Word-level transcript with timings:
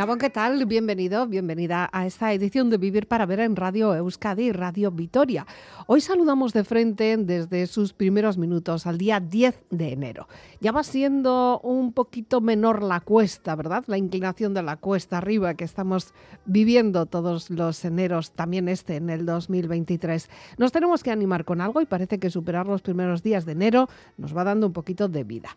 Gabón, 0.00 0.18
¿qué 0.18 0.30
tal? 0.30 0.64
Bienvenido, 0.64 1.26
bienvenida 1.26 1.90
a 1.92 2.06
esta 2.06 2.32
edición 2.32 2.70
de 2.70 2.78
Vivir 2.78 3.06
para 3.06 3.26
Ver 3.26 3.40
en 3.40 3.54
Radio 3.54 3.94
Euskadi 3.94 4.50
Radio 4.50 4.90
Vitoria. 4.90 5.46
Hoy 5.86 6.00
saludamos 6.00 6.54
de 6.54 6.64
frente 6.64 7.18
desde 7.18 7.66
sus 7.66 7.92
primeros 7.92 8.38
minutos 8.38 8.86
al 8.86 8.96
día 8.96 9.20
10 9.20 9.64
de 9.68 9.92
enero. 9.92 10.26
Ya 10.58 10.72
va 10.72 10.84
siendo 10.84 11.60
un 11.62 11.92
poquito 11.92 12.40
menor 12.40 12.82
la 12.82 13.00
cuesta, 13.00 13.54
¿verdad? 13.54 13.84
La 13.88 13.98
inclinación 13.98 14.54
de 14.54 14.62
la 14.62 14.78
cuesta 14.78 15.18
arriba 15.18 15.52
que 15.52 15.64
estamos 15.64 16.14
viviendo 16.46 17.04
todos 17.04 17.50
los 17.50 17.84
eneros, 17.84 18.30
también 18.30 18.70
este 18.70 18.96
en 18.96 19.10
el 19.10 19.26
2023. 19.26 20.30
Nos 20.56 20.72
tenemos 20.72 21.02
que 21.02 21.10
animar 21.10 21.44
con 21.44 21.60
algo 21.60 21.82
y 21.82 21.84
parece 21.84 22.18
que 22.18 22.30
superar 22.30 22.66
los 22.66 22.80
primeros 22.80 23.22
días 23.22 23.44
de 23.44 23.52
enero 23.52 23.86
nos 24.16 24.34
va 24.34 24.44
dando 24.44 24.66
un 24.66 24.72
poquito 24.72 25.08
de 25.08 25.24
vida. 25.24 25.50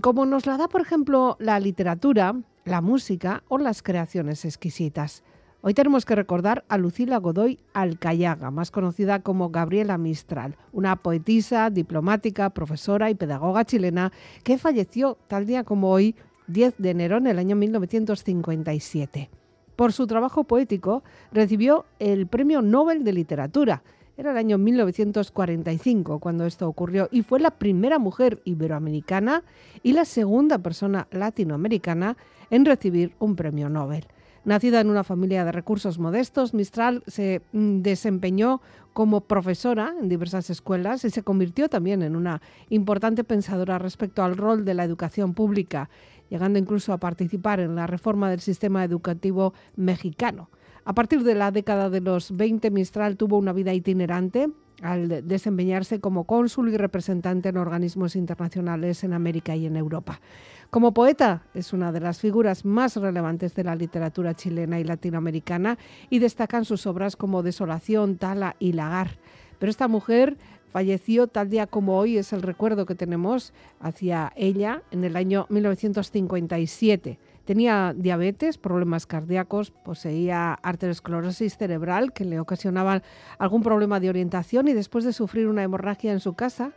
Como 0.00 0.26
nos 0.26 0.46
la 0.46 0.56
da, 0.56 0.66
por 0.66 0.80
ejemplo, 0.80 1.36
la 1.38 1.60
literatura, 1.60 2.34
la 2.64 2.80
música 2.80 3.44
o 3.46 3.56
las 3.56 3.84
creaciones 3.84 4.44
exquisitas. 4.44 5.22
Hoy 5.62 5.74
tenemos 5.74 6.04
que 6.04 6.16
recordar 6.16 6.64
a 6.68 6.76
Lucila 6.76 7.18
Godoy 7.18 7.60
Alcayaga, 7.72 8.50
más 8.50 8.72
conocida 8.72 9.20
como 9.20 9.50
Gabriela 9.50 9.96
Mistral, 9.96 10.56
una 10.72 10.96
poetisa, 10.96 11.70
diplomática, 11.70 12.50
profesora 12.50 13.10
y 13.10 13.14
pedagoga 13.14 13.64
chilena 13.64 14.10
que 14.42 14.58
falleció 14.58 15.18
tal 15.28 15.46
día 15.46 15.62
como 15.62 15.92
hoy, 15.92 16.16
10 16.48 16.74
de 16.78 16.90
enero 16.90 17.18
en 17.18 17.28
el 17.28 17.38
año 17.38 17.54
1957. 17.54 19.30
Por 19.76 19.92
su 19.92 20.08
trabajo 20.08 20.42
poético 20.42 21.04
recibió 21.30 21.84
el 22.00 22.26
Premio 22.26 22.60
Nobel 22.60 23.04
de 23.04 23.12
Literatura 23.12 23.84
era 24.16 24.30
el 24.30 24.38
año 24.38 24.58
1945 24.58 26.18
cuando 26.18 26.46
esto 26.46 26.68
ocurrió 26.68 27.08
y 27.10 27.22
fue 27.22 27.40
la 27.40 27.50
primera 27.50 27.98
mujer 27.98 28.40
iberoamericana 28.44 29.42
y 29.82 29.92
la 29.92 30.04
segunda 30.04 30.58
persona 30.58 31.06
latinoamericana 31.10 32.16
en 32.50 32.64
recibir 32.64 33.14
un 33.18 33.36
premio 33.36 33.68
Nobel. 33.68 34.06
Nacida 34.44 34.80
en 34.80 34.90
una 34.90 35.02
familia 35.02 35.44
de 35.44 35.50
recursos 35.50 35.98
modestos, 35.98 36.54
Mistral 36.54 37.02
se 37.08 37.42
mm, 37.52 37.82
desempeñó 37.82 38.60
como 38.92 39.22
profesora 39.22 39.92
en 40.00 40.08
diversas 40.08 40.48
escuelas 40.50 41.04
y 41.04 41.10
se 41.10 41.24
convirtió 41.24 41.68
también 41.68 42.02
en 42.02 42.14
una 42.14 42.40
importante 42.70 43.24
pensadora 43.24 43.78
respecto 43.78 44.22
al 44.22 44.36
rol 44.36 44.64
de 44.64 44.74
la 44.74 44.84
educación 44.84 45.34
pública, 45.34 45.90
llegando 46.30 46.60
incluso 46.60 46.92
a 46.92 46.98
participar 46.98 47.58
en 47.58 47.74
la 47.74 47.88
reforma 47.88 48.30
del 48.30 48.40
sistema 48.40 48.84
educativo 48.84 49.52
mexicano. 49.74 50.48
A 50.86 50.94
partir 50.94 51.24
de 51.24 51.34
la 51.34 51.50
década 51.50 51.90
de 51.90 52.00
los 52.00 52.36
20, 52.36 52.70
Mistral 52.70 53.16
tuvo 53.16 53.38
una 53.38 53.52
vida 53.52 53.74
itinerante 53.74 54.50
al 54.82 55.26
desempeñarse 55.26 55.98
como 55.98 56.22
cónsul 56.24 56.72
y 56.72 56.76
representante 56.76 57.48
en 57.48 57.56
organismos 57.56 58.14
internacionales 58.14 59.02
en 59.02 59.12
América 59.12 59.56
y 59.56 59.66
en 59.66 59.76
Europa. 59.76 60.20
Como 60.70 60.94
poeta 60.94 61.42
es 61.54 61.72
una 61.72 61.90
de 61.90 61.98
las 61.98 62.20
figuras 62.20 62.64
más 62.64 62.94
relevantes 62.94 63.56
de 63.56 63.64
la 63.64 63.74
literatura 63.74 64.34
chilena 64.34 64.78
y 64.78 64.84
latinoamericana 64.84 65.76
y 66.08 66.20
destacan 66.20 66.64
sus 66.64 66.86
obras 66.86 67.16
como 67.16 67.42
Desolación, 67.42 68.16
Tala 68.16 68.54
y 68.60 68.74
Lagar. 68.74 69.18
Pero 69.58 69.70
esta 69.70 69.88
mujer 69.88 70.36
falleció 70.70 71.26
tal 71.26 71.50
día 71.50 71.66
como 71.66 71.98
hoy, 71.98 72.16
es 72.16 72.32
el 72.32 72.42
recuerdo 72.42 72.86
que 72.86 72.94
tenemos 72.94 73.52
hacia 73.80 74.32
ella 74.36 74.84
en 74.92 75.02
el 75.02 75.16
año 75.16 75.46
1957. 75.48 77.18
Tenía 77.46 77.94
diabetes, 77.96 78.58
problemas 78.58 79.06
cardíacos, 79.06 79.70
poseía 79.70 80.54
arteriosclerosis 80.54 81.56
cerebral 81.56 82.12
que 82.12 82.24
le 82.24 82.40
ocasionaba 82.40 83.02
algún 83.38 83.62
problema 83.62 84.00
de 84.00 84.08
orientación 84.08 84.66
y 84.66 84.72
después 84.72 85.04
de 85.04 85.12
sufrir 85.12 85.46
una 85.46 85.62
hemorragia 85.62 86.12
en 86.12 86.18
su 86.18 86.34
casa, 86.34 86.72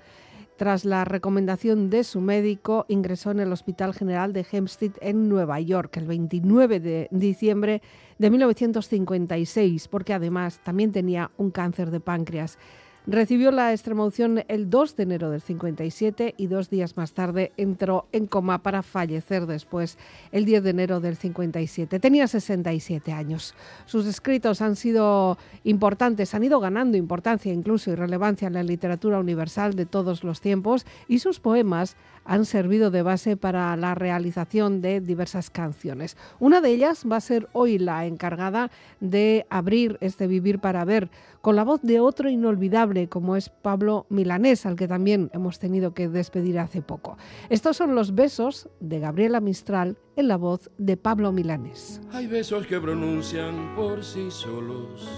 tras 0.57 0.85
la 0.85 1.05
recomendación 1.05 1.89
de 1.89 2.03
su 2.03 2.21
médico, 2.21 2.85
ingresó 2.87 3.31
en 3.31 3.39
el 3.39 3.51
Hospital 3.51 3.95
General 3.95 4.31
de 4.31 4.45
Hempstead 4.51 4.91
en 5.01 5.27
Nueva 5.27 5.59
York 5.59 5.97
el 5.97 6.05
29 6.05 6.79
de 6.79 7.07
diciembre 7.09 7.81
de 8.19 8.29
1956, 8.29 9.87
porque 9.87 10.13
además 10.13 10.59
también 10.63 10.91
tenía 10.91 11.31
un 11.37 11.49
cáncer 11.49 11.89
de 11.89 11.99
páncreas. 11.99 12.59
Recibió 13.07 13.51
la 13.51 13.71
extremaunción 13.71 14.43
el 14.49 14.69
2 14.69 14.95
de 14.95 15.03
enero 15.03 15.31
del 15.31 15.41
57 15.41 16.35
y 16.37 16.47
dos 16.47 16.69
días 16.69 16.97
más 16.97 17.13
tarde 17.13 17.53
entró 17.57 18.07
en 18.11 18.27
coma 18.27 18.61
para 18.61 18.83
fallecer 18.83 19.45
después 19.45 19.97
el 20.31 20.45
10 20.45 20.63
de 20.63 20.69
enero 20.69 20.99
del 20.99 21.15
57. 21.15 21.99
Tenía 21.99 22.27
67 22.27 23.11
años. 23.13 23.55
Sus 23.85 24.05
escritos 24.05 24.61
han 24.61 24.75
sido 24.75 25.37
importantes, 25.63 26.35
han 26.35 26.43
ido 26.43 26.59
ganando 26.59 26.97
importancia 26.97 27.53
incluso 27.53 27.89
y 27.89 27.95
relevancia 27.95 28.47
en 28.47 28.53
la 28.53 28.63
literatura 28.63 29.17
universal 29.17 29.75
de 29.75 29.85
todos 29.85 30.23
los 30.23 30.41
tiempos 30.41 30.85
y 31.07 31.19
sus 31.19 31.39
poemas 31.39 31.95
han 32.29 32.45
servido 32.45 32.91
de 32.91 33.01
base 33.01 33.37
para 33.37 33.75
la 33.75 33.95
realización 33.95 34.81
de 34.81 35.01
diversas 35.01 35.49
canciones. 35.49 36.15
Una 36.39 36.61
de 36.61 36.69
ellas 36.69 37.03
va 37.11 37.15
a 37.15 37.21
ser 37.21 37.49
hoy 37.53 37.79
la 37.79 38.05
encargada 38.05 38.69
de 38.99 39.47
abrir 39.49 39.97
este 39.99 40.27
Vivir 40.27 40.59
para 40.59 40.85
Ver 40.85 41.09
con 41.41 41.55
la 41.55 41.63
voz 41.63 41.81
de 41.81 41.99
otro 41.99 42.29
inolvidable 42.29 43.09
como 43.09 43.35
es 43.35 43.49
Pablo 43.49 44.05
Milanés, 44.09 44.67
al 44.67 44.75
que 44.75 44.87
también 44.87 45.31
hemos 45.33 45.57
tenido 45.57 45.95
que 45.95 46.07
despedir 46.07 46.59
hace 46.59 46.83
poco. 46.83 47.17
Estos 47.49 47.77
son 47.77 47.95
los 47.95 48.13
besos 48.13 48.69
de 48.79 48.99
Gabriela 48.99 49.39
Mistral 49.39 49.97
en 50.15 50.27
la 50.27 50.37
voz 50.37 50.69
de 50.77 50.97
Pablo 50.97 51.31
Milanés. 51.31 51.99
Hay 52.11 52.27
besos 52.27 52.67
que 52.67 52.79
pronuncian 52.79 53.73
por 53.75 54.03
sí 54.03 54.29
solos 54.29 55.09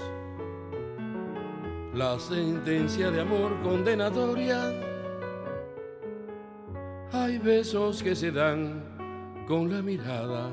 la 1.94 2.18
sentencia 2.20 3.12
de 3.12 3.20
amor 3.20 3.62
condenatoria 3.64 4.91
hay 7.14 7.38
besos 7.38 8.02
que 8.02 8.16
se 8.16 8.32
dan 8.32 8.84
con 9.48 9.70
la 9.70 9.82
mirada. 9.82 10.50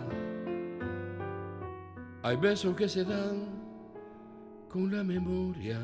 Hay 2.22 2.36
besos 2.36 2.74
que 2.74 2.88
se 2.88 3.04
dan 3.04 3.46
con 4.68 4.94
la 4.94 5.04
memoria. 5.04 5.78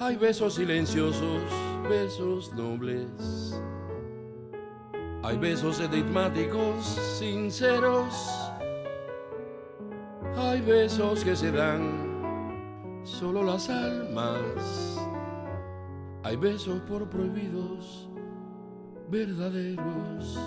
Hay 0.00 0.16
besos 0.16 0.54
silenciosos, 0.54 1.42
besos 1.88 2.52
nobles 2.54 3.60
hay 5.22 5.36
besos 5.36 5.80
enigmáticos, 5.80 6.84
sinceros. 7.18 8.50
Hay 10.36 10.60
besos 10.60 11.24
que 11.24 11.34
se 11.34 11.50
dan 11.50 13.00
solo 13.04 13.42
las 13.42 13.68
almas. 13.68 14.98
Hay 16.22 16.36
besos 16.36 16.80
por 16.82 17.08
prohibidos, 17.08 18.08
verdaderos. 19.10 20.38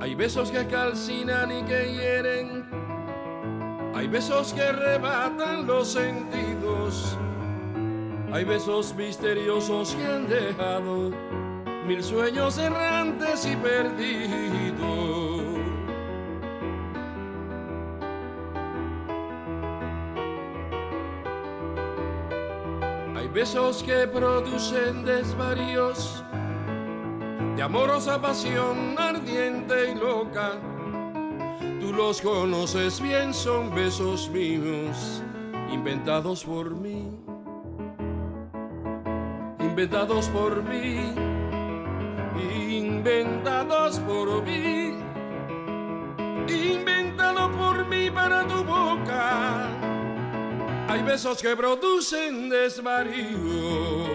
Hay 0.00 0.14
besos 0.14 0.50
que 0.50 0.66
calcinan 0.66 1.50
y 1.52 1.62
que 1.64 1.92
hieren 1.92 2.57
hay 4.08 4.14
besos 4.14 4.54
que 4.54 4.62
arrebatan 4.62 5.66
los 5.66 5.92
sentidos. 5.92 7.18
Hay 8.32 8.42
besos 8.42 8.94
misteriosos 8.94 9.94
que 9.94 10.06
han 10.06 10.26
dejado 10.26 11.10
mil 11.86 12.02
sueños 12.02 12.56
errantes 12.56 13.44
y 13.44 13.54
perdidos. 13.54 15.42
Hay 23.14 23.28
besos 23.28 23.82
que 23.82 24.06
producen 24.06 25.04
desvaríos 25.04 26.24
de 27.56 27.62
amorosa 27.62 28.18
pasión 28.18 28.96
ardiente 28.98 29.90
y 29.90 29.94
loca 29.96 30.52
los 31.98 32.20
conoces 32.20 33.00
bien, 33.00 33.34
son 33.34 33.74
besos 33.74 34.30
míos, 34.30 35.20
inventados 35.68 36.44
por 36.44 36.70
mí, 36.70 37.10
inventados 39.58 40.28
por 40.28 40.62
mí, 40.62 41.12
inventados 42.70 43.98
por 43.98 44.44
mí, 44.44 44.94
inventado 46.46 47.50
por 47.58 47.84
mí 47.88 48.08
para 48.12 48.46
tu 48.46 48.62
boca. 48.62 49.66
Hay 50.86 51.02
besos 51.02 51.42
que 51.42 51.56
producen 51.56 52.48
desvaríos 52.48 54.07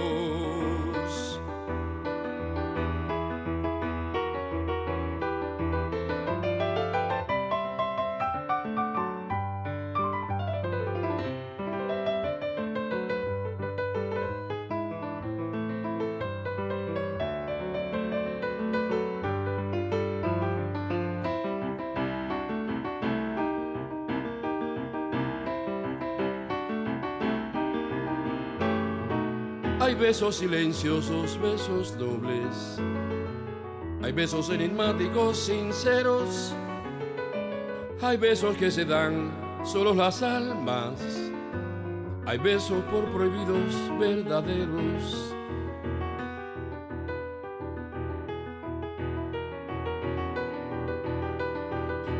Hay 29.84 29.96
besos 29.96 30.38
silenciosos, 30.38 31.38
besos 31.42 31.98
dobles. 31.98 32.80
Hay 34.02 34.14
besos 34.14 34.50
enigmáticos, 34.50 35.38
sinceros. 35.38 36.56
Hay 38.02 38.16
besos 38.16 38.56
que 38.56 38.72
se 38.72 38.86
dan 38.86 39.30
solo 39.66 39.94
las 39.94 40.24
almas. 40.24 40.94
Hay 42.26 42.38
besos 42.38 42.82
por 42.86 43.04
prohibidos 43.12 43.76
verdaderos. 44.00 45.36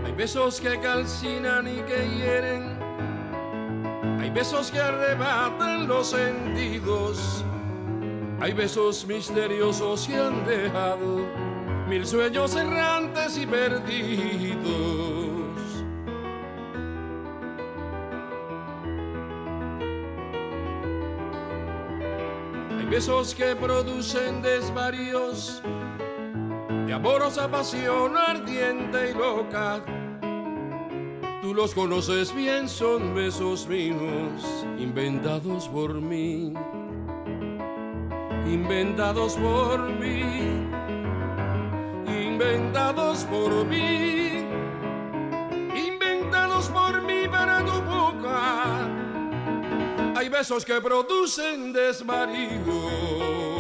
Hay 0.04 0.12
besos 0.12 0.60
que 0.60 0.78
calcinan 0.82 1.66
y 1.66 1.82
que 1.84 2.10
hieren. 2.10 2.78
Hay 4.20 4.30
besos 4.32 4.70
que 4.70 4.82
arrebatan 4.82 5.88
los 5.88 6.08
sentidos. 6.08 7.46
Hay 8.44 8.52
besos 8.52 9.08
misteriosos 9.08 10.06
que 10.06 10.18
han 10.18 10.46
dejado 10.46 11.26
mil 11.88 12.06
sueños 12.06 12.54
errantes 12.58 13.38
y 13.38 13.48
perdidos. 13.48 14.68
Hay 22.78 22.86
besos 22.88 23.34
que 23.34 23.56
producen 23.56 24.42
desvaríos 24.42 25.64
de 26.86 26.92
amorosa 26.92 27.50
pasión 27.50 28.18
ardiente 28.18 29.12
y 29.12 29.14
loca. 29.14 29.86
Tú 31.42 31.54
los 31.54 31.74
conoces 31.74 32.36
bien, 32.36 32.68
son 32.68 33.16
besos 33.16 33.66
míos, 33.68 34.66
inventados 34.78 35.70
por 35.70 35.94
mí, 35.94 36.52
inventados 38.46 39.36
por 39.36 39.90
mí, 39.90 40.68
inventados 42.08 43.24
por 43.26 43.66
mí, 43.66 44.46
inventados 45.76 46.68
por 46.70 47.02
mí 47.02 47.28
para 47.30 47.64
tu 47.66 47.82
boca. 47.82 48.90
Hay 50.16 50.30
besos 50.30 50.66
que 50.66 50.80
producen 50.82 51.74
desvaríos. 51.74 53.53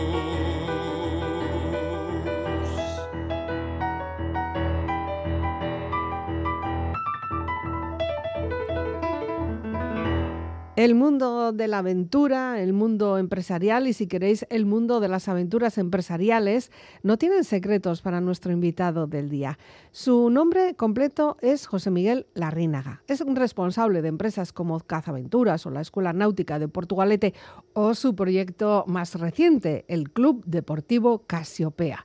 El 10.75 10.96
mundo 10.96 11.52
de 11.52 11.68
la 11.68 11.78
aventura, 11.78 12.60
el 12.60 12.74
mundo 12.74 13.20
empresarial 13.20 13.86
y 13.88 13.94
si 13.94 14.08
queréis 14.08 14.48
el 14.50 14.66
mundo 14.66 15.00
de 15.00 15.08
las 15.08 15.30
aventuras 15.30 15.78
empresariales 15.78 16.72
no 17.04 17.20
tienen 17.20 17.44
secretos 17.44 18.02
para 18.02 18.22
nuestro 18.22 18.52
invitado 18.52 19.06
del 19.06 19.30
día. 19.30 19.60
Su 19.92 20.31
nombre 20.31 20.74
completo 20.74 21.38
es 21.42 21.68
José 21.68 21.92
Miguel 21.92 22.25
Larrínaga. 22.34 23.04
Es 23.08 23.22
un 23.22 23.36
responsable 23.36 24.02
de 24.02 24.08
empresas 24.08 24.52
como 24.52 24.80
Cazaventuras 24.80 25.64
o 25.68 25.70
la 25.70 25.81
Escuela 25.81 26.12
Náutica 26.12 26.58
de 26.58 26.68
Portugalete 26.68 27.36
o 27.74 27.94
su 27.94 28.16
proyecto 28.16 28.84
más 28.88 29.14
reciente, 29.14 29.86
el 29.88 30.10
Club 30.10 30.44
Deportivo 30.48 31.20
Casiopea. 31.28 32.04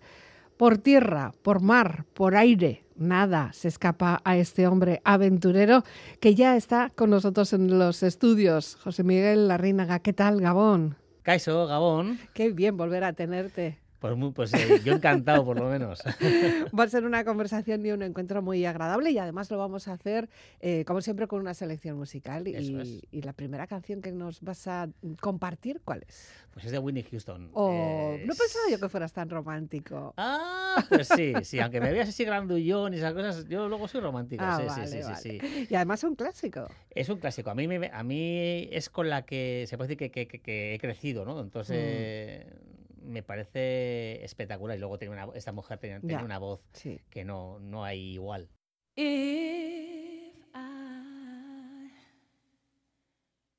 Por 0.59 0.77
tierra, 0.77 1.33
por 1.41 1.63
mar, 1.63 2.05
por 2.13 2.37
aire, 2.37 2.85
nada 2.99 3.51
se 3.53 3.69
escapa 3.69 4.21
a 4.25 4.37
este 4.37 4.67
hombre 4.67 5.01
aventurero 5.05 5.85
que 6.21 6.35
ya 6.35 6.57
está 6.57 6.91
con 6.95 7.11
nosotros 7.11 7.53
en 7.53 7.79
los 7.79 8.03
estudios. 8.03 8.77
José 8.83 9.05
Miguel 9.05 9.49
Larrínaga, 9.49 10.01
¿qué 10.01 10.13
tal, 10.13 10.41
Gabón? 10.41 10.97
Caiso, 11.23 11.67
Gabón. 11.67 12.19
Qué 12.35 12.51
bien 12.51 12.77
volver 12.77 13.05
a 13.05 13.13
tenerte. 13.13 13.79
Pues, 13.99 14.17
muy, 14.17 14.31
pues 14.31 14.55
eh, 14.55 14.81
yo 14.85 14.93
encantado, 14.95 15.45
por 15.45 15.59
lo 15.59 15.69
menos. 15.69 16.01
Va 16.79 16.85
a 16.85 16.89
ser 16.89 17.05
una 17.05 17.25
conversación 17.25 17.85
y 17.85 17.91
un 17.91 18.03
encuentro 18.03 18.43
muy 18.43 18.65
agradable 18.65 19.11
y 19.11 19.19
además 19.19 19.51
lo 19.51 19.59
vamos 19.59 19.89
a 19.89 19.95
hacer, 19.95 20.29
eh, 20.61 20.85
como 20.87 21.01
siempre, 21.01 21.27
con 21.27 21.41
una 21.41 21.53
selección 21.55 21.97
musical. 21.97 22.47
Y, 22.47 22.55
es. 22.55 23.03
y, 23.11 23.23
la 23.23 23.33
primera 23.33 23.67
canción 23.67 24.01
que 24.01 24.13
nos 24.13 24.41
vas 24.41 24.69
a 24.69 24.89
compartir, 25.21 25.81
¿cuál 25.85 26.05
es? 26.07 26.31
Pues 26.53 26.65
es 26.67 26.71
de 26.73 26.79
Whitney 26.79 27.03
Houston. 27.11 27.51
Oh, 27.55 28.15
Es- 28.19 28.27
No 28.27 28.35
pensaba 28.35 28.65
yo 28.71 28.79
que 28.79 28.89
fueras 28.89 29.13
tan 29.13 29.29
romántico. 29.31 30.15
Ah, 30.17 30.85
pues 30.89 31.09
sí, 31.09 31.33
sí, 31.43 31.59
aunque 31.59 31.81
me 31.81 31.91
veas 31.91 32.09
así 32.09 32.25
grandullón 32.25 32.95
y 32.95 32.99
esas 32.99 33.13
cosas, 33.15 33.49
yo 33.49 33.69
luego 33.69 33.89
soy 33.89 34.01
romántico. 34.01 34.45
Ah, 34.47 34.59
sí, 34.61 34.67
vale, 34.67 34.87
sí, 34.87 34.97
sí, 34.97 35.03
vale. 35.03 35.17
sí, 35.17 35.39
sí. 35.41 35.67
Y 35.71 35.75
además 35.75 36.05
un 36.05 36.15
clásico. 36.15 36.69
Es 36.91 37.09
un 37.09 37.19
clásico. 37.19 37.51
A 37.51 37.55
mí, 37.55 37.67
me, 37.67 37.91
a 37.93 38.03
mí 38.05 38.69
es 38.71 38.91
con 38.91 39.09
la 39.11 39.23
que 39.27 39.65
se 39.69 39.77
puede 39.77 39.89
decir 39.89 39.99
que, 39.99 40.11
que- 40.13 40.29
que- 40.29 40.41
que 40.41 40.75
he 40.75 40.79
crecido, 40.79 41.25
¿no? 41.25 41.41
Entonces 41.41 42.47
Mm. 42.47 42.68
Me 43.09 43.23
parece 43.23 44.23
espectacular. 44.25 44.77
Y 44.77 44.81
luego 44.81 44.99
tiene 44.99 45.15
una, 45.15 45.29
esta 45.35 45.53
mujer 45.53 45.79
tenía, 45.79 46.01
tenía 46.01 46.23
una 46.25 46.39
voz 46.39 46.61
Sí. 46.73 47.01
que 47.11 47.25
no, 47.25 47.59
no 47.61 47.85
hay 47.85 48.01
igual. 48.15 48.49
If 48.97 50.35
I 50.55 51.91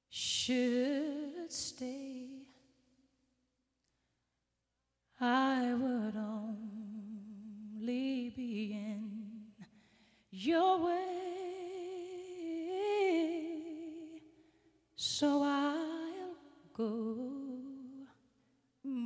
should 0.09 1.49
stay, 1.51 2.45
I 5.19 5.73
would 5.73 6.15
only 6.15 7.09
be 8.35 8.71
in 8.73 9.53
your 10.31 10.79
way. 12.99 14.21
So 14.95 15.43
I'll 15.43 16.35
go, 16.73 17.38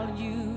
call 0.00 0.16
you. 0.16 0.49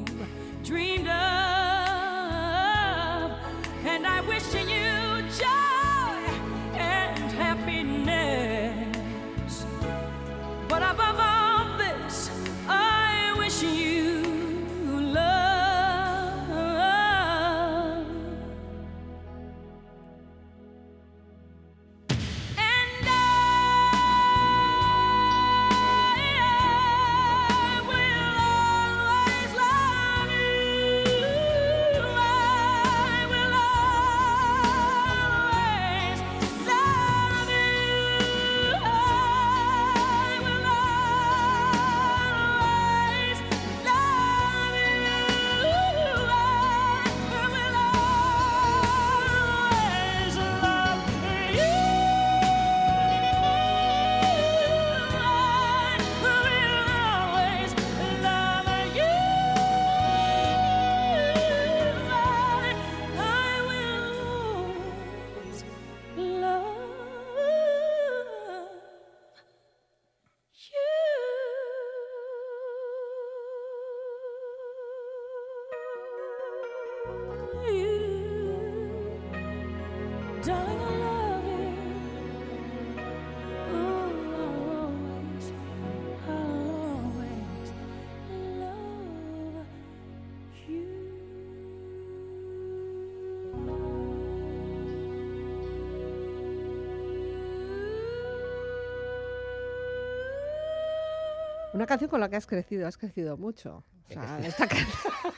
Una 101.84 101.88
canción 101.90 102.10
con 102.10 102.22
la 102.22 102.30
que 102.30 102.38
has 102.38 102.48
crecido, 102.48 102.88
has 102.88 102.98
crecido 102.98 103.36
mucho. 103.36 103.84
O 104.10 104.14
sea, 104.14 104.40
esta 104.40 104.68
canción 104.70 104.88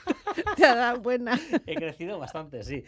te 0.55 0.63
ha 0.63 0.75
dado 0.75 1.01
buena, 1.01 1.39
He 1.65 1.73
crecido 1.73 2.19
bastante, 2.19 2.63
sí. 2.63 2.83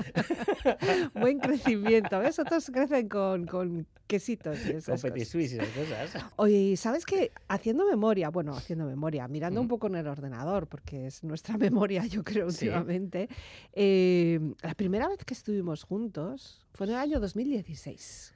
buen 1.15 1.39
crecimiento. 1.39 2.19
¿Ves? 2.19 2.37
Otros 2.37 2.69
crecen 2.71 3.09
con, 3.09 3.47
con 3.47 3.87
quesitos 4.05 4.59
y 4.63 4.67
Con 4.67 4.77
esas 4.77 5.01
Petit 5.01 5.13
cosas. 5.23 5.27
Suisse 5.29 5.53
y 5.53 5.55
esas 5.57 5.69
cosas. 5.69 6.25
Oye, 6.35 6.55
¿y 6.57 6.77
¿sabes 6.77 7.03
qué? 7.03 7.31
Haciendo 7.47 7.87
memoria, 7.87 8.29
bueno, 8.29 8.55
haciendo 8.55 8.85
memoria, 8.85 9.27
mirando 9.27 9.59
un 9.59 9.65
Mm. 9.65 9.69
poco 9.69 9.87
en 9.87 9.95
el 9.95 10.07
ordenador, 10.07 10.67
porque 10.67 11.07
es 11.07 11.23
nuestra 11.23 11.57
memoria, 11.57 12.05
yo 12.05 12.23
creo, 12.23 12.51
Sí. 12.51 12.67
últimamente, 12.67 13.27
eh, 13.73 14.39
la 14.61 14.75
primera 14.75 15.07
vez 15.07 15.17
que 15.25 15.33
estuvimos 15.33 15.83
juntos 15.83 16.61
fue 16.73 16.85
en 16.85 16.93
el 16.93 16.99
año 16.99 17.19
2016. 17.19 18.35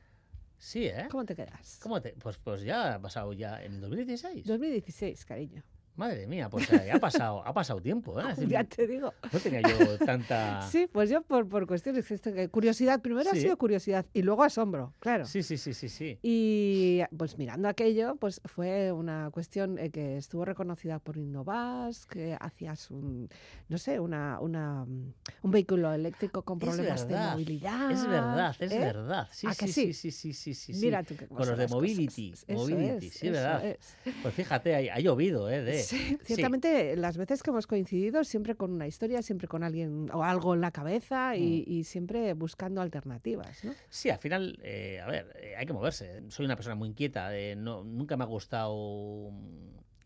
Sí, 0.62 0.86
¿eh? 0.86 1.08
¿Cómo 1.10 1.25
te 1.25 1.36
quedas? 1.36 1.80
¿Cómo 1.82 2.00
te...? 2.00 2.13
Pues, 2.13 2.38
pues 2.38 2.62
ya 2.62 2.94
ha 2.94 3.01
pasado 3.01 3.34
ya 3.34 3.63
en 3.63 3.74
el 3.74 3.82
2016. 3.82 4.46
2016, 4.46 5.25
cariño. 5.25 5.63
Madre 5.95 6.25
mía, 6.25 6.50
pues 6.50 6.71
eh, 6.71 6.91
ha 6.91 7.00
pasado, 7.00 7.45
ha 7.45 7.53
pasado 7.53 7.81
tiempo, 7.81 8.19
¿eh? 8.19 8.24
Decir, 8.29 8.48
Ya 8.48 8.63
te 8.63 8.88
digo. 8.88 9.13
no 9.31 9.39
tenía 9.39 9.62
yo 9.62 9.98
tanta... 10.00 10.62
Sí, 10.71 10.88
pues 10.91 11.10
yo 11.10 11.21
por, 11.21 11.48
por 11.50 11.67
cuestiones 11.67 12.05
curiosidad, 12.50 13.01
primero 13.01 13.29
ha 13.29 13.36
sido 13.36 13.57
curiosidad 13.57 14.05
y 14.13 14.21
luego 14.21 14.43
asombro, 14.43 14.93
claro. 15.00 15.25
Sí, 15.25 15.43
sí, 15.43 15.57
sí, 15.57 15.74
sí, 15.74 15.89
sí. 15.89 16.17
Y 16.21 17.01
pues 17.17 17.38
mirando 17.38 17.67
aquello, 17.67 18.15
pues 18.15 18.41
fue 18.45 18.91
una 18.91 19.29
cuestión 19.31 19.77
eh, 19.79 19.89
que 19.91 20.17
estuvo 20.17 20.45
reconocida 20.45 21.00
por 21.00 21.17
Innovas, 21.17 22.05
que 22.05 22.38
hacías 22.39 22.89
un, 22.91 23.29
no 23.67 23.77
sé, 23.77 24.00
una, 24.00 24.39
una, 24.39 24.86
mm, 24.86 25.13
un 25.43 25.51
vehículo 25.51 25.93
eléctrico 25.93 26.43
con 26.43 26.57
problemas 26.60 27.07
de 27.07 27.15
movilidad. 27.17 27.91
Es 27.91 28.07
verdad, 28.07 28.55
es 28.60 28.71
¿eh? 28.71 28.79
verdad. 28.79 29.27
Sí, 29.31 29.48
¿A 29.48 29.53
sí, 29.53 29.67
sí? 29.67 29.93
sí, 29.93 30.12
sí, 30.12 30.33
sí, 30.33 30.53
sí, 30.53 30.74
sí. 30.74 30.86
Mira 30.86 31.03
tú 31.03 31.15
qué 31.17 31.27
Con 31.27 31.48
los 31.48 31.57
de 31.57 31.67
mobility, 31.67 32.33
mobility, 32.48 33.07
es, 33.07 33.13
sí, 33.13 33.29
verdad. 33.29 33.65
es. 33.65 33.95
Pues 34.21 34.33
fíjate, 34.33 34.89
ha, 34.89 34.95
ha 34.95 35.00
llovido, 35.00 35.50
¿eh? 35.50 35.62
De, 35.62 35.81
Sí, 35.91 35.98
sí. 35.98 36.17
ciertamente 36.24 36.95
las 36.95 37.17
veces 37.17 37.43
que 37.43 37.50
hemos 37.51 37.67
coincidido, 37.67 38.24
siempre 38.24 38.55
con 38.55 38.71
una 38.71 38.88
historia, 38.88 39.21
siempre 39.21 39.48
con 39.48 39.63
alguien 39.63 40.10
o 40.13 40.24
algo 40.24 40.53
en 40.55 40.62
la 40.62 40.71
cabeza 40.71 41.36
y, 41.36 41.65
Mm. 41.67 41.71
y 41.71 41.83
siempre 41.83 42.33
buscando 42.33 42.81
alternativas, 42.81 43.63
¿no? 43.63 43.74
Sí, 43.89 44.10
al 44.10 44.19
final, 44.19 44.57
eh, 44.63 45.00
a 45.01 45.07
ver, 45.07 45.36
eh, 45.41 45.55
hay 45.57 45.65
que 45.65 45.74
moverse. 45.74 46.21
Soy 46.29 46.45
una 46.45 46.55
persona 46.55 46.75
muy 46.75 46.89
inquieta, 46.89 47.36
eh, 47.38 47.55
no, 47.55 47.83
nunca 47.83 48.17
me 48.17 48.24
ha 48.24 48.27
gustado 48.27 49.31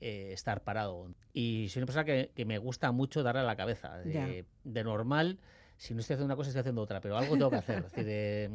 eh, 0.02 0.32
estar 0.34 0.64
parado. 0.64 1.14
Y 1.34 1.68
soy 1.70 1.80
una 1.82 1.86
persona 1.88 2.06
que, 2.06 2.32
que 2.36 2.46
me 2.46 2.58
gusta 2.58 2.92
mucho 2.92 3.24
darle 3.24 3.42
a 3.42 3.46
la 3.46 3.56
cabeza. 3.56 3.98
De, 4.00 4.46
de 4.64 4.84
normal, 4.84 5.40
si 5.78 5.94
no 5.94 6.00
estoy 6.00 6.14
haciendo 6.16 6.26
una 6.26 6.36
cosa, 6.36 6.50
estoy 6.50 6.62
haciendo 6.62 6.82
otra, 6.82 7.02
pero 7.02 7.18
algo 7.18 7.34
tengo 7.36 7.50
que 7.50 7.58
hacer. 7.58 7.78
Es 7.86 7.92
decir, 7.92 8.06
eh, 8.08 8.50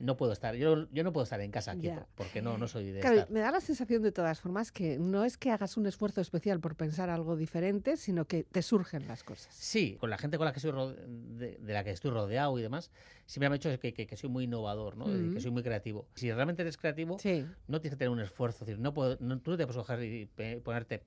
no 0.00 0.16
puedo 0.16 0.32
estar, 0.32 0.54
yo, 0.56 0.88
yo 0.90 1.04
no 1.04 1.12
puedo 1.12 1.24
estar 1.24 1.40
en 1.40 1.50
casa 1.50 1.76
quieto, 1.76 2.00
Ya. 2.00 2.06
porque 2.16 2.42
no, 2.42 2.58
no 2.58 2.66
soy 2.68 2.90
de 2.90 3.00
Claro, 3.00 3.16
estar. 3.20 3.30
me 3.32 3.40
da 3.40 3.50
la 3.52 3.60
sensación 3.60 4.02
de 4.02 4.12
todas 4.12 4.40
formas 4.40 4.72
que 4.72 4.98
no 4.98 5.24
es 5.24 5.36
que 5.38 5.50
hagas 5.52 5.76
un 5.76 5.86
esfuerzo 5.86 6.20
especial 6.20 6.60
por 6.60 6.74
pensar 6.76 7.08
algo 7.10 7.36
diferente, 7.36 7.96
sino 7.96 8.24
que 8.26 8.42
te 8.44 8.62
surgen 8.62 9.06
las 9.06 9.22
cosas. 9.22 9.54
Sí, 9.54 9.96
con 10.00 10.10
la 10.10 10.18
gente 10.18 10.36
con 10.38 10.44
la 10.44 10.52
que 10.52 10.60
soy 10.60 10.72
de, 11.06 11.58
de 11.58 11.72
la 11.72 11.84
que 11.84 11.90
estoy 11.90 12.10
rodeado 12.10 12.58
y 12.58 12.62
demás, 12.62 12.90
siempre 13.26 13.48
me 13.48 13.54
ha 13.54 13.58
dicho 13.58 13.70
que, 13.80 13.92
que- 13.94 14.06
que 14.06 14.16
soy 14.16 14.28
muy 14.30 14.44
innovador, 14.44 14.96
¿no? 14.96 15.04
Que 15.06 15.40
soy 15.40 15.50
muy 15.50 15.62
creativo. 15.62 16.06
Si 16.14 16.32
realmente 16.32 16.62
eres 16.62 16.76
creativo, 16.76 17.18
Sí. 17.18 17.44
no 17.68 17.80
tienes 17.80 17.96
que 17.96 17.98
tener 17.98 18.10
un 18.10 18.20
esfuerzo. 18.20 18.64
Es 18.64 18.66
decir, 18.68 18.80
no 18.80 18.92
puedo, 18.92 19.16
no- 19.20 19.38
tú 19.40 19.52
no 19.52 19.56
te 19.56 19.66
puedes 19.66 19.78
coger 19.80 20.02
y 20.02 20.26
ponerte, 20.64 21.02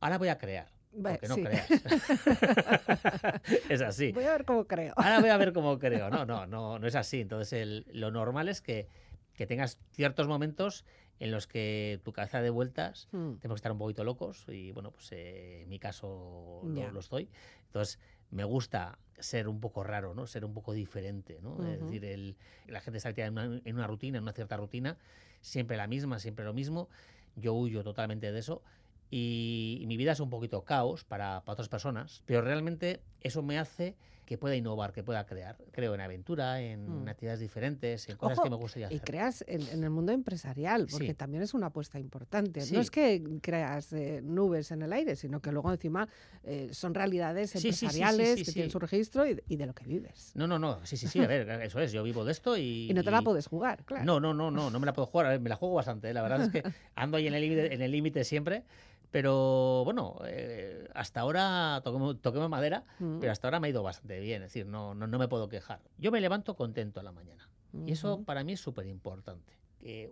ahora 0.00 0.18
voy 0.18 0.28
a 0.28 0.38
crear. 0.38 0.68
Porque 0.90 1.28
no 1.28 1.34
sí. 1.36 1.42
creas. 1.42 1.68
es 3.68 3.80
así. 3.82 4.12
Voy 4.12 4.24
a 4.24 4.32
ver 4.32 4.44
cómo 4.44 4.66
creo. 4.66 4.94
Ahora 4.96 5.20
voy 5.20 5.30
a 5.30 5.36
ver 5.36 5.52
cómo 5.52 5.78
creo. 5.78 6.10
No, 6.10 6.24
no, 6.26 6.46
no, 6.46 6.78
no 6.78 6.86
es 6.86 6.94
así. 6.94 7.20
Entonces, 7.20 7.52
el- 7.52 7.86
lo 7.92 8.10
normal 8.10 8.48
es 8.48 8.60
que, 8.60 8.88
que 9.34 9.46
tengas 9.46 9.78
ciertos 9.92 10.26
momentos 10.28 10.84
en 11.20 11.30
los 11.30 11.46
que 11.46 12.00
tu 12.04 12.12
cabeza 12.12 12.40
de 12.40 12.50
vueltas 12.50 13.08
Mm. 13.12 13.34
tenemos 13.38 13.56
que 13.56 13.60
estar 13.60 13.72
un 13.72 13.78
poquito 13.78 14.04
locos 14.04 14.44
y 14.48 14.70
bueno, 14.72 14.92
pues 14.92 15.10
eh, 15.12 15.62
en 15.62 15.68
mi 15.68 15.78
caso 15.78 16.62
lo, 16.64 16.74
Ya. 16.74 16.90
lo 16.92 17.00
estoy. 17.00 17.28
Entonces, 17.66 17.98
me 18.30 18.44
gusta 18.44 18.98
ser 19.18 19.48
un 19.48 19.60
poco 19.60 19.82
raro, 19.82 20.14
¿no? 20.14 20.26
Ser 20.26 20.44
un 20.44 20.54
poco 20.54 20.72
diferente, 20.72 21.40
¿no? 21.42 21.54
Es 21.66 21.76
Ujú. 21.78 21.86
decir, 21.86 22.04
el- 22.04 22.36
la 22.66 22.80
gente 22.80 22.98
está 22.98 23.10
en 23.10 23.32
una, 23.32 23.60
en 23.64 23.74
una 23.74 23.86
rutina, 23.86 24.18
en 24.18 24.22
una 24.22 24.32
cierta 24.32 24.56
rutina, 24.56 24.96
siempre 25.40 25.76
la 25.76 25.86
misma, 25.86 26.18
siempre 26.18 26.44
lo 26.44 26.52
mismo. 26.54 26.88
Yo 27.36 27.52
huyo 27.54 27.82
totalmente 27.84 28.30
de 28.32 28.38
eso 28.38 28.62
y, 29.10 29.78
y 29.80 29.86
mi 29.86 29.96
vida 29.96 30.12
es 30.12 30.20
un 30.20 30.30
poquito 30.30 30.62
caos 30.64 31.04
para, 31.04 31.40
para 31.44 31.54
otras 31.54 31.68
personas, 31.68 32.22
pero 32.26 32.42
realmente 32.42 33.00
eso 33.20 33.42
me 33.42 33.58
hace 33.58 33.96
que 34.26 34.36
pueda 34.36 34.54
innovar, 34.56 34.92
que 34.92 35.02
pueda 35.02 35.24
crear. 35.24 35.56
Creo 35.72 35.94
en 35.94 36.02
aventura, 36.02 36.60
en 36.60 37.04
Mm. 37.04 37.08
actividades 37.08 37.40
diferentes, 37.40 38.10
en 38.10 38.18
cosas 38.18 38.36
Ojo, 38.36 38.44
que 38.44 38.50
me 38.50 38.56
gustaría 38.56 38.88
Y 38.92 38.96
hacer. 38.96 39.00
creas 39.08 39.42
en, 39.48 39.66
en 39.68 39.82
el 39.82 39.88
mundo 39.88 40.12
empresarial, 40.12 40.86
porque 40.90 41.06
Sí. 41.08 41.14
también 41.14 41.42
es 41.42 41.54
una 41.54 41.68
apuesta 41.68 41.98
importante. 41.98 42.60
Sí. 42.60 42.74
No 42.74 42.80
es 42.82 42.90
que 42.90 43.22
creas 43.40 43.90
eh, 43.94 44.20
nubes 44.22 44.70
en 44.70 44.82
el 44.82 44.92
aire, 44.92 45.16
sino 45.16 45.40
que 45.40 45.50
luego 45.50 45.72
encima 45.72 46.06
eh, 46.44 46.68
son 46.72 46.92
realidades 46.92 47.52
Sí, 47.52 47.56
empresariales 47.68 48.44
que 48.44 48.52
tienen 48.52 48.70
su 48.70 48.78
registro 48.78 49.24
y, 49.26 49.32
de- 49.32 49.44
y 49.48 49.56
de 49.56 49.64
lo 49.64 49.72
que 49.74 49.84
vives. 49.86 50.32
No, 50.34 50.46
no, 50.46 50.58
no, 50.58 50.84
sí, 50.84 50.98
sí, 50.98 51.06
sí, 51.08 51.20
a 51.20 51.26
ver, 51.26 51.48
eso 51.62 51.80
es, 51.80 51.90
yo 51.92 52.02
vivo 52.02 52.22
de 52.26 52.32
esto 52.32 52.58
y... 52.58 52.90
Y 52.90 52.92
no 52.92 53.02
te 53.02 53.10
la 53.10 53.20
y- 53.22 53.24
puedes 53.24 53.46
jugar, 53.46 53.82
claro. 53.86 54.04
No, 54.04 54.20
no, 54.20 54.34
no, 54.34 54.50
no, 54.50 54.68
no 54.68 54.78
me 54.78 54.84
la 54.84 54.92
puedo 54.92 55.06
jugar. 55.06 55.24
A 55.24 55.30
ver, 55.30 55.40
me 55.40 55.48
la 55.48 55.56
juego 55.56 55.74
bastante. 55.76 56.10
¿eh? 56.10 56.12
La 56.12 56.20
verdad 56.20 56.42
es 56.42 56.50
que 56.50 56.62
ando 56.96 57.16
ahí 57.16 57.26
en 57.28 57.32
el 57.34 57.90
límite 57.90 58.24
siempre. 58.24 58.64
Pero 59.10 59.82
bueno, 59.84 60.18
eh, 60.26 60.86
hasta 60.94 61.20
ahora 61.20 61.80
toquemos, 61.82 62.20
toquemos 62.20 62.48
madera, 62.50 62.84
Mm. 62.98 63.20
pero 63.20 63.32
hasta 63.32 63.46
ahora 63.48 63.58
me 63.60 63.68
ha 63.68 63.70
ido 63.70 63.82
bastante 63.82 64.20
bien. 64.20 64.42
Es 64.42 64.48
decir, 64.52 64.66
no, 64.66 64.94
no, 64.94 65.06
no 65.06 65.18
me 65.18 65.28
puedo 65.28 65.48
quejar. 65.48 65.80
Yo 65.96 66.10
me 66.12 66.20
levanto 66.20 66.54
contento 66.56 67.00
a 67.00 67.02
la 67.02 67.12
mañana. 67.12 67.48
Y 67.86 67.92
eso 67.92 68.22
para 68.24 68.44
mí 68.44 68.52
es 68.54 68.60
súper 68.60 68.86
importante. 68.86 69.56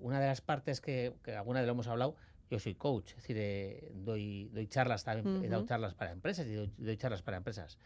una 0.00 0.20
de 0.20 0.26
las 0.28 0.40
partes 0.40 0.80
que, 0.80 1.12
que 1.24 1.34
alguna 1.34 1.60
vez 1.60 1.66
lo 1.66 1.72
hemos 1.72 1.88
hablado, 1.88 2.14
yo 2.50 2.58
soy 2.60 2.74
coach, 2.76 3.10
es 3.10 3.16
decir, 3.16 3.36
eh, 3.38 3.90
doy, 3.94 4.48
doy 4.52 4.68
charlas 4.68 5.02
también, 5.04 5.44
he 5.44 5.48
dado 5.48 5.66
charlas 5.66 5.94
para 5.94 6.12
empresas 6.12 6.46
y 6.46 6.54
doy, 6.54 6.72
doy 6.78 6.96
charlas 6.96 7.20
para 7.22 7.36
empresas. 7.38 7.76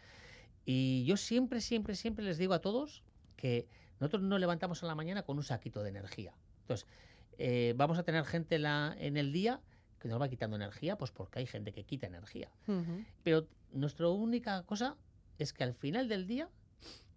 Y 0.66 1.04
yo 1.06 1.16
siempre, 1.16 1.60
siempre, 1.62 1.94
siempre 1.94 2.24
les 2.24 2.36
digo 2.36 2.52
a 2.52 2.60
todos 2.60 3.02
que 3.36 3.66
nosotros 3.98 4.22
nos 4.22 4.38
levantamos 4.38 4.82
a 4.82 4.86
la 4.86 4.94
mañana 4.94 5.22
con 5.22 5.38
un 5.38 5.42
saquito 5.42 5.82
de 5.82 5.88
energía. 5.88 6.34
Entonces, 6.62 6.86
eh, 7.38 7.72
vamos 7.76 7.96
a 7.98 8.02
tener 8.02 8.24
gente 8.26 8.56
en, 8.56 8.62
la- 8.62 8.94
en 8.98 9.16
el 9.16 9.32
día 9.32 9.60
que 10.00 10.08
nos 10.08 10.20
va 10.20 10.28
quitando 10.28 10.56
energía, 10.56 10.96
pues 10.98 11.12
porque 11.12 11.38
hay 11.38 11.46
gente 11.46 11.72
que 11.72 11.84
quita 11.84 12.06
energía. 12.06 12.50
Pero 13.22 13.46
nuestra 13.72 14.08
única 14.08 14.62
cosa 14.64 14.96
es 15.38 15.52
que 15.52 15.62
al 15.62 15.74
final 15.74 16.08
del 16.08 16.26
día, 16.26 16.48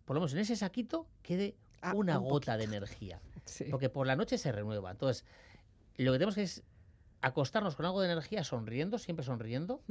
por 0.05 0.15
lo 0.15 0.19
menos 0.21 0.33
en 0.33 0.39
ese 0.39 0.55
saquito, 0.55 1.07
quede 1.23 1.55
Ah, 1.85 1.93
una 1.95 2.17
un 2.19 2.29
gota 2.29 2.55
de 2.57 2.63
energía. 2.65 3.19
Sí. 3.45 3.65
Porque 3.69 3.89
por 3.89 4.07
la 4.07 4.15
noche 4.15 4.37
se 4.37 4.53
renueva. 4.53 4.89
Entonces, 4.91 5.25
lo 5.97 6.13
que 6.13 6.17
tenemos 6.17 6.35
que 6.35 6.43
es 6.43 6.63
acostarnos 7.19 7.75
con 7.75 7.85
algo 7.85 7.99
de 8.01 8.09
energía 8.09 8.43
sonriendo, 8.45 8.97
siempre 8.97 9.25
sonriendo, 9.25 9.81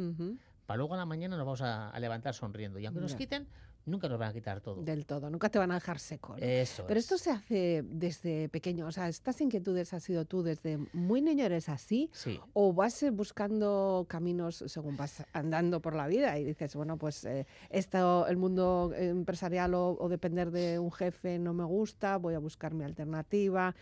para 0.65 0.79
luego 0.79 0.95
a 0.95 0.97
la 0.97 1.05
mañana 1.05 1.37
nos 1.37 1.45
vamos 1.45 1.61
a, 1.61 1.91
a 1.91 2.01
levantar 2.01 2.33
sonriendo. 2.33 2.79
Y 2.79 2.87
aunque 2.87 3.01
nos 3.03 3.13
Ya. 3.13 3.19
quiten, 3.19 3.47
nunca 3.87 4.09
nos 4.09 4.19
van 4.19 4.31
a 4.31 4.33
quitar 4.33 4.61
todo. 4.61 4.83
Del 4.83 5.05
todo, 5.07 5.29
nunca 5.31 5.49
te 5.49 5.59
van 5.59 5.71
a 5.71 5.75
dejar 5.75 5.99
seco. 5.99 6.37
¿no? 6.37 6.43
Eso 6.45 6.85
Pero 6.87 6.99
es. 6.99 7.05
esto 7.07 7.19
se 7.19 7.31
hace 7.31 7.83
desde 7.85 8.49
pequeño, 8.49 8.87
o 8.87 8.93
sea, 8.93 9.09
estas 9.09 9.41
inquietudes 9.41 9.93
has 9.93 10.03
sido 10.05 10.25
tú 10.25 10.43
desde 10.43 10.79
muy 10.93 11.21
niño 11.23 11.45
eres 11.45 11.69
así 11.69 12.11
Sí. 12.13 12.39
o 12.53 12.73
vas 12.73 13.03
eh, 13.03 13.11
buscando 13.11 14.07
caminos 14.09 14.65
según 14.67 14.97
vas 14.97 15.25
andando 15.33 15.81
por 15.81 15.95
la 15.95 16.07
vida 16.07 16.39
y 16.39 16.45
dices, 16.45 16.75
bueno, 16.77 16.97
pues 16.97 17.25
eh, 17.25 17.47
esto, 17.71 18.27
el 18.27 18.37
mundo 18.37 18.93
empresarial 18.95 19.75
o, 19.75 19.97
o 19.99 20.09
depender 20.09 20.51
de 20.51 20.79
un 20.79 20.93
jefe 20.93 21.39
no 21.39 21.53
me 21.55 21.65
gusta, 21.65 22.17
voy 22.19 22.35
a 22.35 22.39
buscar 22.39 22.75
mi 22.75 22.85
alternativa. 22.85 23.75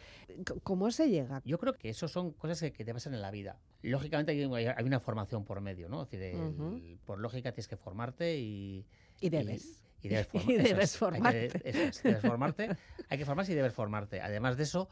¿Cómo 0.63 0.91
se 0.91 1.09
llega? 1.11 1.43
Yo 1.45 1.59
creo 1.59 1.75
que 1.75 1.91
eso 1.91 2.09
son 2.09 2.33
cosas 2.33 2.61
que, 2.61 2.73
que 2.73 2.85
te 2.85 2.93
pasan 2.95 3.15
en 3.15 3.23
la 3.23 3.31
vida. 3.31 3.59
Lógicamente 3.83 4.33
hay, 4.33 4.85
una 4.85 5.01
formación 5.01 5.45
por 5.45 5.61
medio, 5.61 5.89
¿no? 5.89 6.03
Es 6.03 6.11
decir, 6.11 6.39
el- 6.39 6.99
por 7.05 7.19
lógica 7.19 7.53
tienes 7.53 7.69
que 7.69 7.77
formarte 7.77 8.39
y... 8.39 8.85
Y 9.21 9.29
debes. 9.31 9.65
Y, 9.65 9.90
debes, 10.09 10.29
Y 10.33 10.39
forma- 10.39 10.53
eso 10.63 10.63
debes 10.75 10.85
es, 10.95 11.03
hay 11.03 11.11
que- 11.11 11.17
formarte. 11.19 11.69
es, 11.69 12.03
debes 12.03 12.23
formarte. 12.23 12.77
Hay 13.09 13.19
que 13.19 13.25
formarse 13.25 13.53
y 13.53 13.55
debes 13.55 13.73
formarte. 13.73 14.21
Además 14.21 14.57
de 14.57 14.63
eso, 14.65 14.89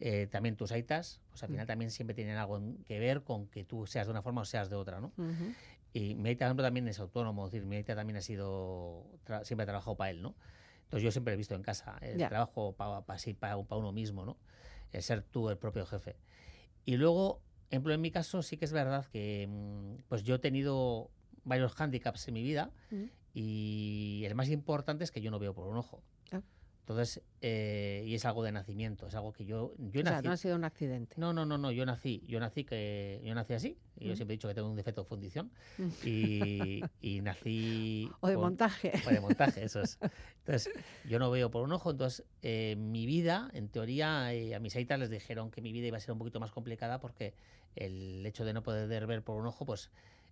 eh, 0.00 0.26
también 0.30 0.56
tus 0.56 0.72
aitas, 0.72 1.20
pues 1.30 1.42
al 1.42 1.48
Mm. 1.50 1.52
final 1.52 1.66
también 1.66 1.90
siempre 1.90 2.14
tienen 2.14 2.36
algo 2.36 2.60
que 2.86 2.98
ver 2.98 3.22
con 3.22 3.46
que 3.48 3.64
tú 3.64 3.86
seas 3.86 4.06
de 4.06 4.12
una 4.12 4.22
forma 4.22 4.40
o 4.42 4.44
seas 4.44 4.70
de 4.70 4.76
otra, 4.76 5.00
¿no? 5.00 5.12
Ujú. 5.16 5.52
Y 5.92 6.14
mi 6.14 6.28
aita, 6.30 6.44
por 6.44 6.48
ejemplo, 6.48 6.64
también 6.64 6.86
es 6.88 7.00
autónomo, 7.00 7.46
es 7.46 7.52
decir, 7.52 7.66
mi 7.66 7.76
aita 7.76 7.96
también 7.96 8.16
ha 8.16 8.20
sido, 8.22 9.04
tra- 9.26 9.44
siempre 9.44 9.64
ha 9.64 9.66
trabajado 9.66 9.96
para 9.96 10.10
él, 10.10 10.22
¿no? 10.22 10.36
Entonces 10.84 11.02
yo 11.04 11.10
siempre 11.12 11.34
he 11.34 11.36
visto 11.36 11.54
en 11.54 11.62
casa 11.62 11.98
el 12.00 12.18
trabajo 12.28 12.74
para 12.76 13.56
uno 13.56 13.92
mismo, 13.92 14.24
¿no? 14.24 14.36
El 14.92 15.02
ser 15.02 15.22
tú 15.22 15.50
el 15.50 15.56
propio 15.58 15.84
jefe. 15.86 16.16
Y 16.84 16.96
luego, 16.96 17.40
ejemplo, 17.70 17.92
en 17.92 18.00
mi 18.00 18.10
caso 18.10 18.42
sí 18.42 18.56
que 18.56 18.64
es 18.64 18.72
verdad 18.72 19.06
que 19.06 19.46
mm, 19.48 20.02
pues 20.08 20.22
yo 20.24 20.36
he 20.36 20.38
tenido 20.38 21.10
varios 21.44 21.72
hándicaps 21.74 22.28
en 22.28 22.34
mi 22.34 22.42
vida 22.42 22.70
Mm. 22.90 23.04
Y 23.34 24.22
el 24.26 24.34
más 24.34 24.48
importante 24.48 25.04
es 25.04 25.10
que 25.10 25.20
yo 25.20 25.30
no 25.30 25.38
veo 25.38 25.54
por 25.54 25.66
un 25.66 25.76
ojo. 25.76 26.02
Ah. 26.32 26.40
Entonces, 26.80 27.22
eh, 27.40 28.02
y 28.06 28.14
es 28.16 28.24
algo 28.24 28.42
de 28.42 28.50
nacimiento, 28.50 29.06
es 29.06 29.14
algo 29.14 29.32
que 29.32 29.44
yo, 29.44 29.74
yo 29.78 30.00
O 30.00 30.04
sea, 30.04 30.12
nací. 30.14 30.26
no 30.26 30.32
ha 30.32 30.36
sido 30.36 30.56
un 30.56 30.64
accidente. 30.64 31.14
No, 31.18 31.32
no, 31.32 31.46
no, 31.46 31.56
no, 31.56 31.70
yo 31.70 31.86
nací, 31.86 32.24
yo 32.26 32.40
nací 32.40 32.64
que 32.64 33.20
yo 33.24 33.32
nací 33.34 33.52
así. 33.52 33.78
y 33.98 34.06
Yo 34.06 34.12
Mm. 34.14 34.16
siempre 34.16 34.34
he 34.34 34.36
dicho 34.38 34.48
que 34.48 34.54
tengo 34.54 34.68
un 34.68 34.74
defecto 34.76 35.02
de 35.02 35.08
fundición 35.08 35.52
Mm. 35.78 35.88
y, 36.04 36.82
y 37.00 37.20
nací 37.20 38.10
O 38.20 38.26
de 38.28 38.34
con- 38.34 38.42
montaje. 38.44 38.92
o 39.06 39.10
de 39.10 39.20
montaje, 39.20 39.62
eso 39.64 39.82
es. 39.82 39.98
Entonces, 40.38 40.70
yo 41.08 41.20
no 41.20 41.30
veo 41.30 41.50
por 41.50 41.62
un 41.62 41.72
ojo, 41.72 41.92
entonces 41.92 42.24
eh, 42.42 42.74
mi 42.76 43.06
vida, 43.06 43.50
en 43.52 43.68
teoría, 43.68 44.32
eh, 44.34 44.54
a 44.56 44.58
mis 44.58 44.74
aitas 44.74 44.98
les 44.98 45.10
dijeron 45.10 45.52
que 45.52 45.60
mi 45.62 45.70
vida 45.72 45.86
iba 45.86 45.96
a 45.96 46.00
ser 46.00 46.10
un 46.12 46.18
poquito 46.18 46.40
más 46.40 46.50
complicada 46.50 46.98
porque 46.98 47.34
el 47.76 48.26
hecho 48.26 48.44
de 48.44 48.52
no 48.52 48.64
poder 48.64 49.06
ver 49.06 49.22
por 49.22 49.36
un 49.40 49.46
ojo, 49.46 49.64
pues 49.64 49.90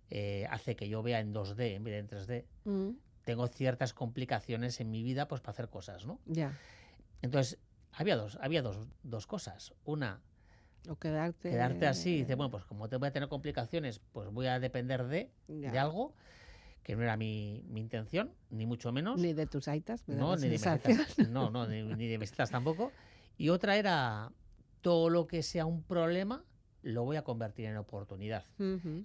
eh, 0.09 0.47
hace 0.49 0.75
que 0.75 0.89
yo 0.89 1.01
vea 1.03 1.19
en 1.19 1.33
2D 1.33 1.75
en 1.75 1.83
vez 1.83 1.93
de 1.93 1.99
en 1.99 2.07
3D. 2.07 2.45
Mm, 2.65 2.97
Tengo 3.25 3.47
ciertas 3.47 3.93
complicaciones 3.93 4.79
en 4.79 4.89
mi 4.89 5.03
vida, 5.03 5.27
pues 5.27 5.41
para 5.41 5.51
hacer 5.51 5.69
cosas, 5.69 6.05
¿no? 6.05 6.19
Ya. 6.25 6.53
Entonces, 7.21 7.59
había 7.91 8.15
dos, 8.15 8.37
había 8.41 8.61
dos, 8.61 8.79
dos 9.03 9.27
cosas. 9.27 9.73
Una, 9.85 10.21
O 10.87 10.95
quedarte. 10.95 11.49
quedarte 11.51 11.85
así 11.85 12.11
y 12.11 12.17
dices, 12.21 12.35
bueno, 12.35 12.49
pues 12.49 12.65
como 12.65 12.87
te 12.89 12.95
voy 12.97 13.07
a 13.07 13.11
tener 13.11 13.29
complicaciones, 13.29 14.01
pues 14.13 14.29
voy 14.31 14.47
a 14.47 14.59
depender 14.59 15.05
de, 15.05 15.31
de 15.47 15.77
algo 15.79 16.15
que 16.81 16.95
no 16.95 17.03
era 17.03 17.17
mi, 17.17 17.63
mi 17.67 17.81
intención, 17.81 18.33
ni 18.49 18.65
mucho 18.65 18.91
menos. 18.91 19.19
Ni 19.19 19.33
de 19.33 19.45
tus 19.45 19.67
aitas, 19.67 20.07
me 20.07 20.15
no, 20.15 20.35
ni 20.35 20.49
de, 20.49 20.49
mis 20.49 21.27
no, 21.29 21.51
no, 21.51 21.67
ni, 21.67 21.83
ni 21.83 22.07
de 22.07 22.17
mis 22.17 22.31
tampoco. 22.31 22.91
Y 23.37 23.49
otra 23.49 23.77
era, 23.77 24.31
todo 24.81 25.09
lo 25.09 25.27
que 25.27 25.43
sea 25.43 25.65
un 25.67 25.83
problema, 25.83 26.43
lo 26.81 27.03
voy 27.03 27.17
a 27.17 27.23
convertir 27.23 27.65
en 27.65 27.77
oportunidad. 27.77 28.45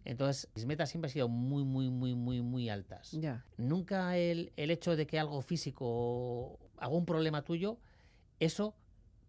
Entonces, 0.05 0.49
mis 0.55 0.67
metas 0.67 0.91
siempre 0.91 1.09
han 1.09 1.13
sido 1.13 1.29
muy, 1.29 1.65
muy, 1.65 1.91
muy, 1.91 2.15
muy, 2.15 2.41
muy 2.41 2.69
altas. 2.69 3.13
Ya. 3.13 3.45
Nunca 3.57 4.17
el, 4.17 4.53
el 4.57 4.71
hecho 4.71 4.97
de 4.97 5.07
que 5.07 5.19
algo 5.19 5.41
físico 5.43 6.59
un 6.89 7.07
problema 7.07 7.43
tuyo, 7.43 7.79
eso 8.41 8.75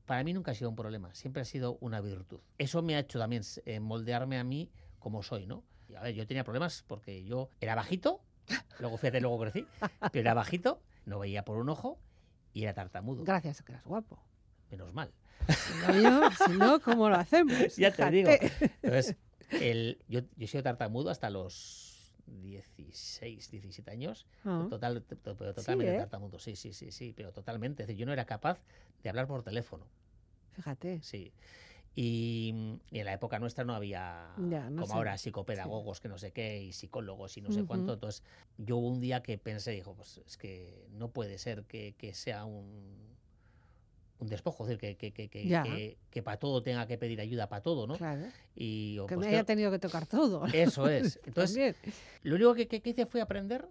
para 0.06 0.24
mí 0.24 0.34
nunca 0.34 0.52
ha 0.52 0.56
sido 0.56 0.70
un 0.70 0.76
problema, 0.76 1.14
siempre 1.16 1.42
ha 1.42 1.46
sido 1.46 1.78
una 1.82 2.02
virtud. 2.02 2.40
Eso 2.58 2.82
me 2.82 2.96
ha 2.96 3.00
hecho 3.00 3.20
también 3.20 3.44
eh, 3.66 3.80
moldearme 3.80 4.38
a 4.38 4.44
mí 4.44 4.72
como 5.00 5.24
soy, 5.24 5.46
¿no? 5.46 5.64
Y, 5.88 5.96
a 5.96 6.02
ver, 6.02 6.16
yo 6.16 6.28
tenía 6.28 6.44
problemas 6.44 6.84
porque 6.88 7.24
yo 7.24 7.50
era 7.60 7.76
bajito, 7.76 8.22
luego 8.80 8.98
fíjate, 8.98 9.22
luego 9.22 9.40
crecí, 9.40 9.68
pero 10.12 10.22
era 10.22 10.34
bajito, 10.34 10.82
no 11.06 11.20
veía 11.20 11.44
por 11.46 11.58
un 11.58 11.70
ojo 11.70 12.00
y 12.54 12.64
era 12.64 12.74
tartamudo. 12.74 13.24
Gracias, 13.24 13.62
que 13.62 13.72
eras 13.72 13.86
guapo. 13.86 14.20
Menos 14.70 14.94
mal. 14.94 15.12
Si 15.48 15.74
no, 15.76 15.96
yo- 15.96 16.30
si 16.36 16.54
no, 16.54 16.82
¿cómo 16.82 17.10
lo 17.10 17.16
hacemos? 17.16 17.76
Ya 17.78 17.92
te 17.92 18.10
digo. 18.12 18.32
Entonces, 18.84 19.16
el- 19.60 19.98
yo, 20.08 20.22
yo 20.22 20.46
he 20.46 20.48
sido 20.48 20.64
tartamudo 20.64 21.10
hasta 21.10 21.30
los 21.30 22.14
16, 22.26 23.52
17 23.52 23.92
años. 23.92 24.26
Ah, 24.46 24.66
Total, 24.70 25.02
to- 25.04 25.36
pero 25.38 25.54
totalmente 25.54 25.94
¿eh? 25.94 25.98
tartamudo, 26.00 26.40
sí, 26.40 26.56
sí, 26.56 26.74
sí, 26.74 26.92
sí, 26.92 27.14
pero 27.16 27.32
totalmente. 27.32 27.84
Es 27.84 27.88
decir, 27.88 28.00
yo 28.00 28.06
no 28.06 28.14
era 28.14 28.26
capaz 28.26 28.60
de 29.04 29.10
hablar 29.10 29.28
por 29.28 29.44
teléfono, 29.44 29.86
Fíjate. 30.56 31.02
sí. 31.02 31.32
Y, 31.98 32.80
y 32.92 33.00
en 33.00 33.06
la 33.06 33.14
época 33.14 33.40
nuestra 33.40 33.64
no 33.64 33.74
había, 33.74 34.34
Ya, 34.50 34.70
no 34.70 34.82
como 34.82 34.92
sé. 34.94 34.98
ahora, 34.98 35.18
psicopedagogos 35.18 36.02
que 36.02 36.10
no 36.10 36.18
sé 36.18 36.32
qué, 36.32 36.62
y 36.62 36.74
psicólogos 36.74 37.38
y 37.38 37.42
no 37.42 37.52
sé 37.52 37.60
Ujú. 37.60 37.68
cuánto. 37.68 37.94
Entonces, 37.94 38.24
yo 38.58 38.78
hubo 38.78 38.90
un 38.90 39.00
día 39.00 39.22
que 39.24 39.38
pensé, 39.38 39.72
dijo, 39.72 39.94
pues 39.96 40.18
es 40.26 40.36
que 40.38 40.88
no 40.92 41.12
puede 41.12 41.38
ser 41.38 41.64
que, 41.66 41.96
que 41.98 42.14
sea 42.14 42.44
un, 42.44 43.15
un 44.20 44.28
despojo, 44.28 44.64
es 44.64 44.70
decir, 44.70 44.98
que, 44.98 45.12
que, 45.12 45.30
que, 45.30 45.98
que, 46.10 46.24
para 46.24 46.38
todo 46.38 46.64
tenga 46.64 46.88
que 46.88 46.98
pedir 46.98 47.20
ayuda 47.20 47.50
para 47.50 47.62
todo, 47.62 47.86
¿no? 47.88 47.96
Claro. 47.96 48.26
Y 48.56 48.92
digo, 48.92 49.08
Que 49.08 49.16
pues, 49.16 49.28
me 49.28 49.34
haya 49.34 49.44
tenido 49.44 49.72
que 49.72 49.80
tocar 49.80 50.06
todo. 50.08 50.46
Eso 50.54 50.88
es. 50.90 51.20
Entonces, 51.26 51.76
lo 52.24 52.36
único 52.36 52.54
que, 52.56 52.82
hice 52.84 53.06
fue 53.06 53.22
aprender 53.22 53.68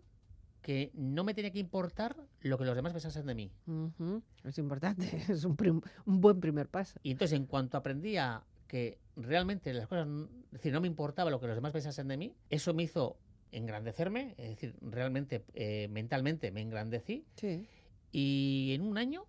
que 0.61 0.91
no 0.95 1.25
me 1.25 1.35
tenía 1.35 1.51
que 1.51 1.59
importar 1.59 2.17
lo 2.41 2.59
que 2.59 2.65
los 2.65 2.75
demás 2.75 2.93
pensasen 2.93 3.27
de 3.27 3.35
mí. 3.35 3.53
Ujú, 3.67 4.23
Es 4.45 4.59
importante. 4.59 5.07
Es 5.29 5.45
un, 5.45 5.57
prim- 5.57 5.81
un 6.07 6.21
buen 6.21 6.41
primer 6.41 6.69
paso. 6.69 6.99
Y 7.03 7.11
entonces, 7.13 7.37
en 7.39 7.47
cuanto 7.47 7.77
aprendí 7.79 8.17
a 8.17 8.43
que 8.67 8.99
realmente 9.17 9.73
las 9.73 9.87
cosas, 9.87 10.07
es 10.09 10.51
decir, 10.53 10.73
no 10.73 10.81
me 10.81 10.89
importaba 10.89 11.31
lo 11.31 11.39
que 11.41 11.47
los 11.47 11.55
demás 11.55 11.73
pensasen 11.73 12.09
de 12.09 12.17
mí, 12.17 12.35
eso 12.51 12.75
me 12.75 12.83
hizo 12.83 13.17
engrandecerme, 13.53 14.35
es 14.37 14.49
decir, 14.51 14.75
realmente 14.83 15.45
eh, 15.55 15.87
mentalmente 15.89 16.51
me 16.51 16.61
engrandecí 16.61 17.25
Sí. 17.37 17.67
y 18.11 18.73
en 18.75 18.83
un 18.83 18.99
año 18.99 19.27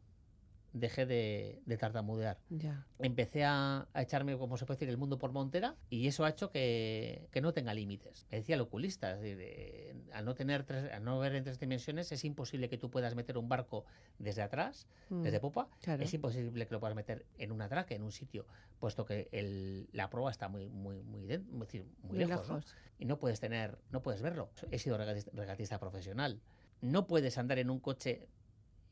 dejé 0.76 1.06
de, 1.06 1.62
de 1.66 1.78
tartamudear. 1.78 2.38
Ya. 2.50 2.86
Empecé 3.00 3.46
a, 3.46 3.88
a 3.94 4.02
echarme, 4.02 4.38
como 4.38 4.58
se 4.58 4.66
puede 4.66 4.76
decir, 4.78 4.90
el 4.90 4.98
mundo 4.98 5.18
por 5.18 5.32
montera 5.32 5.76
y 5.90 6.08
eso 6.08 6.26
ha 6.26 6.30
hecho 6.30 6.52
que, 6.52 7.30
que 7.32 7.40
no 7.40 7.54
tenga 7.54 7.74
límites. 7.74 8.28
Me 8.30 8.38
decía 8.40 8.56
el 8.56 8.62
oculista, 8.62 9.14
es 9.14 9.22
decir, 9.22 9.38
eh, 9.40 9.96
al, 10.12 10.26
no 10.26 10.36
tener 10.36 10.66
tres- 10.66 10.92
al 10.92 11.04
no 11.06 11.18
ver 11.18 11.34
en 11.36 11.46
tres 11.46 11.60
dimensiones 11.60 12.12
es 12.12 12.26
imposible 12.26 12.68
que 12.68 12.78
tú 12.78 12.90
puedas 12.92 13.16
meter 13.16 13.38
un 13.38 13.48
barco 13.48 13.86
desde 14.20 14.42
atrás, 14.42 14.88
Mm, 15.10 15.22
desde 15.22 15.40
popa, 15.40 15.70
claro. 15.82 16.04
es 16.04 16.14
imposible 16.14 16.66
que 16.68 16.74
lo 16.74 16.80
puedas 16.80 16.96
meter 16.96 17.26
en 17.38 17.52
un 17.54 17.62
atraque, 17.62 17.96
en 17.96 18.04
un 18.04 18.12
sitio, 18.12 18.46
puesto 18.80 19.06
que 19.06 19.30
el- 19.32 19.88
la 19.94 20.10
proa 20.10 20.30
está 20.32 20.50
muy, 20.50 20.68
muy, 20.68 21.02
muy, 21.04 21.32
es 21.32 21.40
decir, 21.60 21.86
muy 22.02 22.18
Muy 22.18 22.26
lejos, 22.26 22.50
¿no? 22.50 22.62
y 23.00 23.06
no 23.06 23.18
puedes 23.18 23.40
tener, 23.40 23.78
no 23.92 24.02
puedes 24.02 24.22
verlo. 24.22 24.50
He 24.72 24.80
sido 24.80 24.98
regatista, 24.98 25.32
regatista 25.34 25.80
profesional. 25.80 26.42
No 26.82 27.08
puedes 27.08 27.38
andar 27.38 27.60
en 27.60 27.70
un 27.70 27.80
coche. 27.80 28.28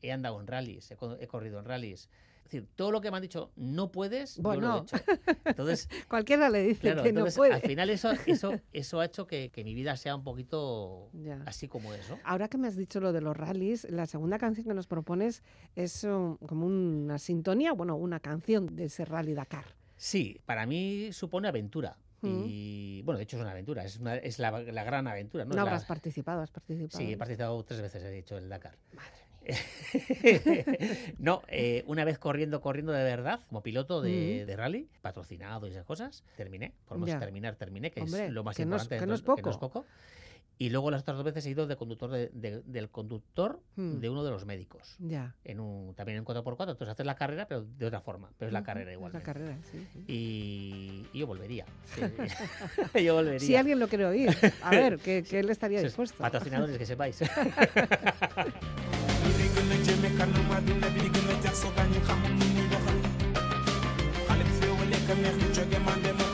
He 0.04 0.12
andado 0.12 0.40
en 0.40 0.46
rallies, 0.46 0.90
he, 0.90 0.96
co- 0.96 1.16
he 1.18 1.26
corrido 1.26 1.58
en 1.58 1.64
rallies. 1.64 2.08
Es 2.44 2.50
decir, 2.50 2.68
todo 2.76 2.90
lo 2.92 3.00
que 3.00 3.10
me 3.10 3.16
han 3.16 3.22
dicho 3.22 3.52
no 3.56 3.90
puedes, 3.90 4.36
yo 4.36 4.42
lo 4.54 4.76
he 4.76 4.80
hecho. 4.82 4.96
Entonces, 5.46 5.88
Cualquiera 6.08 6.50
le 6.50 6.62
dice 6.62 6.80
claro, 6.82 7.02
que 7.02 7.08
entonces, 7.08 7.34
no 7.36 7.40
puede. 7.40 7.54
al 7.54 7.62
final 7.62 7.88
eso, 7.88 8.10
eso, 8.26 8.52
eso 8.72 9.00
ha 9.00 9.06
hecho 9.06 9.26
que, 9.26 9.48
que 9.50 9.64
mi 9.64 9.72
vida 9.74 9.96
sea 9.96 10.14
un 10.14 10.24
poquito 10.24 11.08
Ya. 11.14 11.42
así 11.46 11.68
como 11.68 11.94
es, 11.94 12.06
¿no? 12.10 12.18
Ahora 12.22 12.48
que 12.48 12.58
me 12.58 12.68
has 12.68 12.76
dicho 12.76 13.00
lo 13.00 13.14
de 13.14 13.22
los 13.22 13.34
rallies, 13.34 13.90
la 13.90 14.04
segunda 14.04 14.38
canción 14.38 14.66
que 14.66 14.74
nos 14.74 14.86
propones 14.86 15.42
es 15.74 16.04
um, 16.04 16.36
como 16.36 16.66
una 16.66 17.18
sintonía, 17.18 17.72
bueno, 17.72 17.96
una 17.96 18.20
canción 18.20 18.76
de 18.76 18.84
ese 18.84 19.06
rally 19.06 19.32
Dakar. 19.32 19.64
Sí, 19.96 20.38
para 20.44 20.66
mí 20.66 21.12
supone 21.12 21.48
aventura. 21.48 21.96
Mm. 22.20 22.42
Y 22.46 23.02
bueno, 23.02 23.16
de 23.18 23.24
hecho 23.24 23.36
es 23.38 23.42
una 23.42 23.52
aventura, 23.52 23.84
es, 23.84 23.98
una- 23.98 24.16
es 24.16 24.38
la, 24.38 24.50
la 24.60 24.84
gran 24.84 25.06
aventura. 25.06 25.44
No, 25.46 25.50
¿no? 25.50 25.56
La- 25.56 25.62
habrás 25.62 25.86
participado, 25.86 26.42
has 26.42 26.50
participado. 26.50 26.98
Sí, 27.02 27.12
he 27.12 27.16
participado 27.16 27.62
tres 27.64 27.80
veces, 27.80 28.02
he 28.02 28.18
hecho 28.18 28.36
el 28.36 28.50
Dakar. 28.50 28.76
Madre 28.94 29.23
no, 31.18 31.42
eh, 31.48 31.84
una 31.86 32.04
vez 32.04 32.18
corriendo, 32.18 32.60
corriendo 32.60 32.92
de 32.92 33.04
verdad, 33.04 33.40
como 33.48 33.62
piloto 33.62 34.00
de, 34.02 34.42
Mm. 34.42 34.46
de 34.46 34.56
rally, 34.56 34.88
patrocinado 35.02 35.66
y 35.66 35.70
esas 35.70 35.84
cosas, 35.84 36.24
terminé. 36.36 36.72
Por 36.86 37.04
Ya. 37.06 37.18
terminar, 37.18 37.56
terminé, 37.56 37.90
que 37.90 38.00
Hombre, 38.02 38.26
es 38.26 38.32
lo 38.32 38.44
más 38.44 38.56
que 38.56 38.64
no 38.66 38.76
es- 38.76 38.82
importante. 38.82 39.02
que 39.02 39.06
no 39.06 39.14
es 39.14 39.22
poco. 39.22 39.58
poco. 39.58 39.84
Y 40.56 40.70
luego 40.70 40.88
las 40.92 41.00
otras 41.02 41.16
dos 41.16 41.24
veces 41.24 41.44
he 41.46 41.50
ido 41.50 41.66
de 41.66 41.74
conductor 41.74 42.08
de- 42.12 42.28
de- 42.32 42.62
del 42.62 42.88
conductor 42.88 43.60
Mm. 43.74 43.98
de 43.98 44.08
uno 44.08 44.22
de 44.22 44.30
los 44.30 44.44
médicos. 44.46 44.94
Ya. 45.00 45.34
En 45.42 45.58
un, 45.58 45.94
también 45.96 46.16
en 46.18 46.24
4x4. 46.24 46.70
Entonces 46.74 46.92
haces 46.92 47.04
la 47.04 47.16
carrera, 47.16 47.48
pero 47.48 47.64
de 47.64 47.86
otra 47.86 48.00
forma. 48.00 48.30
Pero 48.38 48.50
es 48.50 48.52
la 48.52 48.62
carrera 48.62 48.92
es 48.92 48.96
igual. 48.96 49.12
La 49.12 49.20
carrera, 49.22 49.58
sí. 49.72 49.84
sí. 49.92 50.04
Y, 50.06 51.06
y 51.12 51.18
yo 51.18 51.26
volvería. 51.26 51.66
sí. 51.96 52.02
yo 53.04 53.14
volvería. 53.14 53.40
Si 53.40 53.56
alguien 53.56 53.80
lo 53.80 53.88
quiere 53.88 54.04
oír, 54.06 54.30
a 54.62 54.70
ver, 54.70 54.98
que, 54.98 55.24
que 55.24 55.40
él 55.40 55.50
estaría 55.50 55.82
dispuesto. 55.82 56.18
Patrocinadores 56.18 56.78
que 56.78 56.86
sepáis. 56.86 57.18
Jëme 59.86 60.08
kanam 60.18 60.48
àdduna 60.56 60.88
bi 60.94 61.00
di 61.04 61.08
gën 61.14 61.28
a 61.32 61.34
jax 61.44 61.54
soo 61.60 61.72
gaañu 61.76 62.00
xamul 62.06 62.32
nu 62.38 62.46
muy 62.54 62.66
doxal 62.72 62.98
xale 64.26 64.42
bi 64.48 64.52
féewale 64.58 64.98
ka 65.06 65.14
neex 65.22 65.36
ñu 65.40 65.48
jóge 65.56 65.78
mande 65.86 66.10
moo 66.18 66.28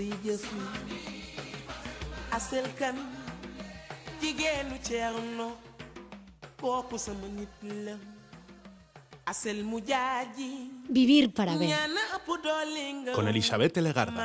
si 0.00 0.08
say 0.08 0.18
jëf 0.24 0.44
yi 0.56 0.64
asel 2.32 2.66
kan 2.78 2.96
jigéenu 4.20 4.76
ceerno 4.82 5.48
kooku 6.60 6.96
sama 6.98 7.28
nit 7.28 7.52
la 7.84 7.94
asel 9.26 9.60
mu 9.64 9.80
jaaji 9.80 10.70
Vivir 10.88 11.32
para 11.34 11.56
ver. 11.56 11.68
Con 13.14 13.28
Elizabeth 13.28 13.76
Legarda. 13.76 14.16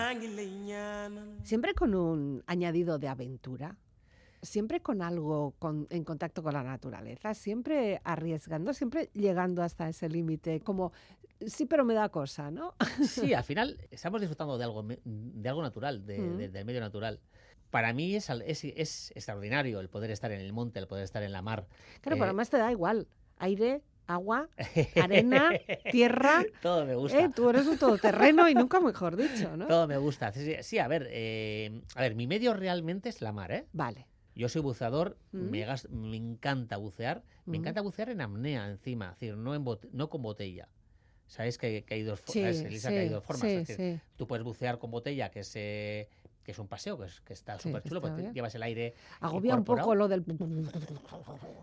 Siempre 1.43 1.73
con 1.73 1.93
un 1.93 2.41
añadido 2.47 2.97
de 2.97 3.07
aventura, 3.07 3.75
siempre 4.41 4.79
con 4.81 5.01
algo 5.01 5.53
con- 5.59 5.87
en 5.89 6.03
contacto 6.03 6.41
con 6.41 6.53
la 6.53 6.63
naturaleza, 6.63 7.33
siempre 7.33 7.99
arriesgando, 8.03 8.73
siempre 8.73 9.09
llegando 9.13 9.61
hasta 9.61 9.89
ese 9.89 10.09
límite, 10.09 10.61
como, 10.61 10.91
sí, 11.45 11.65
pero 11.65 11.83
me 11.85 11.93
da 11.93 12.09
cosa, 12.09 12.51
¿no? 12.51 12.75
Sí, 13.03 13.33
al 13.33 13.43
final 13.43 13.77
estamos 13.91 14.21
disfrutando 14.21 14.57
de 14.57 14.63
algo, 14.63 14.83
de 14.83 15.49
algo 15.49 15.61
natural, 15.61 16.05
de- 16.05 16.19
Mm. 16.19 16.37
de- 16.37 16.49
del 16.49 16.65
medio 16.65 16.81
natural. 16.81 17.19
Para 17.71 17.93
mí 17.93 18.15
es, 18.15 18.29
al- 18.29 18.41
es, 18.43 18.63
es 18.63 19.11
extraordinario 19.15 19.79
el 19.79 19.89
poder 19.89 20.11
estar 20.11 20.31
en 20.31 20.39
el 20.39 20.53
monte, 20.53 20.79
el 20.79 20.87
poder 20.87 21.03
estar 21.03 21.23
en 21.23 21.31
la 21.31 21.41
mar. 21.41 21.67
Claro, 22.01 22.15
Eh, 22.15 22.19
pero 22.19 22.23
además 22.25 22.49
te 22.49 22.57
da 22.57 22.71
igual, 22.71 23.07
aire, 23.37 23.81
agua, 24.07 24.49
arena, 24.95 25.49
tierra. 25.91 26.45
Todo 26.61 26.85
me 26.85 26.95
gusta. 26.95 27.19
¿eh? 27.19 27.29
Tú 27.35 27.49
eres 27.49 27.65
un 27.67 27.77
todoterreno 27.77 28.47
y 28.47 28.53
nunca 28.55 28.79
mejor 28.79 29.15
dicho, 29.17 29.57
¿no? 29.57 29.67
Todo 29.67 29.87
me 29.87 29.97
gusta. 29.97 30.31
Sí, 30.31 30.55
sí, 30.61 30.79
a 30.79 30.87
ver, 30.87 31.07
eh, 31.11 31.81
a 31.95 32.01
ver, 32.01 32.15
mi 32.15 32.27
medio 32.27 32.53
realmente 32.53 33.09
es 33.09 33.21
la 33.21 33.31
mar, 33.31 33.51
¿eh? 33.51 33.65
Vale. 33.73 34.07
Yo 34.35 34.49
soy 34.49 34.61
buceador, 34.61 35.17
Mm. 35.31 35.49
me, 35.49 36.15
encanta 36.17 36.77
bucear, 36.77 37.23
me 37.45 37.57
Mm. 37.57 37.61
encanta 37.61 37.81
bucear 37.81 38.09
en 38.09 38.21
apnea 38.21 38.69
encima, 38.69 39.05
es 39.13 39.19
decir, 39.19 39.37
no, 39.37 39.55
en 39.55 39.65
no 39.93 40.09
con 40.09 40.21
botella. 40.21 40.67
Sabes 41.27 41.57
que, 41.57 41.83
que 41.83 41.93
hay 41.95 42.03
dos 42.03 42.19
Sí, 42.19 42.39
formas, 42.41 42.61
que 42.61 42.67
hay 42.67 43.07
sí, 43.07 43.13
dos 43.13 43.23
formas. 43.23 43.41
sí, 43.49 43.55
es 43.55 43.67
decir, 43.67 43.95
sí. 43.95 44.01
Tú 44.15 44.27
puedes 44.27 44.43
bucear 44.43 44.77
con 44.77 44.91
botella, 44.91 45.31
que 45.31 45.39
es, 45.39 45.51
eh, 45.55 46.07
que 46.43 46.51
es 46.51 46.59
un 46.59 46.67
paseo, 46.67 46.99
que, 46.99 47.05
es- 47.05 47.21
que 47.21 47.33
está 47.33 47.57
Sí, 47.57 47.69
súper 47.69 47.81
chulo, 47.83 47.99
porque 48.01 48.21
bien. 48.21 48.33
llevas 48.33 48.53
el 48.53 48.61
aire. 48.63 48.93
Agobia 49.19 49.55
un 49.55 49.63
poco 49.63 49.95
lo 49.95 50.07
del... 50.07 50.23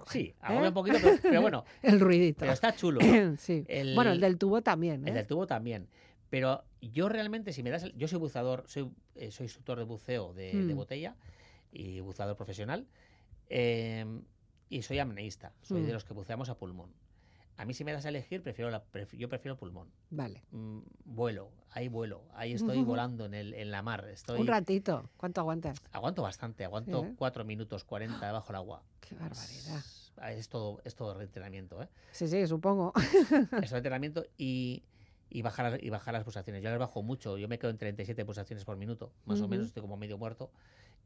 Sí, 0.08 0.18
¿Eh? 0.28 0.34
agobia 0.40 0.68
un 0.68 0.74
poquito, 0.74 0.98
pero, 1.00 1.16
pero 1.22 1.40
bueno, 1.42 1.64
El 1.82 2.00
ruidito. 2.00 2.40
pero 2.40 2.52
está 2.52 2.74
chulo. 2.74 3.00
sí. 3.38 3.64
El- 3.68 3.94
Bueno, 3.94 4.10
el 4.12 4.20
del 4.20 4.36
tubo 4.38 4.62
también, 4.62 5.04
¿eh? 5.06 5.08
El 5.10 5.14
del 5.14 5.26
tubo 5.26 5.46
también. 5.46 5.88
Pero 6.28 6.64
yo 6.80 7.08
realmente, 7.08 7.52
si 7.52 7.62
me 7.62 7.70
das. 7.70 7.84
el- 7.84 7.94
yo 7.96 8.08
soy 8.08 8.18
buceador, 8.18 8.64
soy, 8.66 8.90
eh, 9.14 9.30
soy 9.30 9.44
instructor 9.44 9.78
de 9.78 9.84
buceo 9.84 10.32
de, 10.32 10.64
de 10.64 10.74
Mm. 10.74 10.76
botella 10.76 11.16
y 11.70 12.00
buceador 12.00 12.36
profesional. 12.36 12.86
y 14.68 14.80
soy 14.82 14.98
apneísta. 14.98 15.52
Soy 15.62 15.82
Mm. 15.82 15.86
de 15.86 15.92
los 15.92 16.04
que 16.04 16.14
buceamos 16.14 16.48
a 16.48 16.56
pulmón. 16.56 16.90
A 17.62 17.64
mí, 17.64 17.74
si 17.74 17.84
me 17.84 17.92
das 17.92 18.04
a 18.04 18.08
elegir, 18.08 18.42
prefiero 18.42 18.72
la, 18.72 18.84
pref- 18.90 19.16
yo 19.16 19.28
prefiero 19.28 19.56
pulmón. 19.56 19.88
Vale. 20.10 20.42
Mm, 20.50 20.80
vuelo, 21.04 21.52
ahí 21.70 21.86
vuelo, 21.86 22.24
ahí 22.34 22.54
estoy 22.54 22.82
volando 22.82 23.24
en, 23.24 23.34
el, 23.34 23.54
en 23.54 23.70
la 23.70 23.82
mar. 23.82 24.04
Estoy, 24.08 24.40
Un 24.40 24.48
ratito. 24.48 25.08
¿Cuánto 25.16 25.40
aguantas? 25.42 25.80
aguanto 25.92 26.22
bastante, 26.22 26.64
aguanto 26.64 27.04
¿eh? 27.04 27.14
4 27.16 27.44
minutos 27.44 27.84
40 27.84 28.26
debajo 28.26 28.48
del 28.48 28.56
agua. 28.56 28.82
Qué 29.00 29.14
barbaridad. 29.14 29.76
Es, 29.76 30.12
es 30.38 30.48
todo, 30.48 30.80
es 30.84 30.96
todo 30.96 31.14
reentrenamiento, 31.14 31.80
¿eh? 31.80 31.88
Sí, 32.10 32.26
sí, 32.26 32.44
supongo. 32.48 32.92
es 33.62 33.70
un 33.70 33.76
entrenamiento 33.76 34.26
y, 34.36 34.82
y 35.30 35.42
bajar, 35.42 35.70
las- 35.70 35.82
y 35.84 35.88
bajar 35.88 36.14
las 36.14 36.24
pulsaciones. 36.24 36.64
Yo 36.64 36.70
las 36.70 36.80
bajo 36.80 37.04
mucho, 37.04 37.38
yo 37.38 37.46
me 37.46 37.60
quedo 37.60 37.70
en 37.70 37.78
37 37.78 38.24
pulsaciones 38.24 38.64
por 38.64 38.76
minuto, 38.76 39.12
más 39.24 39.40
o 39.40 39.46
menos, 39.46 39.68
estoy 39.68 39.82
como 39.82 39.96
medio 39.96 40.18
muerto. 40.18 40.50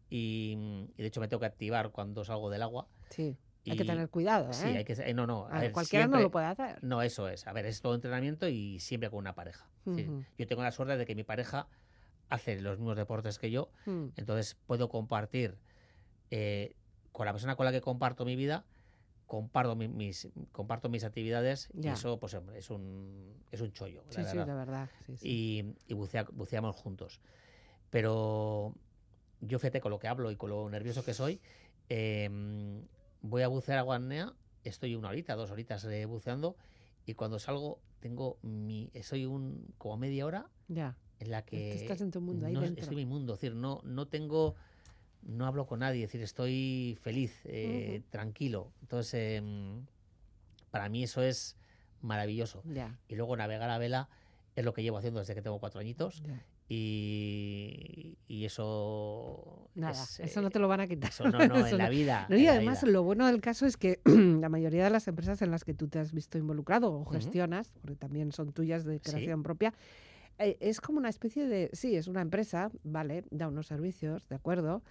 Y, 0.08 0.56
y 0.96 1.02
de 1.02 1.06
hecho 1.08 1.20
me 1.20 1.28
tengo 1.28 1.40
que 1.40 1.46
activar 1.46 1.90
cuando 1.90 2.24
salgo 2.24 2.48
del 2.48 2.62
agua. 2.62 2.88
Sí. 3.10 3.36
Hay 3.70 3.76
que 3.76 3.84
tener 3.84 4.08
cuidado, 4.10 4.50
¿eh? 4.50 4.54
Sí, 4.54 4.68
hay 4.68 4.84
que 4.84 4.92
eh, 4.92 5.14
no, 5.14 5.26
no, 5.26 5.46
a 5.46 5.50
A 5.50 5.52
ver, 5.54 5.60
ver, 5.62 5.72
cualquiera 5.72 6.06
no 6.06 6.20
lo 6.20 6.30
puede 6.30 6.46
hacer. 6.46 6.82
No, 6.82 7.02
eso 7.02 7.28
es. 7.28 7.46
A 7.46 7.52
ver, 7.52 7.66
es 7.66 7.80
todo 7.80 7.94
entrenamiento 7.94 8.48
y 8.48 8.78
siempre 8.80 9.10
con 9.10 9.18
una 9.20 9.34
pareja. 9.34 9.68
Yo 10.38 10.46
tengo 10.46 10.62
la 10.62 10.72
suerte 10.72 10.96
de 10.96 11.06
que 11.06 11.14
mi 11.14 11.22
pareja 11.24 11.68
hace 12.28 12.60
los 12.60 12.78
mismos 12.78 12.96
deportes 12.96 13.38
que 13.38 13.50
yo, 13.50 13.70
Mm. 13.86 14.08
entonces 14.16 14.56
puedo 14.66 14.88
compartir 14.88 15.58
eh, 16.30 16.74
con 17.12 17.24
la 17.26 17.32
persona 17.32 17.54
con 17.56 17.66
la 17.66 17.72
que 17.72 17.80
comparto 17.80 18.24
mi 18.24 18.34
vida, 18.36 18.66
comparto 19.26 19.76
mi- 19.76 19.88
mis, 19.88 20.28
comparto 20.52 20.88
mis 20.88 21.04
actividades 21.04 21.68
y 21.74 21.86
eso 21.88 22.18
pues 22.18 22.34
hombre, 22.34 22.58
es 22.58 22.68
un, 22.70 23.44
es 23.52 23.60
un 23.60 23.72
chollo. 23.72 24.02
la 24.06 24.10
Sí, 24.12 24.24
sí, 24.24 24.36
verdad. 24.36 24.46
de 24.46 24.54
verdad. 24.54 24.90
sí, 25.06 25.16
sí. 25.16 25.28
y, 25.28 25.92
y 25.92 25.94
bucea- 25.94 26.28
buceamos 26.32 26.74
juntos. 26.76 27.20
Pero 27.90 28.74
yo 29.40 29.58
fíjate 29.58 29.80
con 29.80 29.90
lo 29.90 29.98
que 29.98 30.08
hablo 30.08 30.30
y 30.30 30.36
con 30.36 30.50
lo 30.50 30.68
nervioso 30.68 31.04
que 31.04 31.14
soy, 31.14 31.40
em, 31.88 32.82
voy 33.28 33.42
a 33.42 33.48
bucear 33.48 33.78
a 33.78 33.82
Guanea, 33.82 34.32
estoy 34.64 34.94
una 34.94 35.08
horita, 35.08 35.34
dos 35.34 35.50
horitas 35.50 35.84
eh, 35.84 36.04
buceando 36.06 36.56
y 37.04 37.14
cuando 37.14 37.38
salgo 37.38 37.80
tengo 38.00 38.38
mi, 38.42 38.90
soy 39.02 39.24
un 39.26 39.66
como 39.78 39.96
media 39.96 40.26
hora 40.26 40.50
Ya. 40.68 40.96
en 41.18 41.30
la 41.30 41.42
que 41.44 41.72
estás 41.74 42.00
en 42.00 42.10
tu 42.10 42.20
mundo, 42.20 42.46
ahí 42.46 42.52
no, 42.52 42.60
dentro. 42.60 42.82
estoy 42.82 42.94
en 43.02 43.08
mi 43.08 43.12
mundo, 43.14 43.34
es 43.34 43.40
decir, 43.40 43.56
no, 43.56 43.80
no 43.84 44.06
tengo, 44.08 44.54
no 45.22 45.46
hablo 45.46 45.66
con 45.66 45.80
nadie, 45.80 46.04
es 46.04 46.10
decir, 46.10 46.22
estoy 46.22 46.98
feliz, 47.02 47.40
eh, 47.44 48.02
tranquilo. 48.10 48.72
Entonces, 48.82 49.38
em, 49.38 49.86
para 50.70 50.88
mí 50.88 51.02
eso 51.04 51.22
es 51.22 51.56
maravilloso. 52.02 52.62
Ya. 52.66 52.98
Y 53.08 53.14
luego 53.16 53.36
navegar 53.36 53.70
a 53.70 53.78
vela 53.78 54.08
es 54.54 54.64
lo 54.64 54.72
que 54.74 54.82
llevo 54.82 54.98
haciendo 54.98 55.20
desde 55.20 55.34
que 55.34 55.42
tengo 55.42 55.58
cuatro 55.58 55.80
añitos 55.80 56.22
ya. 56.22 56.44
Y, 56.68 58.16
y 58.28 58.44
eso... 58.44 59.68
Nada, 59.74 59.92
es, 59.92 60.20
eso 60.20 60.40
eh, 60.40 60.42
no 60.42 60.50
te 60.50 60.58
lo 60.58 60.68
van 60.68 60.80
a 60.80 60.86
quitar. 60.86 61.10
eso 61.10 61.28
no, 61.28 61.46
no, 61.46 61.56
Eso 61.66 61.76
en 61.76 61.78
la 61.78 61.88
vida. 61.88 62.26
No, 62.28 62.36
y 62.36 62.46
además 62.46 62.82
lo 62.82 63.02
bueno 63.02 63.26
del 63.26 63.40
caso 63.40 63.66
es 63.66 63.76
que 63.76 64.00
la 64.04 64.48
mayoría 64.48 64.84
de 64.84 64.90
las 64.90 65.06
empresas 65.08 65.42
en 65.42 65.50
las 65.50 65.64
que 65.64 65.74
tú 65.74 65.88
te 65.88 65.98
has 65.98 66.12
visto 66.12 66.38
involucrado 66.38 66.92
o 66.92 67.04
gestionas, 67.04 67.68
porque 67.68 67.94
también 67.96 68.32
son 68.32 68.52
tuyas 68.52 68.84
de 68.84 68.96
Sí. 68.96 69.10
creación 69.10 69.42
propia, 69.42 69.74
eh, 70.38 70.56
es 70.60 70.80
como 70.80 70.98
una 70.98 71.08
especie 71.08 71.46
de, 71.46 71.70
sí, 71.72 71.96
es 71.96 72.08
una 72.08 72.20
empresa, 72.22 72.70
vale, 72.84 73.24
da 73.30 73.48
unos 73.48 73.66
servicios, 73.66 74.28
de 74.28 74.36
acuerdo, 74.36 74.82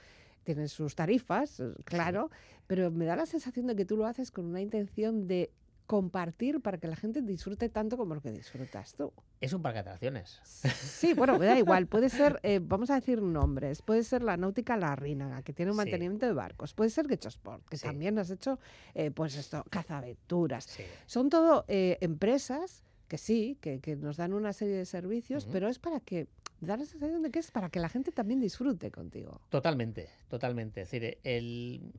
tiene 0.43 0.67
sus 0.67 0.95
tarifas, 0.95 1.59
eh, 1.59 1.73
claro, 1.83 2.29
pero 2.67 2.91
me 2.91 3.05
da 3.05 3.15
la 3.15 3.25
sensación 3.25 3.67
de 3.67 3.75
que 3.75 3.85
tú 3.85 3.97
lo 3.97 4.05
haces 4.05 4.31
con 4.31 4.45
una 4.45 4.61
intención 4.61 5.27
de 5.27 5.51
compartir 5.85 6.61
para 6.61 6.77
que 6.77 6.87
la 6.87 6.95
gente 6.95 7.21
disfrute 7.21 7.69
tanto 7.69 7.97
como 7.97 8.15
lo 8.15 8.21
que 8.21 8.31
disfrutas 8.31 8.95
tú. 8.95 9.13
Es 9.39 9.53
un 9.53 9.61
parque 9.61 9.77
de 9.77 9.81
atracciones. 9.81 10.39
Sí, 10.43 11.13
bueno, 11.13 11.37
me 11.37 11.45
da 11.45 11.57
igual. 11.57 11.87
Puede 11.87 12.09
ser, 12.09 12.39
eh, 12.43 12.59
vamos 12.61 12.89
a 12.89 12.95
decir 12.95 13.21
nombres, 13.21 13.81
puede 13.81 14.03
ser 14.03 14.23
la 14.23 14.37
náutica 14.37 14.77
La 14.77 14.95
Rínaga, 14.95 15.41
que 15.43 15.53
tiene 15.53 15.71
un 15.71 15.75
Sí. 15.75 15.83
mantenimiento 15.83 16.25
de 16.25 16.33
barcos, 16.33 16.73
puede 16.73 16.89
ser 16.89 17.05
Sport, 17.11 17.67
que 17.69 17.77
Sí. 17.77 17.83
también 17.85 18.17
has 18.19 18.29
hecho, 18.29 18.59
eh, 18.93 19.11
pues 19.11 19.35
esto, 19.35 19.63
cazaventuras. 19.69 20.65
Sí. 20.65 20.83
Son 21.05 21.29
todo 21.29 21.65
eh, 21.67 21.97
empresas 22.01 22.83
que 23.07 23.17
sí, 23.17 23.57
que, 23.61 23.79
que 23.79 23.95
nos 23.95 24.17
dan 24.17 24.33
una 24.33 24.53
serie 24.53 24.75
de 24.75 24.85
servicios, 24.85 25.47
pero 25.51 25.69
es 25.69 25.79
para 25.79 25.99
que, 25.99 26.27
da 26.61 26.77
la 26.77 26.85
sensación 26.85 27.21
de 27.21 27.29
que 27.29 27.39
es 27.39 27.51
para 27.51 27.69
que 27.69 27.79
la 27.79 27.89
gente 27.89 28.11
también 28.11 28.39
disfrute 28.39 28.91
contigo. 28.91 29.41
Totalmente, 29.49 30.09
totalmente. 30.27 30.81
Es 30.81 30.91
decir, 30.91 31.19
el, 31.23 31.93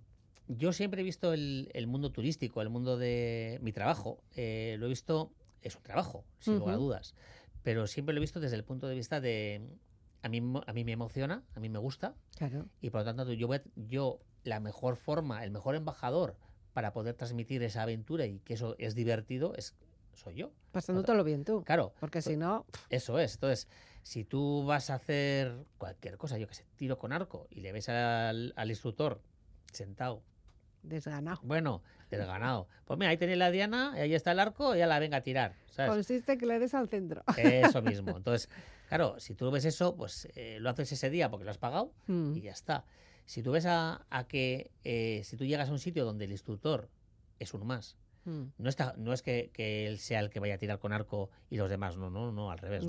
yo 0.49 0.73
siempre 0.73 1.01
he 1.01 1.05
visto 1.05 1.33
el, 1.33 1.71
el 1.75 1.87
mundo 1.87 2.11
turístico, 2.13 2.63
el 2.63 2.69
mundo 2.69 2.97
de 2.97 3.59
mi 3.63 3.73
trabajo. 3.73 4.23
eh, 4.35 4.77
lo 4.79 4.87
he 4.87 4.89
visto, 4.89 5.33
es 5.63 5.77
un 5.77 5.83
trabajo, 5.83 6.25
sin 6.39 6.59
lugar 6.59 6.75
a 6.75 6.79
dudas. 6.79 7.15
Pero 7.63 7.87
siempre 7.87 8.15
lo 8.15 8.19
he 8.19 8.23
visto 8.23 8.39
desde 8.41 8.57
el 8.57 8.65
punto 8.65 8.87
de 8.89 8.95
vista 8.95 9.21
de. 9.21 9.61
A 10.23 10.29
mí, 10.29 10.39
a 10.67 10.73
mí 10.73 10.85
me 10.85 10.93
emociona, 10.93 11.43
a 11.55 11.61
mí 11.61 11.69
me 11.69 11.79
gusta. 11.79 12.15
Claro. 12.37 12.69
Y 12.81 12.91
por 12.91 13.01
lo 13.01 13.05
tanto, 13.05 13.33
yo, 13.33 13.47
voy 13.47 13.59
a- 13.59 13.63
yo, 13.77 14.21
la 14.45 14.61
mejor 14.61 14.97
forma, 14.97 15.43
el 15.45 15.51
mejor 15.51 15.75
embajador 15.75 16.37
para 16.73 16.93
poder 16.93 17.15
transmitir 17.15 17.63
esa 17.63 17.83
aventura 17.83 18.27
y 18.27 18.39
que 18.41 18.55
eso 18.55 18.77
es 18.79 18.95
divertido, 18.95 19.55
es 19.57 19.75
soy 20.15 20.35
yo. 20.37 20.53
Pasándotelo 20.73 21.25
bien 21.25 21.45
tú. 21.45 21.63
Claro, 21.65 21.93
Porque 22.01 22.23
si 22.23 22.37
no, 22.37 22.65
eso 22.89 23.19
es. 23.19 23.35
Entonces, 23.35 23.69
si 24.03 24.25
tú 24.25 24.65
vas 24.65 24.91
a 24.91 24.95
hacer 24.95 25.65
cualquier 25.79 26.17
cosa, 26.17 26.39
yo 26.39 26.47
que 26.49 26.55
sé, 26.55 26.65
tiro 26.77 26.99
con 26.99 27.13
arco, 27.13 27.47
y 27.51 27.61
le 27.61 27.73
ves 27.73 27.89
al, 27.89 28.53
al 28.57 28.71
instructor 28.71 29.21
sentado, 29.73 30.23
desganado. 30.89 31.41
bueno, 31.43 31.83
desganado, 32.11 32.69
pues 32.85 32.99
mira, 32.99 33.11
ahí 33.11 33.17
tenéis 33.17 33.39
la 33.39 33.51
diana, 33.51 33.93
ahí 33.93 34.15
está 34.15 34.33
el 34.33 34.39
arco, 34.39 34.75
y 34.75 34.79
ya 34.79 34.87
la 34.87 34.99
venga 34.99 35.19
a 35.19 35.21
tirar. 35.23 35.55
¿sabes? 35.71 35.91
Consiste 35.93 36.39
que 36.39 36.47
le 36.47 36.59
des 36.59 36.73
al 36.75 36.89
centro. 36.89 37.23
Eso 37.37 37.83
mismo. 37.83 38.17
Entonces, 38.17 38.49
claro, 38.89 39.19
si 39.19 39.35
tú 39.35 39.51
ves 39.51 39.65
eso, 39.65 39.97
pues 39.97 40.29
eh, 40.37 40.59
lo 40.61 40.71
haces 40.71 40.93
ese 40.93 41.11
día 41.11 41.31
porque 41.31 41.45
lo 41.45 41.51
has 41.51 41.59
pagado 41.59 41.93
Mm, 42.07 42.37
y 42.37 42.41
ya 42.43 42.53
está. 42.53 42.85
Si 43.25 43.43
tú 43.43 43.51
ves 43.53 43.67
a, 43.67 44.07
a 44.09 44.29
que 44.29 44.71
eh, 44.85 45.23
si 45.25 45.37
tú 45.37 45.45
llegas 45.45 45.69
a 45.69 45.73
un 45.73 45.81
sitio 45.81 46.05
donde 46.05 46.27
el 46.27 46.31
instructor 46.31 46.89
es 47.41 47.53
uno 47.55 47.65
más, 47.65 47.97
mm, 48.25 48.43
no, 48.59 48.69
está, 48.69 48.95
no 48.97 49.13
es 49.13 49.23
que, 49.23 49.51
que 49.53 49.87
él 49.89 49.99
sea 49.99 50.21
el 50.21 50.31
que 50.31 50.39
vaya 50.39 50.55
a 50.55 50.59
tirar 50.59 50.79
con 50.79 50.93
arco 50.93 51.31
y 51.51 51.57
los 51.57 51.69
demás, 51.69 51.97
no, 51.97 52.09
no, 52.09 52.31
no, 52.31 52.53
al 52.53 52.59
revés. 52.59 52.85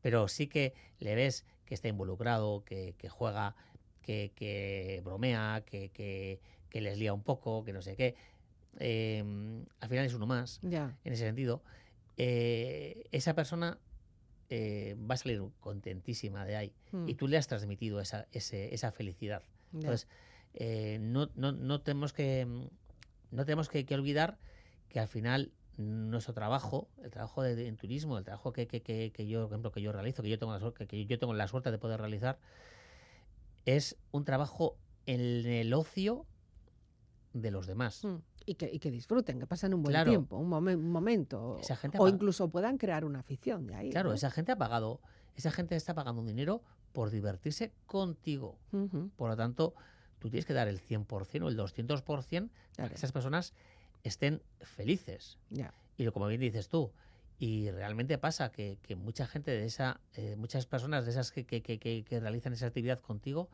pero 0.00 0.28
sí 0.28 0.46
que 0.46 0.72
le 0.98 1.14
ves 1.14 1.44
que 1.66 1.74
está 1.74 1.88
involucrado, 1.88 2.64
que, 2.64 2.94
que 2.96 3.08
juega, 3.10 3.54
que, 4.00 4.32
que 4.34 5.00
bromea, 5.04 5.62
que, 5.66 6.40
que- 6.72 6.80
les 6.80 6.98
lía 6.98 7.12
un 7.12 7.22
poco, 7.22 7.64
que 7.64 7.72
no 7.72 7.82
sé 7.82 7.96
qué. 7.96 8.14
Eh, 8.78 9.22
al 9.80 9.88
final 9.88 10.06
es 10.06 10.14
uno 10.14 10.26
más, 10.26 10.58
Ya. 10.62 10.96
en 11.04 11.12
ese 11.12 11.24
sentido. 11.24 11.62
Eh, 12.16 13.04
esa 13.12 13.34
persona 13.34 13.78
eh, 14.54 14.96
va 15.10 15.14
a 15.14 15.16
salir 15.18 15.42
contentísima 15.60 16.44
de 16.44 16.56
ahí 16.56 16.72
mm, 16.92 17.08
y 17.08 17.14
tú 17.14 17.26
le 17.26 17.38
has 17.38 17.46
transmitido 17.48 18.00
esa, 18.00 18.26
ese- 18.32 18.74
esa 18.74 18.92
felicidad. 18.92 19.42
ya. 19.72 19.78
Entonces, 19.78 20.08
eh, 20.54 20.98
no, 21.00 21.30
no, 21.36 21.52
no 21.52 21.80
tenemos 21.80 22.12
que 22.12 22.46
no 23.30 23.44
tenemos 23.46 23.70
que, 23.70 23.86
que 23.86 23.94
olvidar 23.94 24.36
que 24.90 25.00
al 25.00 25.08
final 25.08 25.52
nuestro 25.78 26.34
trabajo, 26.34 26.90
el 27.02 27.10
trabajo 27.10 27.42
de, 27.42 27.56
de- 27.56 27.66
en 27.66 27.76
turismo, 27.78 28.18
el 28.18 28.24
trabajo 28.24 28.52
que, 28.52 28.66
que, 28.66 28.82
que, 28.82 29.10
que 29.10 29.26
yo, 29.26 29.40
por 29.44 29.52
ejemplo, 29.52 29.72
que 29.72 29.80
yo 29.80 29.90
realizo, 29.90 30.22
que 30.22 30.28
yo 30.28 30.38
tengo 30.38 30.52
la 30.52 30.60
suerte, 30.60 30.86
que 30.86 31.06
yo 31.06 31.18
tengo 31.18 31.32
la 31.32 31.48
suerte 31.48 31.70
de 31.70 31.78
poder 31.78 31.98
realizar, 31.98 32.38
es 33.64 33.96
un 34.10 34.24
trabajo 34.26 34.76
en 35.06 35.20
el 35.46 35.72
ocio 35.72 36.26
de 37.32 37.50
los 37.50 37.66
demás. 37.66 38.04
Mm, 38.04 38.16
Y 38.44 38.54
que, 38.56 38.68
y 38.72 38.78
que 38.80 38.90
disfruten, 38.90 39.38
que 39.38 39.46
pasen 39.46 39.72
un 39.74 39.82
buen 39.82 39.92
Claro. 39.94 40.10
tiempo, 40.10 40.36
un, 40.36 40.50
momen- 40.50 40.76
un 40.76 40.90
momento. 40.90 41.58
Esa 41.60 41.76
gente 41.76 41.96
o 42.00 42.08
incluso 42.08 42.48
puedan 42.50 42.76
crear 42.76 43.04
una 43.04 43.20
afición 43.20 43.66
de 43.66 43.74
ahí. 43.74 43.90
Claro, 43.90 44.08
¿no? 44.10 44.14
esa 44.14 44.30
gente 44.30 44.50
ha 44.52 44.56
pagado, 44.56 45.00
esa 45.36 45.50
gente 45.52 45.76
está 45.76 45.94
pagando 45.94 46.20
un 46.20 46.26
dinero 46.26 46.62
por 46.92 47.10
divertirse 47.10 47.72
contigo. 47.86 48.58
Por 49.16 49.30
lo 49.30 49.36
tanto, 49.36 49.74
tú 50.18 50.28
tienes 50.28 50.44
que 50.44 50.52
dar 50.54 50.66
el 50.68 50.80
100% 50.80 51.44
o 51.44 51.48
el 51.48 51.56
200% 51.56 52.50
para 52.76 52.88
que 52.88 52.94
esas 52.96 53.12
personas 53.12 53.54
estén 54.02 54.42
felices. 54.60 55.38
ya. 55.50 55.72
Y 55.96 56.04
lo- 56.04 56.12
como 56.12 56.26
bien 56.26 56.40
dices 56.40 56.68
tú, 56.68 56.90
y 57.38 57.70
realmente 57.70 58.18
pasa 58.18 58.50
que, 58.50 58.78
que 58.82 58.96
mucha 58.96 59.26
gente 59.26 59.50
de 59.52 59.64
esa, 59.66 60.00
eh, 60.14 60.36
muchas 60.36 60.66
personas 60.66 61.04
de 61.04 61.10
esas 61.12 61.30
que- 61.30 61.44
que 61.46 62.20
realizan 62.20 62.52
esa 62.54 62.66
actividad 62.66 62.98
contigo, 63.00 63.48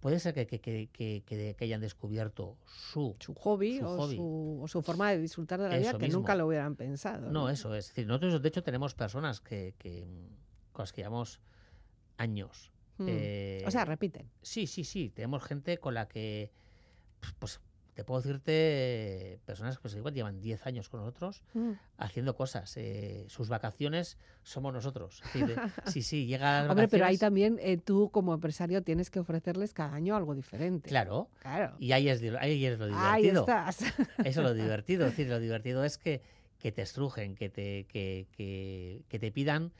puede 0.00 0.18
ser 0.20 0.34
que, 0.34 0.46
que- 0.46 0.60
que- 0.60 1.22
que- 1.26 1.56
hayan 1.64 1.80
descubierto 1.80 2.56
su... 2.66 3.16
Su 3.20 3.34
hobby, 3.34 3.78
Su 3.78 3.86
o, 3.86 3.96
hobby. 3.96 4.16
Su, 4.16 4.60
o 4.62 4.68
su 4.68 4.82
forma 4.82 5.10
de 5.10 5.18
disfrutar 5.18 5.60
de 5.60 5.68
la 5.68 5.76
vida 5.78 5.92
que 5.92 6.06
mismo. 6.06 6.20
nunca 6.20 6.34
lo 6.34 6.46
hubieran 6.46 6.76
pensado. 6.76 7.30
No, 7.30 7.48
eso 7.50 7.74
es. 7.74 7.86
Es 7.86 7.90
decir, 7.90 8.06
nosotros 8.06 8.40
de 8.42 8.48
hecho 8.48 8.62
tenemos 8.62 8.94
personas 8.94 9.40
que, 9.40 9.74
que, 9.78 10.06
mm, 10.06 10.72
con 10.72 10.82
las 10.82 10.92
que 10.92 11.00
llevamos 11.02 11.40
años. 12.16 12.72
Mm. 12.98 13.06
Eh, 13.08 13.64
o 13.66 13.70
sea, 13.70 13.84
repiten. 13.84 14.30
Sí, 14.42 14.66
sí, 14.66 14.84
sí. 14.84 15.10
Tenemos 15.10 15.42
gente 15.44 15.78
con 15.78 15.94
la 15.94 16.08
que, 16.08 16.50
pues, 17.38 17.60
te 17.98 18.04
puedo 18.04 18.20
decirte 18.20 19.40
personas 19.44 19.74
que 19.76 19.82
pues, 19.82 19.96
igual 19.96 20.14
llevan 20.14 20.40
10 20.40 20.64
años 20.68 20.88
con 20.88 21.00
nosotros 21.00 21.42
Mm. 21.54 21.72
haciendo 21.96 22.36
cosas. 22.36 22.76
eh, 22.76 23.24
sus 23.26 23.48
vacaciones 23.48 24.18
somos 24.44 24.72
nosotros. 24.72 25.20
Es 25.26 25.32
decir, 25.32 25.50
eh, 25.50 25.56
sí, 25.98 26.02
sí, 26.02 26.26
llega 26.26 26.70
Hombre, 26.70 26.86
pero 26.86 27.06
ahí 27.06 27.18
también 27.18 27.58
eh, 27.60 27.76
tú 27.76 28.08
como 28.12 28.32
empresario 28.34 28.84
tienes 28.84 29.10
que 29.10 29.18
ofrecerles 29.18 29.74
cada 29.74 29.94
año 29.94 30.14
algo 30.14 30.36
diferente. 30.36 30.88
Claro. 30.88 31.28
Claro. 31.40 31.74
Y 31.80 31.90
ahí 31.90 32.08
es, 32.08 32.22
ahí 32.38 32.64
es 32.66 32.78
lo 32.78 32.84
Ahí 32.96 33.22
divertido. 33.24 33.40
estás. 33.40 33.80
Eso 34.24 34.28
es 34.28 34.36
lo 34.36 34.54
divertido. 34.62 35.06
Es 35.06 35.12
decir, 35.16 35.28
lo 35.28 35.40
divertido 35.40 35.82
es 35.82 35.98
que, 35.98 36.22
que 36.60 36.70
te 36.70 36.82
estrujen, 36.82 37.34
que 37.34 37.48
te, 37.48 37.84
que, 37.88 38.28
que- 38.30 39.02
que 39.08 39.18
te 39.18 39.32
pidan 39.32 39.72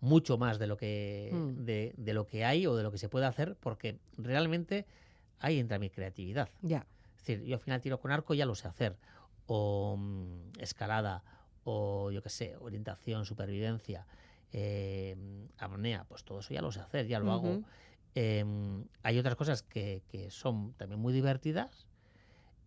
mucho 0.00 0.38
más 0.38 0.58
de 0.58 0.66
lo 0.66 0.78
que 0.78 1.28
Mm. 1.30 1.64
de, 1.66 1.92
de 1.98 2.14
lo 2.14 2.26
que 2.26 2.46
hay 2.46 2.66
o 2.66 2.74
de 2.74 2.82
lo 2.84 2.90
que 2.90 2.96
se 2.96 3.10
puede 3.10 3.26
hacer, 3.26 3.54
porque 3.60 3.98
realmente 4.16 4.86
ahí 5.40 5.58
entra 5.58 5.78
mi 5.78 5.90
creatividad. 5.90 6.48
ya. 6.62 6.86
Es 7.26 7.38
decir, 7.38 7.44
yo 7.48 7.56
al 7.56 7.60
final 7.60 7.80
tiro 7.80 7.98
con 7.98 8.12
arco 8.12 8.34
ya 8.34 8.46
lo 8.46 8.54
sé 8.54 8.68
hacer. 8.68 8.96
O 9.46 9.96
mm, 9.98 10.60
escalada, 10.60 11.24
o 11.64 12.12
yo 12.12 12.22
qué 12.22 12.28
sé, 12.28 12.56
orientación, 12.56 13.24
supervivencia, 13.24 14.06
eh, 14.52 15.16
apnea, 15.58 16.04
pues 16.04 16.22
todo 16.24 16.38
eso 16.38 16.54
ya 16.54 16.62
lo 16.62 16.70
sé 16.70 16.78
hacer, 16.80 17.08
ya 17.08 17.18
lo 17.18 17.32
hago. 17.32 17.64
Em, 18.14 18.84
hay 19.02 19.18
otras 19.18 19.34
cosas 19.34 19.62
que, 19.64 20.04
que 20.08 20.30
son 20.30 20.72
también 20.74 21.00
muy 21.00 21.12
divertidas, 21.12 21.88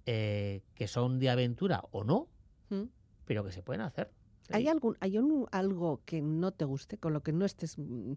eh, 0.05 0.61
que 0.75 0.87
son 0.87 1.19
de 1.19 1.29
aventura 1.29 1.83
o 1.91 2.03
no, 2.03 2.27
Mm. 2.69 2.83
pero 3.25 3.43
que 3.45 3.51
se 3.53 3.63
pueden 3.63 3.81
hacer. 3.81 4.11
¿Hay 4.51 4.67
algún 4.67 4.95
hay 4.99 5.17
un- 5.17 5.47
algo 5.51 6.01
que 6.05 6.21
no 6.21 6.51
te 6.51 6.65
guste, 6.65 6.97
con 6.97 7.13
lo 7.13 7.21
que 7.21 7.31
no 7.31 7.45
estés 7.45 7.77
mm, 7.77 8.13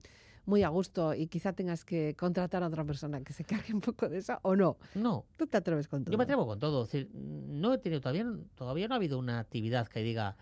muy 0.46 0.62
a 0.62 0.68
gusto 0.70 1.14
y 1.14 1.26
quizá 1.28 1.52
tengas 1.52 1.84
que 1.84 2.14
contratar 2.16 2.62
a 2.62 2.66
otra 2.68 2.84
persona 2.84 3.20
que 3.22 3.32
se 3.32 3.44
cargue 3.44 3.72
un 3.74 3.80
poco 3.80 4.08
de 4.08 4.18
eso 4.18 4.38
o 4.42 4.56
no? 4.56 4.76
No, 4.94 5.24
Tú 5.36 5.46
te 5.46 5.56
atreves 5.56 5.88
con 5.88 6.04
todo. 6.04 6.12
yo 6.12 6.18
me 6.18 6.24
atrevo 6.24 6.46
con 6.46 6.58
todo. 6.58 6.82
Es 6.84 6.92
decir, 6.92 7.10
no 7.14 7.72
he 7.74 7.78
tenido 7.78 8.00
todavía, 8.00 8.26
todavía 8.54 8.88
no 8.88 8.94
ha 8.94 8.96
habido 8.96 9.18
una 9.18 9.38
actividad 9.38 9.86
que 9.88 10.02
diga 10.02 10.36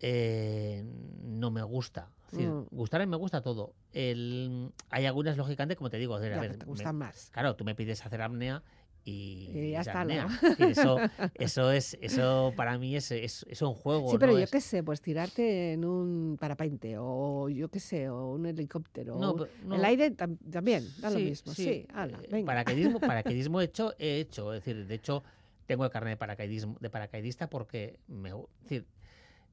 eh, 0.00 0.84
no 1.22 1.50
me 1.50 1.62
gusta. 1.62 2.08
Es 2.26 2.32
decir, 2.38 2.48
Mm. 2.48 2.66
gustarme 2.70 3.06
me 3.06 3.16
gusta 3.16 3.40
todo. 3.42 3.74
El, 3.92 4.72
hay 4.90 5.06
algunas, 5.06 5.36
lógicamente, 5.36 5.76
como 5.76 5.90
te 5.90 5.98
digo, 5.98 6.14
a 6.14 6.18
ver, 6.18 6.32
Ya, 6.32 6.38
a 6.38 6.40
que 6.42 6.48
ver, 6.48 6.56
te 6.58 6.64
me- 6.64 6.70
gustan 6.70 6.96
más. 6.96 7.30
Claro, 7.30 7.54
tú 7.56 7.64
me 7.64 7.74
pides 7.74 8.04
hacer 8.04 8.22
apnea 8.22 8.62
y, 9.04 9.50
Y 9.52 9.70
ya 9.72 9.80
es 9.80 9.86
está, 9.88 10.04
¿no? 10.04 10.28
eso, 10.58 10.98
eso 11.34 11.70
es, 11.72 11.98
eso 12.00 12.52
para 12.56 12.78
mí 12.78 12.94
es, 12.96 13.10
es, 13.10 13.44
es 13.48 13.62
un 13.62 13.74
juego. 13.74 14.10
Sí, 14.10 14.16
pero 14.18 14.32
¿no? 14.32 14.38
yo 14.38 14.46
qué 14.46 14.60
sé, 14.60 14.82
pues 14.82 15.00
tirarte 15.00 15.72
en 15.72 15.84
un 15.84 16.36
parapente 16.38 16.96
o 16.98 17.48
yo 17.48 17.68
qué 17.68 17.80
sé, 17.80 18.08
o 18.08 18.32
un 18.32 18.46
helicóptero. 18.46 19.16
no, 19.18 19.30
o. 19.32 19.74
El 19.74 19.84
aire 19.84 20.10
tam- 20.16 20.38
también, 20.50 20.94
da 20.98 21.10
lo 21.10 21.18
Sí, 21.18 21.24
mismo. 21.24 21.54
Sí, 21.54 21.86
ala, 21.94 22.18
eh, 22.22 22.28
venga. 22.30 22.46
Paracaidismo, 22.46 23.00
paracaidismo 23.00 23.60
he 23.60 23.64
hecho, 23.64 23.94
he 23.98 24.20
hecho. 24.20 24.54
Es 24.54 24.64
decir, 24.64 24.86
de 24.86 24.94
hecho, 24.94 25.24
tengo 25.66 25.84
el 25.84 25.90
carnet 25.90 26.12
de 26.12 26.16
paracaidismo, 26.18 26.76
de 26.80 26.90
paracaidista 26.90 27.48
porque 27.50 27.98
me, 28.08 28.30
es 28.30 28.36
decir, 28.62 28.86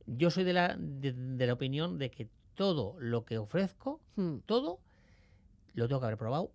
yo 0.05 0.29
soy 0.29 0.43
de 0.43 0.53
la, 0.53 0.75
de, 0.77 1.13
de 1.13 1.47
la 1.47 1.53
opinión 1.53 1.97
de 1.97 2.09
que 2.11 2.27
todo 2.55 2.95
lo 2.99 3.25
que 3.25 3.37
ofrezco, 3.37 3.99
Mm, 4.15 4.37
todo, 4.45 4.79
lo 5.73 5.87
tengo 5.87 5.99
que 6.01 6.05
haber 6.07 6.17
probado 6.17 6.51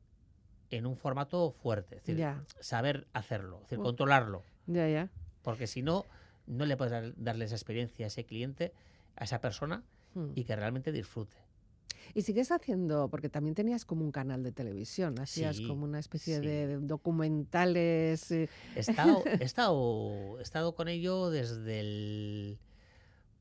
en 0.70 0.86
un 0.86 0.96
formato 0.96 1.50
fuerte. 1.52 1.96
Es 1.96 2.02
decir, 2.02 2.16
Ya. 2.16 2.44
saber 2.60 3.06
hacerlo, 3.12 3.56
es 3.56 3.62
decir, 3.70 3.78
controlarlo. 3.78 4.42
Ya, 4.66 4.88
ya. 4.88 5.10
Porque 5.42 5.66
si 5.66 5.82
no, 5.82 6.04
no 6.46 6.64
le 6.66 6.76
puedes 6.76 6.92
dar- 6.92 7.14
darle 7.16 7.44
esa 7.44 7.54
experiencia 7.54 8.06
a 8.06 8.08
ese 8.08 8.24
cliente, 8.24 8.72
a 9.16 9.24
esa 9.24 9.40
persona, 9.40 9.82
Mm. 10.14 10.30
y 10.34 10.44
que 10.44 10.54
realmente 10.56 10.92
disfrute. 10.92 11.36
Y 12.12 12.22
sigues 12.22 12.50
haciendo, 12.52 13.08
porque 13.08 13.28
también 13.28 13.54
tenías 13.54 13.84
como 13.84 14.04
un 14.04 14.12
canal 14.12 14.42
de 14.42 14.52
televisión, 14.52 15.18
hacías 15.18 15.56
Sí, 15.56 15.66
como 15.66 15.84
una 15.84 15.98
especie 15.98 16.38
sí. 16.40 16.46
de 16.46 16.78
documentales. 16.80 18.30
eh, 18.30 18.48
He 18.76 18.80
estado, 18.80 19.22
he 19.40 19.44
estado, 19.44 20.38
he 20.38 20.42
estado 20.42 20.74
con 20.74 20.88
ello 20.88 21.30
desde 21.30 21.80
el. 21.80 22.58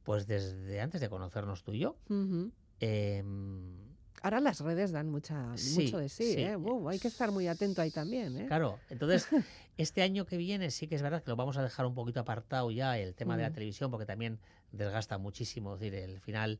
Pues 0.04 0.28
desde 0.28 0.82
antes 0.82 1.00
de 1.02 1.10
conocernos 1.10 1.64
tú 1.64 1.74
y 1.74 1.80
yo. 1.80 1.98
ujú. 2.10 2.52
Em, 2.80 3.93
Ahora 4.24 4.40
las 4.40 4.62
redes 4.62 4.92
dan 4.94 5.10
mucha, 5.10 5.56
Sí, 5.58 5.84
mucho 5.84 5.98
de 6.00 6.08
sí, 6.08 6.34
sí, 6.36 6.42
¿eh? 6.42 6.56
Uh, 6.56 6.88
hay 6.88 6.98
que 6.98 7.10
estar 7.10 7.30
muy 7.32 7.48
atento 7.48 7.82
ahí 7.82 7.92
también, 7.92 8.38
¿eh? 8.38 8.46
claro, 8.48 8.80
entonces, 8.90 9.28
este 9.78 10.02
año 10.02 10.26
que 10.26 10.38
viene 10.38 10.72
sí 10.72 10.88
que 10.88 10.96
es 10.96 11.02
verdad 11.02 11.22
que 11.22 11.30
lo 11.30 11.36
vamos 11.36 11.58
a 11.58 11.62
dejar 11.62 11.86
un 11.86 11.94
poquito 11.94 12.22
apartado 12.22 12.72
ya 12.72 12.98
el 12.98 13.16
tema 13.16 13.36
de 13.36 13.44
la 13.44 13.50
Mm. 13.50 13.54
televisión, 13.54 13.92
porque 13.92 14.06
también 14.06 14.40
desgasta 14.72 15.18
muchísimo. 15.18 15.74
Es 15.76 15.82
decir, 15.82 15.96
el 15.96 16.20
final. 16.22 16.60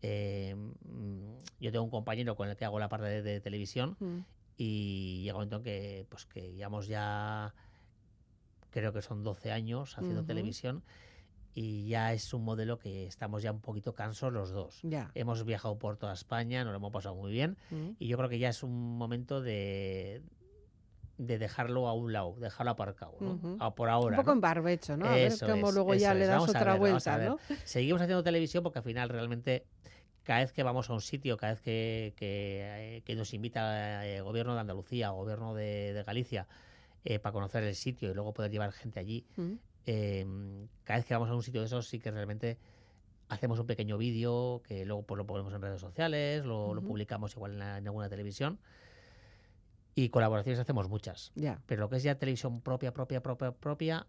em, 0.00 0.72
yo 1.60 1.72
tengo 1.72 1.84
un 1.84 1.90
compañero 1.90 2.36
con 2.36 2.48
el 2.48 2.56
que 2.56 2.64
hago 2.66 2.78
la 2.78 2.88
parte 2.90 3.06
de, 3.06 3.22
de 3.22 3.40
televisión 3.40 3.96
Mm, 4.00 4.18
y 4.58 5.22
llega 5.22 5.34
un 5.34 5.38
momento 5.40 5.56
en 5.56 5.62
que, 5.62 6.06
pues 6.10 6.26
que 6.26 6.52
llevamos 6.52 6.86
ya, 6.88 7.54
creo 8.70 8.92
que 8.92 9.02
son 9.02 9.22
12 9.22 9.50
años 9.52 9.96
haciendo 9.98 10.24
televisión 10.24 10.82
y 11.54 11.86
ya 11.86 12.12
es 12.12 12.34
un 12.34 12.42
modelo 12.44 12.78
que 12.78 13.06
estamos 13.06 13.42
ya 13.42 13.52
un 13.52 13.60
poquito 13.60 13.94
cansos 13.94 14.32
los 14.32 14.50
dos. 14.50 14.80
Ya. 14.82 15.10
Hemos 15.14 15.44
viajado 15.44 15.78
por 15.78 15.96
toda 15.96 16.12
España, 16.12 16.64
nos 16.64 16.72
lo 16.72 16.78
hemos 16.78 16.92
pasado 16.92 17.14
muy 17.14 17.30
bien 17.32 17.56
Mm. 17.70 17.90
y 17.98 18.08
yo 18.08 18.16
creo 18.16 18.28
que 18.28 18.38
ya 18.38 18.48
es 18.48 18.62
un 18.64 18.98
momento 18.98 19.40
de, 19.40 20.22
de 21.18 21.38
dejarlo 21.38 21.86
a 21.86 21.92
un 21.92 22.12
lado, 22.12 22.34
dejarlo 22.40 22.72
aparcado, 22.72 23.16
¿no? 23.20 23.34
Ujú. 23.34 23.56
Ah, 23.60 23.74
por 23.74 23.88
ahora. 23.88 24.16
un 24.16 24.22
poco 24.22 24.30
¿no? 24.30 24.34
en 24.34 24.40
barbecho, 24.40 24.96
¿no? 24.96 25.06
A 25.06 25.10
ver 25.12 25.28
Eso 25.28 25.46
cómo 25.46 25.68
es, 25.68 25.74
luego 25.74 25.94
ya 25.94 26.12
es. 26.12 26.18
le 26.18 26.26
das 26.26 26.36
Vamos 26.40 26.48
otra 26.50 26.72
ver, 26.72 26.78
vuelta, 26.80 27.16
ver. 27.16 27.28
¿no? 27.28 27.38
Seguimos 27.64 28.02
haciendo 28.02 28.24
televisión 28.24 28.64
porque 28.64 28.80
al 28.80 28.84
final 28.84 29.08
realmente 29.08 29.64
cada 30.24 30.40
vez 30.40 30.52
que 30.52 30.62
vamos 30.64 30.88
a 30.90 30.94
un 30.94 31.02
sitio, 31.02 31.36
cada 31.36 31.52
vez 31.52 31.60
que, 31.62 32.14
que, 32.16 32.96
eh, 32.96 33.02
que 33.04 33.14
nos 33.14 33.32
invita 33.34 34.04
el 34.06 34.22
gobierno 34.24 34.54
de 34.54 34.60
Andalucía 34.60 35.12
o 35.12 35.16
gobierno 35.16 35.54
de, 35.54 35.92
de 35.92 36.02
Galicia 36.02 36.48
eh, 37.04 37.18
para 37.20 37.32
conocer 37.34 37.62
el 37.62 37.74
sitio 37.74 38.10
y 38.10 38.14
luego 38.14 38.32
poder 38.32 38.50
llevar 38.50 38.72
gente 38.72 38.98
allí, 38.98 39.24
Mm. 39.36 39.52
Eh, 39.86 40.26
cada 40.84 40.98
vez 40.98 41.06
que 41.06 41.14
vamos 41.14 41.28
a 41.30 41.34
un 41.34 41.42
sitio 41.42 41.60
de 41.60 41.66
esos 41.66 41.86
sí 41.88 41.98
que 41.98 42.10
realmente 42.10 42.58
hacemos 43.28 43.58
un 43.58 43.66
pequeño 43.66 43.96
vídeo 43.98 44.62
que 44.66 44.84
luego 44.84 45.02
pues, 45.02 45.16
lo 45.18 45.26
ponemos 45.26 45.52
en 45.54 45.62
redes 45.62 45.80
sociales, 45.80 46.44
lo, 46.44 46.74
lo 46.74 46.82
publicamos 46.82 47.34
igual 47.34 47.52
en, 47.52 47.58
la- 47.58 47.78
en 47.78 47.86
alguna 47.86 48.08
televisión 48.08 48.58
y 49.94 50.08
colaboraciones 50.08 50.58
hacemos 50.58 50.88
muchas. 50.88 51.32
Ya. 51.34 51.62
Pero 51.66 51.82
lo 51.82 51.88
que 51.90 51.96
es 51.96 52.02
ya 52.02 52.18
televisión 52.18 52.60
propia, 52.60 52.92
propia, 52.92 53.22
propia, 53.22 53.52
propia, 53.52 54.06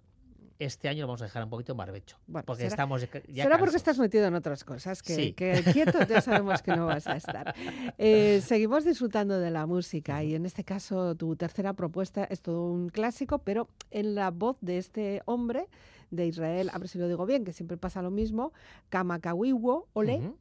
este 0.59 0.87
año 0.89 1.01
lo 1.01 1.07
vamos 1.07 1.21
a 1.21 1.25
dejar 1.25 1.43
un 1.43 1.49
poquito 1.49 1.73
en 1.73 1.77
barbecho. 1.77 2.17
Bueno, 2.27 2.45
porque 2.45 2.63
será- 2.63 2.73
estamos 2.73 3.01
ya 3.27 3.43
Será 3.43 3.57
porque 3.57 3.75
estás 3.77 3.99
metido 3.99 4.25
en 4.27 4.35
otras 4.35 4.63
cosas, 4.63 5.01
que, 5.03 5.15
Sí. 5.15 5.33
que 5.33 5.63
quieto 5.73 5.99
ya 6.07 6.21
sabemos 6.21 6.61
que 6.61 6.75
no 6.75 6.85
vas 6.85 7.07
a 7.07 7.15
estar. 7.15 7.53
Eh, 7.97 8.41
seguimos 8.45 8.85
disfrutando 8.85 9.39
de 9.39 9.51
la 9.51 9.65
música 9.65 10.23
y 10.23 10.35
en 10.35 10.45
este 10.45 10.63
caso 10.63 11.15
tu 11.15 11.35
tercera 11.35 11.73
propuesta 11.73 12.23
es 12.25 12.41
todo 12.41 12.67
un 12.69 12.89
clásico, 12.89 13.39
pero 13.39 13.67
en 13.91 14.15
la 14.15 14.31
voz 14.31 14.57
de 14.61 14.77
este 14.77 15.21
hombre 15.25 15.67
de 16.15 16.27
Israel, 16.27 16.69
a 16.73 16.77
ver 16.77 16.87
si 16.87 16.97
lo 16.97 17.07
digo 17.07 17.25
bien, 17.25 17.45
que 17.45 17.53
siempre 17.53 17.77
pasa 17.77 18.01
lo 18.01 18.11
mismo, 18.11 18.53
Kamakawiwo, 18.89 19.89
Ole. 19.93 20.33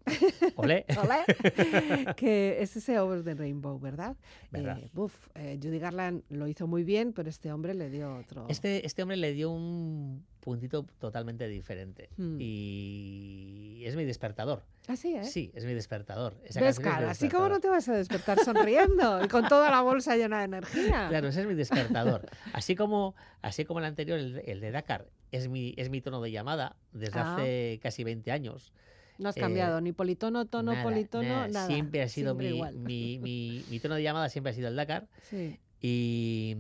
Olé. 0.57 0.85
Ole, 1.03 1.25
que 2.17 2.63
es 2.63 2.77
ese 2.77 2.99
Over 2.99 3.23
the 3.23 3.35
Rainbow, 3.35 3.79
¿verdad? 3.79 4.17
Verdad. 4.51 4.79
Eh, 4.79 4.91
buf, 4.93 5.29
eh, 5.35 5.59
Judy 5.63 5.79
Garland 5.79 6.23
lo 6.29 6.49
hizo 6.49 6.67
muy 6.67 6.85
bien, 6.85 7.13
pero 7.13 7.29
este 7.29 7.53
hombre 7.53 7.75
le 7.75 7.91
dio 7.91 8.17
otro... 8.17 8.47
Este, 8.49 8.87
este 8.87 9.03
hombre 9.03 9.17
le 9.17 9.33
dio 9.33 9.51
un 9.51 10.25
puntito 10.41 10.85
totalmente 10.99 11.49
diferente. 11.49 12.11
Hmm. 12.17 12.37
Y 12.39 13.83
es 13.85 13.97
mi 13.97 14.05
despertador. 14.05 14.63
Así, 14.87 15.15
¿eh? 15.15 15.25
Sí, 15.25 15.51
es 15.55 15.65
mi 15.65 15.73
despertador. 15.73 16.35
Esa 16.45 16.61
¿Ves, 16.61 16.77
canción 16.77 16.77
es 16.77 16.79
mi 16.79 16.85
cara? 16.85 17.11
Así 17.11 17.29
como 17.31 17.49
no 17.49 17.59
te 17.61 17.69
vas 17.69 17.89
a 17.89 17.95
despertar 17.95 18.39
sonriendo 18.45 19.25
y 19.25 19.29
con 19.29 19.49
toda 19.49 19.71
la 19.71 19.81
bolsa 19.81 20.17
llena 20.17 20.41
de 20.41 20.45
energía. 20.45 21.07
Claro, 21.09 21.29
ese 21.29 21.41
es 21.41 21.47
mi 21.47 21.55
despertador. 21.55 22.27
Así 22.53 22.75
como, 22.77 23.15
así 23.41 23.65
como 23.65 23.79
el 23.81 23.87
anterior, 23.87 24.19
el, 24.19 24.43
el 24.45 24.61
de 24.61 24.71
Dakar, 24.71 25.07
es 25.33 25.49
mi, 25.49 25.73
es 25.79 25.89
mi 25.89 26.01
tono 26.03 26.21
de 26.21 26.31
llamada 26.31 26.77
desde 26.93 27.19
Ah. 27.19 27.35
hace 27.35 27.81
casi 27.83 28.05
20 28.05 28.31
años. 28.31 28.73
No 29.17 29.29
has 29.31 29.37
eh, 29.37 29.41
cambiado 29.41 29.81
ni 29.81 29.93
politono, 29.93 30.45
tono, 30.47 30.73
Nada, 30.73 30.83
politono, 30.85 31.29
nada. 31.29 31.49
nada. 31.49 31.67
Siempre 31.67 32.03
ha 32.03 32.09
sido 32.09 32.37
Siempre 32.39 32.73
mi, 32.75 32.79
mi, 32.79 33.19
mi- 33.21 33.65
mi 33.71 33.81
tono 33.81 33.95
de 33.95 34.03
llamada, 34.03 34.29
siempre 34.29 34.51
ha 34.51 34.55
sido 34.55 34.69
el 34.69 34.77
Dakar. 34.77 35.09
Sí. 35.31 35.59
Y, 35.81 36.57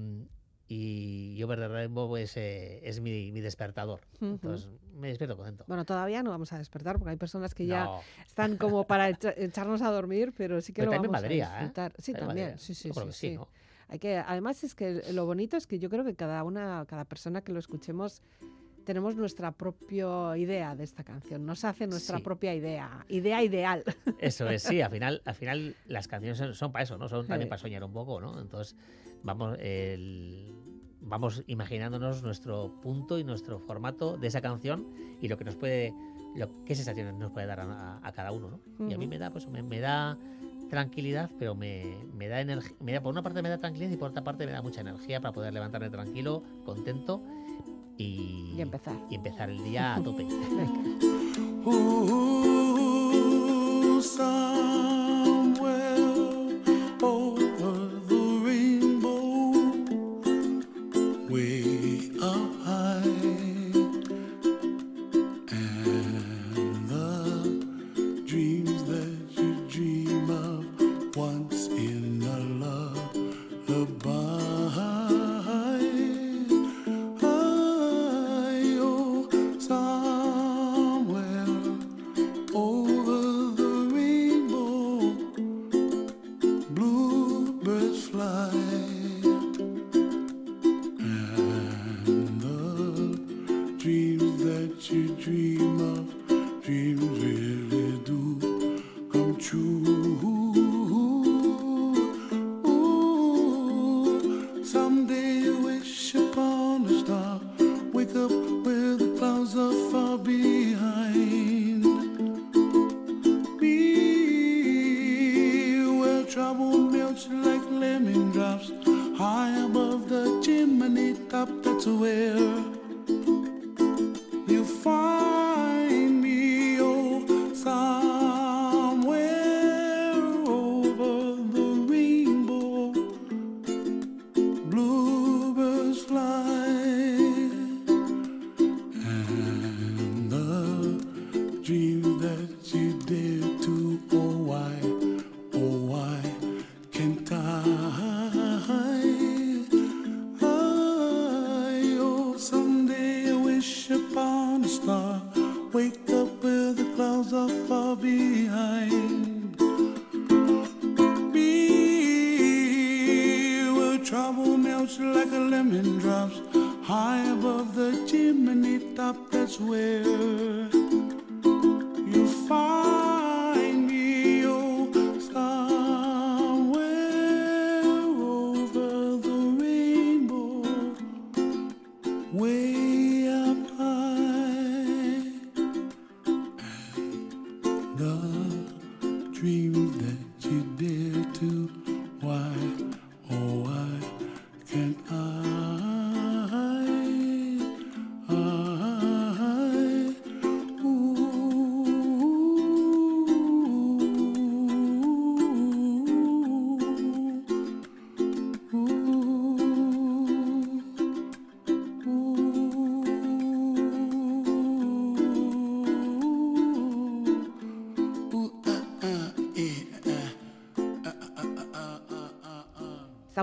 y 0.76 1.42
Over 1.42 1.58
the 1.60 1.68
Rainbow 1.68 2.08
pues, 2.08 2.36
eh, 2.36 2.80
es 2.82 3.00
mi, 3.00 3.30
mi 3.32 3.40
despertador. 3.40 4.00
Ujú. 4.20 4.32
Entonces 4.34 4.68
me 4.94 5.08
despierto 5.08 5.36
contento. 5.36 5.64
Bueno, 5.68 5.84
todavía 5.84 6.22
no 6.22 6.30
vamos 6.30 6.52
a 6.52 6.58
despertar 6.58 6.98
porque 6.98 7.10
hay 7.10 7.16
personas 7.16 7.54
que 7.54 7.66
ya 7.66 7.84
No, 7.84 8.00
están 8.26 8.56
como 8.56 8.84
para 8.86 9.08
echa- 9.08 9.34
echarnos 9.36 9.82
a 9.82 9.90
dormir, 9.90 10.32
pero 10.36 10.60
sí 10.60 10.72
que 10.72 10.82
Pero 10.82 10.92
lo 10.92 10.98
vamos 10.98 11.12
valdría, 11.12 11.46
a 11.46 11.50
¿eh? 11.50 11.60
disfrutar. 11.60 11.92
Sí, 11.98 12.12
también. 12.14 12.58
Sí, 12.58 12.74
sí, 12.74 12.88
Yo 12.88 12.94
creo 12.94 13.06
sí, 13.06 13.10
que 13.10 13.14
sí, 13.14 13.28
sí. 13.30 13.34
¿no? 13.36 13.48
Hay 13.88 13.98
que, 13.98 14.16
además 14.16 14.64
es 14.64 14.74
que 14.74 15.12
lo 15.12 15.26
bonito 15.26 15.56
es 15.56 15.66
que 15.66 15.78
yo 15.78 15.90
creo 15.90 16.04
que 16.04 16.14
cada 16.16 16.42
una, 16.42 16.84
cada 16.88 17.04
persona 17.04 17.42
que 17.42 17.52
lo 17.52 17.58
escuchemos 17.58 18.22
tenemos 18.84 19.16
nuestra 19.16 19.52
propia 19.52 20.36
idea 20.36 20.74
de 20.76 20.84
esta 20.84 21.04
canción. 21.04 21.44
Nos 21.46 21.64
hace 21.64 21.86
nuestra 21.86 22.18
Sí. 22.18 22.22
propia 22.22 22.54
idea, 22.54 23.04
idea 23.08 23.42
ideal. 23.42 23.82
Eso 24.18 24.48
es, 24.48 24.62
sí, 24.62 24.80
al 24.80 24.90
final, 24.92 25.22
al 25.24 25.34
final 25.34 25.74
las 25.86 26.06
canciones 26.08 26.38
son, 26.38 26.54
son 26.54 26.72
para 26.72 26.84
eso, 26.84 26.96
¿no? 26.98 27.08
Son 27.08 27.26
también 27.26 27.46
Sí. 27.46 27.50
para 27.50 27.60
soñar 27.60 27.82
un 27.84 27.92
poco, 27.92 28.20
¿no? 28.20 28.40
Entonces, 28.40 28.76
vamos, 29.22 29.56
el- 29.60 30.52
vamos 31.00 31.42
imaginándonos 31.46 32.22
nuestro 32.22 32.72
punto 32.80 33.18
y 33.18 33.24
nuestro 33.24 33.58
formato 33.58 34.16
de 34.16 34.26
esa 34.28 34.40
canción 34.40 34.86
y 35.20 35.28
lo 35.28 35.36
que 35.36 35.44
nos 35.44 35.56
puede, 35.56 35.92
lo, 36.34 36.64
qué 36.64 36.74
sensaciones 36.74 37.14
nos 37.14 37.30
puede 37.32 37.46
dar 37.46 37.60
a, 37.60 38.00
a 38.02 38.12
cada 38.12 38.32
uno, 38.32 38.50
¿no? 38.78 38.88
Y 38.88 38.94
a 38.94 38.98
mí 38.98 39.06
me 39.06 39.18
da, 39.18 39.30
pues, 39.30 39.46
me, 39.48 39.62
me 39.62 39.80
da 39.80 40.16
tranquilidad, 40.70 41.30
pero 41.38 41.54
me, 41.54 41.84
me 42.14 42.26
da 42.28 42.40
energía, 42.40 42.74
me 42.80 42.92
da, 42.92 43.00
por 43.02 43.12
una 43.12 43.22
parte 43.22 43.42
me 43.42 43.48
da 43.48 43.58
tranquilidad 43.58 43.92
y 43.92 43.96
por 43.96 44.10
otra 44.10 44.24
parte 44.24 44.46
me 44.46 44.52
da 44.52 44.62
mucha 44.62 44.80
energía 44.80 45.20
para 45.20 45.32
poder 45.32 45.52
levantarme 45.52 45.90
tranquilo, 45.90 46.42
contento 46.64 47.22
y, 47.98 48.54
Y 48.56 48.60
empezar. 48.60 48.94
y 49.10 49.14
empezar 49.16 49.50
el 49.50 49.62
día 49.64 49.94
a 49.94 50.02
tope. 50.02 50.26
Ooh, 51.66 52.24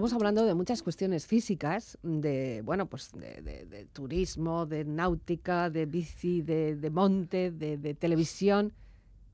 Estamos 0.02 0.14
hablando 0.20 0.46
de 0.48 0.56
muchas 0.56 0.82
cuestiones 0.82 1.28
físicas, 1.28 1.96
de 2.02 2.64
bueno, 2.66 2.88
pues 2.88 3.12
de, 3.12 3.40
de- 3.44 3.66
de 3.68 3.86
turismo, 3.86 4.66
de 4.66 4.84
náutica, 4.84 5.70
de 5.70 5.86
bici, 5.86 6.42
de, 6.42 6.76
de 6.76 6.90
monte, 6.90 7.52
de, 7.52 7.78
de 7.78 7.94
televisión 7.94 8.74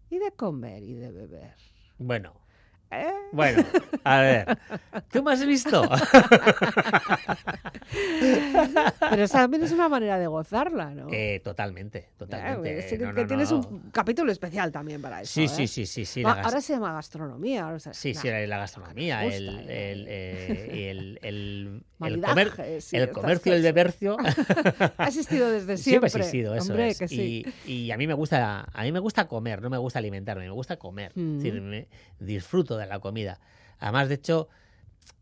y 0.09 0.17
de 0.19 0.29
comer 0.33 0.83
y 0.83 0.91
de 0.95 1.09
beber. 1.13 1.55
Bueno, 1.97 2.33
¿Eh? 2.91 3.07
bueno, 3.31 3.63
a 4.03 4.19
ver, 4.19 4.57
¿tú 5.09 5.23
me 5.23 5.31
has 5.31 5.45
visto? 5.45 5.83
Pero 9.09 9.23
esa 9.23 9.39
también 9.39 9.63
es 9.63 9.71
una 9.71 9.89
manera 9.89 10.17
de 10.19 10.27
gozarla, 10.27 10.91
¿no? 10.91 11.07
Eh, 11.11 11.39
totalmente, 11.43 12.09
totalmente. 12.17 12.85
que, 12.87 12.97
No, 12.97 13.13
que 13.13 13.21
no, 13.21 13.27
tienes 13.27 13.51
no. 13.51 13.57
un 13.59 13.89
capítulo 13.91 14.31
especial 14.31 14.71
también 14.71 15.01
para 15.01 15.21
eso. 15.21 15.33
Sí, 15.33 15.43
¿eh? 15.45 15.47
sí, 15.49 15.67
sí, 15.67 15.85
sí, 15.85 16.05
sí. 16.05 16.23
Ah, 16.25 16.41
ahora 16.43 16.61
se 16.61 16.73
llama 16.73 16.93
gastronomía. 16.93 17.65
ahora 17.65 17.79
se- 17.79 17.93
Sí, 17.93 18.13
nah, 18.13 18.21
sí, 18.21 18.27
la, 18.47 18.57
gastronomía, 18.57 19.25
el, 19.25 19.49
¿eh? 19.67 19.91
el, 19.91 20.07
el, 20.07 21.19
el, 21.21 21.83
el, 22.01 22.21
comer- 22.21 22.51
el 22.91 23.09
comercio 23.11 23.53
el 23.53 23.61
bebercio 23.63 24.17
Ha 24.97 25.07
existido 25.07 25.49
desde 25.49 25.77
siempre 25.77 26.09
siempre. 26.09 26.21
ha 26.21 26.25
existido, 26.25 26.55
eso 26.55 26.71
Hombre, 26.71 26.87
es. 26.89 26.99
que 26.99 27.07
sí. 27.07 27.45
y, 27.65 27.71
y 27.71 27.91
a 27.91 27.97
mí 27.97 28.07
me 28.07 28.13
gusta, 28.13 28.67
a 28.71 28.83
mí 28.83 28.91
me 28.91 28.99
gusta 28.99 29.27
comer, 29.27 29.61
no 29.61 29.69
me 29.69 29.77
gusta 29.77 29.99
alimentarme, 29.99 30.43
me 30.45 30.51
gusta 30.51 30.77
comer. 30.77 31.11
Mm. 31.15 31.37
Es 31.37 31.43
decir, 31.43 31.61
me- 31.61 31.87
disfruto 32.19 32.77
de 32.77 32.85
la 32.87 32.99
comida. 32.99 33.39
Además, 33.79 34.09
de 34.09 34.15
hecho, 34.15 34.47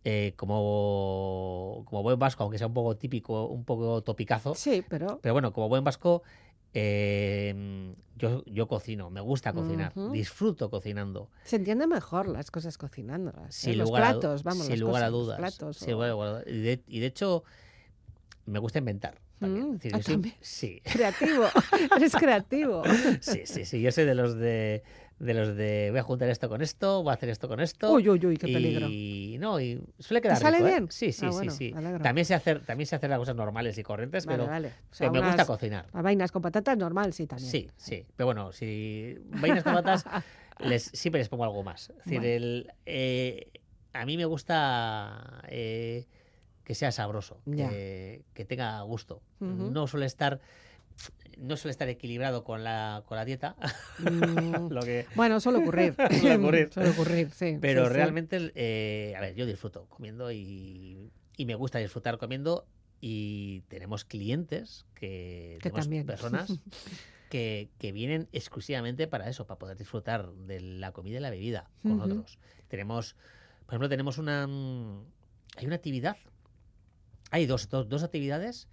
eh, 0.03 0.33
como, 0.36 1.83
como 1.88 2.03
buen 2.03 2.19
vasco, 2.19 2.43
aunque 2.43 2.57
sea 2.57 2.67
un 2.67 2.73
poco 2.73 2.95
típico, 2.97 3.47
un 3.47 3.63
poco 3.65 4.01
topicazo, 4.03 4.55
Sí, 4.55 4.83
pero 4.88 5.19
pero 5.21 5.33
bueno, 5.33 5.51
como 5.53 5.67
buen 5.69 5.83
vasco, 5.83 6.23
eh, 6.73 7.93
yo, 8.17 8.43
yo 8.45 8.67
cocino, 8.67 9.09
me 9.09 9.21
gusta 9.21 9.53
cocinar, 9.53 9.93
disfruto 10.11 10.69
cocinando. 10.69 11.29
se 11.43 11.55
entiende 11.55 11.88
mejor 11.88 12.27
las 12.27 12.51
cosas 12.51 12.77
cocinándolas. 12.77 13.49
¿eh? 13.49 13.51
Sin 13.71 13.77
los 13.77 13.88
lugar 13.89 14.03
a, 14.03 14.13
du- 14.13 14.19
platos, 14.19 14.43
vamos, 14.43 14.65
sin 14.67 14.79
lugar 14.79 15.03
a 15.03 15.07
cosas, 15.07 15.11
los 15.11 15.21
dudas. 15.25 15.38
platos, 15.38 15.77
sin 15.77 15.89
o- 15.89 15.91
lugar 15.93 16.09
a 16.09 16.13
dudas. 16.13 16.43
y, 16.47 16.61
de, 16.61 16.83
y 16.88 16.99
de 16.99 17.05
hecho, 17.07 17.43
me 18.45 18.59
gusta 18.59 18.79
inventar. 18.79 19.19
también. 19.39 19.69
Mm, 19.69 19.73
decir, 19.73 19.91
ah, 19.93 19.97
yo 19.97 20.03
soy- 20.03 20.13
también. 20.15 20.36
sí, 20.41 20.81
Creativo, 20.83 21.49
eres 21.97 22.15
creativo. 22.15 22.83
sí, 23.21 23.41
sí, 23.45 23.65
sí. 23.65 23.81
Yo 23.81 23.91
soy 23.91 24.05
de 24.05 24.15
los 24.15 24.36
de, 24.36 24.83
de 25.18 25.34
los 25.34 25.55
de 25.55 25.88
voy 25.91 25.99
a 25.99 26.03
juntar 26.03 26.28
esto 26.30 26.49
con 26.49 26.61
esto, 26.61 27.01
voy 27.01 27.11
a 27.11 27.13
hacer 27.13 27.30
esto 27.30 27.47
con 27.47 27.59
esto. 27.61 27.91
Uy, 27.93 28.09
uy, 28.09 28.26
uy, 28.26 28.38
qué 28.38 28.47
peligro. 28.47 28.88
Y 28.89 29.38
no, 29.39 29.59
y 29.61 29.82
suele 29.99 30.22
quedar 30.22 30.38
sale 30.38 30.57
rico, 30.57 30.68
¿eh? 30.68 30.72
bien? 30.72 30.88
Sí, 30.91 31.11
sí, 31.13 31.26
Ah, 31.26 31.30
sí, 31.32 31.36
bueno, 31.36 31.51
sí. 31.51 31.74
También 32.03 32.26
sé 32.26 32.34
hacer, 32.36 32.66
también 32.66 32.86
sé 32.88 32.95
hacer 32.97 33.09
las 33.09 33.20
cosas 33.20 33.36
normales 33.36 33.78
y 33.78 33.84
corrientes, 33.84 34.26
Vale, 34.26 34.38
pero, 34.39 34.49
vale. 34.51 34.68
O 34.68 34.93
sea, 34.93 35.09
pero 35.11 35.24
me 35.24 35.28
gusta 35.28 35.45
cocinar. 35.45 35.86
unas 35.93 36.03
vainas 36.03 36.32
con 36.32 36.41
patatas 36.41 36.78
normal, 36.78 37.13
sí, 37.13 37.28
también. 37.28 37.49
Sí, 37.49 37.70
sí. 37.78 38.05
Pero 38.16 38.28
bueno, 38.28 38.51
si 38.51 39.18
vainas 39.30 39.63
con 39.63 39.74
patas, 39.74 40.03
les, 40.59 40.84
siempre 40.84 41.20
les 41.20 41.30
pongo 41.30 41.45
algo 41.45 41.63
más. 41.63 41.89
Es 41.89 41.97
decir, 41.97 42.20
Bueno. 42.20 42.26
el, 42.28 42.72
eh, 42.86 43.51
a 43.93 44.05
mí 44.05 44.18
me 44.18 44.26
gusta 44.26 45.41
eh, 45.47 46.05
que 46.66 46.76
sea 46.76 46.91
sabroso, 46.91 47.39
que, 47.45 48.26
que 48.34 48.43
tenga 48.43 48.82
gusto. 48.82 49.22
No 49.39 49.88
suele 49.88 50.07
estar 50.07 50.41
no 51.39 51.57
suele 51.57 51.71
estar 51.71 51.88
equilibrado 51.89 52.43
con 52.43 52.63
la, 52.63 53.03
con 53.07 53.17
la 53.17 53.25
dieta, 53.25 53.55
Mm, 53.99 54.67
lo 54.71 54.81
que, 54.81 55.05
Bueno, 55.15 55.39
suele 55.39 55.59
ocurrir. 55.59 55.95
Suele 56.19 56.36
ocurrir. 56.38 56.69
Suele 56.73 56.89
ocurrir, 56.89 57.31
sí. 57.31 57.57
pero 57.61 57.83
sí, 57.83 57.88
sí. 57.89 57.93
realmente, 57.93 58.51
eh, 58.55 59.13
a 59.17 59.21
ver, 59.21 59.36
yo 59.36 59.45
disfruto 59.45 59.86
comiendo 59.89 60.31
y, 60.31 61.11
y 61.38 61.45
me 61.45 61.55
gusta 61.55 61.79
disfrutar 61.79 62.17
comiendo 62.17 62.65
y 63.01 63.61
tenemos 63.67 64.05
clientes 64.05 64.86
que, 64.95 65.57
Que 65.61 65.69
tenemos 65.69 65.86
también. 65.86 66.05
personas 66.05 66.53
que, 67.29 67.69
que 67.77 67.91
vienen 67.91 68.27
exclusivamente 68.31 69.07
para 69.07 69.29
eso, 69.29 69.45
para 69.45 69.59
poder 69.59 69.77
disfrutar 69.77 70.31
de 70.31 70.59
la 70.61 70.91
comida 70.91 71.17
y 71.17 71.21
la 71.21 71.29
bebida 71.29 71.69
con 71.83 71.99
otros. 72.01 72.39
Tenemos, 72.67 73.15
por 73.65 73.73
ejemplo, 73.73 73.89
tenemos 73.89 74.17
una 74.17 74.43
hay 75.57 75.65
una 75.67 75.75
actividad, 75.75 76.17
hay 77.31 77.45
dos, 77.45 77.69
dos, 77.69 77.88
dos 77.88 78.03
actividades 78.03 78.67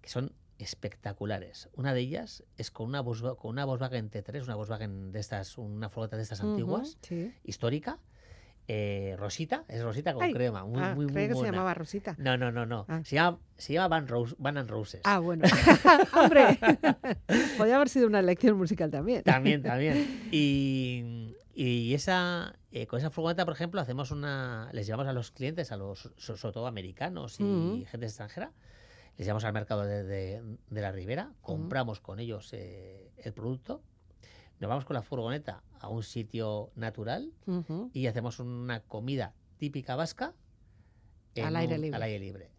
que 0.00 0.08
son 0.08 0.32
espectaculares. 0.58 1.68
Una 1.74 1.94
de 1.94 2.00
ellas 2.00 2.44
es 2.56 2.70
con 2.70 2.88
una, 2.88 3.02
Volkswa- 3.02 3.36
con 3.36 3.50
una 3.50 3.64
Volkswagen 3.64 4.10
T3, 4.10 4.44
una 4.44 4.54
Volkswagen 4.54 5.12
de 5.12 5.20
estas, 5.20 5.58
una 5.58 5.88
furgoneta 5.88 6.16
de 6.16 6.22
estas 6.22 6.40
antiguas, 6.40 6.90
Ujú, 6.90 6.98
sí. 7.08 7.32
histórica, 7.44 7.98
eh, 8.66 9.14
rosita, 9.18 9.64
es 9.68 9.82
rosita 9.82 10.14
con 10.14 10.22
Ay, 10.22 10.32
crema, 10.32 10.64
muy, 10.64 10.80
ah, 10.82 10.94
muy, 10.94 11.04
muy 11.06 11.14
que 11.14 11.28
se 11.28 11.34
buena. 11.34 11.50
llamaba 11.52 11.74
Rosita. 11.74 12.14
No, 12.18 12.38
no, 12.38 12.50
no, 12.50 12.64
no. 12.64 12.86
Ah. 12.88 13.02
Se 13.04 13.16
llama, 13.16 13.38
se 13.58 13.74
llama 13.74 13.88
Van, 13.88 14.08
Rose, 14.08 14.34
Van 14.38 14.56
and 14.56 14.70
Roses. 14.70 15.02
Ah, 15.04 15.18
bueno. 15.18 15.44
Hombre, 16.14 16.58
podría 17.58 17.76
haber 17.76 17.88
sido 17.90 18.06
una 18.06 18.20
elección 18.20 18.56
musical 18.56 18.90
también. 18.90 19.22
También, 19.22 19.62
también. 19.62 20.28
Y, 20.32 21.34
y 21.54 21.92
esa, 21.94 22.54
eh, 22.72 22.86
con 22.86 22.98
esa 23.00 23.10
furgoneta, 23.10 23.44
por 23.44 23.52
ejemplo, 23.54 23.80
hacemos 23.82 24.10
una. 24.10 24.70
Les 24.72 24.86
llevamos 24.86 25.06
a 25.08 25.12
los 25.12 25.30
clientes, 25.30 25.70
a 25.70 25.76
los, 25.76 26.10
so- 26.16 26.36
sobre 26.38 26.52
todo 26.54 26.66
americanos 26.66 27.38
y 27.40 27.44
Ujú. 27.44 27.84
gente 27.86 28.06
extranjera, 28.06 28.50
les 29.16 29.26
llevamos 29.26 29.44
al 29.44 29.52
mercado 29.52 29.82
de, 29.84 30.04
de- 30.04 30.42
de 30.70 30.80
la 30.80 30.92
Ribera, 30.92 31.32
compramos 31.40 32.00
con 32.00 32.18
ellos 32.20 32.52
eh, 32.52 33.10
el 33.18 33.32
producto, 33.32 33.82
nos 34.60 34.68
vamos 34.68 34.84
con 34.84 34.94
la 34.94 35.02
furgoneta 35.02 35.62
a 35.80 35.88
un 35.88 36.02
sitio 36.02 36.70
natural 36.76 37.32
y 37.92 38.06
hacemos 38.06 38.38
una 38.40 38.80
comida 38.80 39.34
típica 39.58 39.96
vasca 39.96 40.34
Al 41.42 41.56
aire 41.56 41.74
un- 41.76 41.80
libre. 41.82 41.96
Al 41.96 42.02
aire 42.02 42.18
libre. 42.20 42.50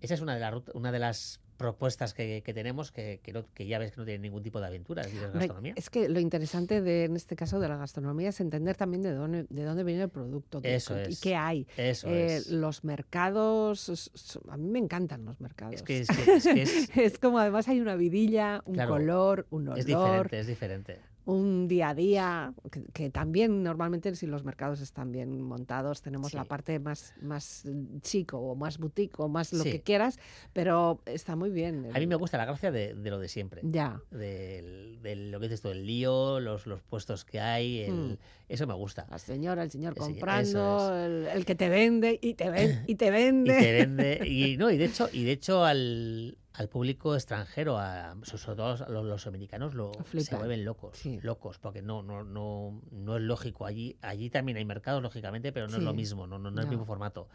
Esa 0.00 0.14
es 0.14 0.20
una 0.20 0.36
de, 0.36 0.44
rut- 0.44 0.70
una 0.74 0.92
de 0.92 0.98
las 0.98 1.40
propuestas 1.56 2.14
que, 2.14 2.42
que 2.44 2.54
tenemos 2.54 2.92
que, 2.92 3.20
que, 3.22 3.32
no- 3.32 3.44
que 3.54 3.66
ya 3.66 3.78
ves 3.78 3.92
que 3.92 3.96
no 3.98 4.04
tienen 4.04 4.22
ningún 4.22 4.42
tipo 4.42 4.60
de 4.60 4.66
aventura, 4.66 5.02
es 5.02 5.12
decir, 5.12 5.28
gastronomía. 5.32 5.72
Es 5.76 5.90
que 5.90 6.08
lo 6.08 6.20
interesante 6.20 6.80
de, 6.82 7.04
en 7.04 7.16
este 7.16 7.36
caso 7.36 7.58
de 7.60 7.68
la 7.68 7.76
gastronomía 7.76 8.28
es 8.28 8.40
entender 8.40 8.76
también 8.76 9.02
de 9.02 9.12
dónde, 9.12 9.46
de 9.48 9.64
dónde 9.64 9.84
viene 9.84 10.02
el 10.04 10.08
producto 10.10 10.60
de- 10.60 10.74
Eso 10.74 10.96
y 10.98 11.12
es. 11.12 11.20
qué 11.20 11.34
hay. 11.36 11.66
Eso 11.76 12.08
Eh, 12.08 12.36
es. 12.36 12.50
Los 12.50 12.84
mercados, 12.84 14.10
a 14.48 14.56
mí 14.56 14.68
me 14.68 14.78
encantan 14.78 15.24
los 15.24 15.40
mercados. 15.40 15.74
Es 15.74 15.82
que 15.82 16.00
es, 16.00 16.08
que- 16.08 16.32
es 16.36 16.44
que 16.44 16.62
es- 16.62 16.88
Es 16.96 17.18
como 17.18 17.38
además 17.38 17.68
hay 17.68 17.80
una 17.80 17.96
vidilla, 17.96 18.62
un 18.66 18.74
Claro, 18.74 18.90
color, 18.92 19.46
un 19.50 19.68
olor, 19.68 19.78
es 19.78 19.86
diferente, 19.86 20.38
es 20.40 20.46
diferente. 20.46 21.00
Un 21.26 21.68
día 21.68 21.90
a 21.90 21.94
día, 21.94 22.54
que, 22.70 22.84
que 22.92 23.10
también 23.10 23.62
normalmente 23.62 24.14
si 24.14 24.26
los 24.26 24.44
mercados 24.44 24.80
están 24.80 25.12
bien 25.12 25.42
montados 25.42 26.00
tenemos 26.00 26.32
la 26.34 26.44
parte 26.44 26.78
más, 26.78 27.12
más 27.20 27.64
chico 28.00 28.38
o 28.38 28.54
más 28.54 28.78
boutique 28.78 29.14
o 29.18 29.28
más 29.28 29.52
lo 29.52 29.62
Sí. 29.64 29.72
que 29.72 29.82
quieras, 29.82 30.18
pero 30.52 31.00
está 31.04 31.36
muy 31.36 31.50
bien. 31.50 31.90
A 31.94 31.98
mí 31.98 32.06
me 32.06 32.14
gusta 32.14 32.38
la 32.38 32.44
gracia 32.46 32.70
de, 32.70 32.94
de 32.94 33.10
lo 33.10 33.18
de 33.18 33.28
siempre. 33.28 33.60
Ya, 33.64 34.00
del- 34.10 35.30
lo 35.30 35.38
que 35.40 35.46
dices 35.46 35.60
tú, 35.62 35.68
el 35.70 35.84
lío, 35.86 36.40
los, 36.40 36.66
los 36.66 36.82
puestos 36.82 37.24
que 37.24 37.40
hay, 37.40 37.80
el- 37.80 37.92
Mm. 38.12 38.16
eso 38.48 38.66
me 38.66 38.74
gusta. 38.74 39.06
la 39.10 39.18
señora, 39.18 39.62
el 39.62 39.70
señor 39.70 39.92
El 39.94 39.98
comprando, 39.98 40.96
el, 40.96 41.26
el 41.26 41.44
que 41.44 41.54
te 41.54 41.68
vende 41.68 42.18
y 42.22 42.34
te, 42.34 42.50
ven, 42.50 42.84
y 42.86 42.94
te 42.94 43.06
Y 43.08 43.10
vende. 43.10 43.58
te 43.60 43.72
vende, 43.72 44.20
y 44.28 44.56
no, 44.56 44.70
y 44.70 44.76
de 44.76 44.84
hecho, 44.84 45.08
y 45.12 45.24
de 45.24 45.32
hecho 45.32 45.64
al, 45.64 46.38
al 46.56 46.68
público 46.68 47.14
extranjero, 47.14 47.78
a, 47.78 48.16
sobre 48.22 48.56
todo 48.56 48.84
a 48.84 48.88
los, 48.90 49.04
los 49.04 49.26
americanos, 49.26 49.74
lo, 49.74 49.92
se 50.24 50.36
vuelven 50.36 50.64
locos, 50.64 50.96
Sí. 50.96 51.18
locos, 51.22 51.58
porque 51.58 51.82
no, 51.82 52.02
no, 52.02 52.24
no, 52.24 52.80
no 52.90 53.16
es 53.16 53.22
lógico. 53.22 53.66
Allí, 53.66 53.96
allí 54.00 54.30
también 54.30 54.56
hay 54.58 54.64
mercados, 54.64 55.02
lógicamente, 55.02 55.52
pero 55.52 55.68
no 55.68 55.76
es 55.76 55.82
lo 55.82 55.92
mismo, 55.94 56.26
no, 56.26 56.38
no, 56.38 56.50
no 56.50 56.60
es 56.60 56.64
el 56.64 56.70
mismo 56.70 56.84
formato. 56.86 57.28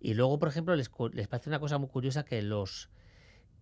Y 0.00 0.14
luego, 0.14 0.38
por 0.38 0.48
ejemplo, 0.48 0.74
les, 0.76 0.90
les 1.12 1.28
parece 1.28 1.50
una 1.50 1.60
cosa 1.60 1.78
muy 1.78 1.88
curiosa 1.88 2.24
que 2.24 2.42
los 2.42 2.90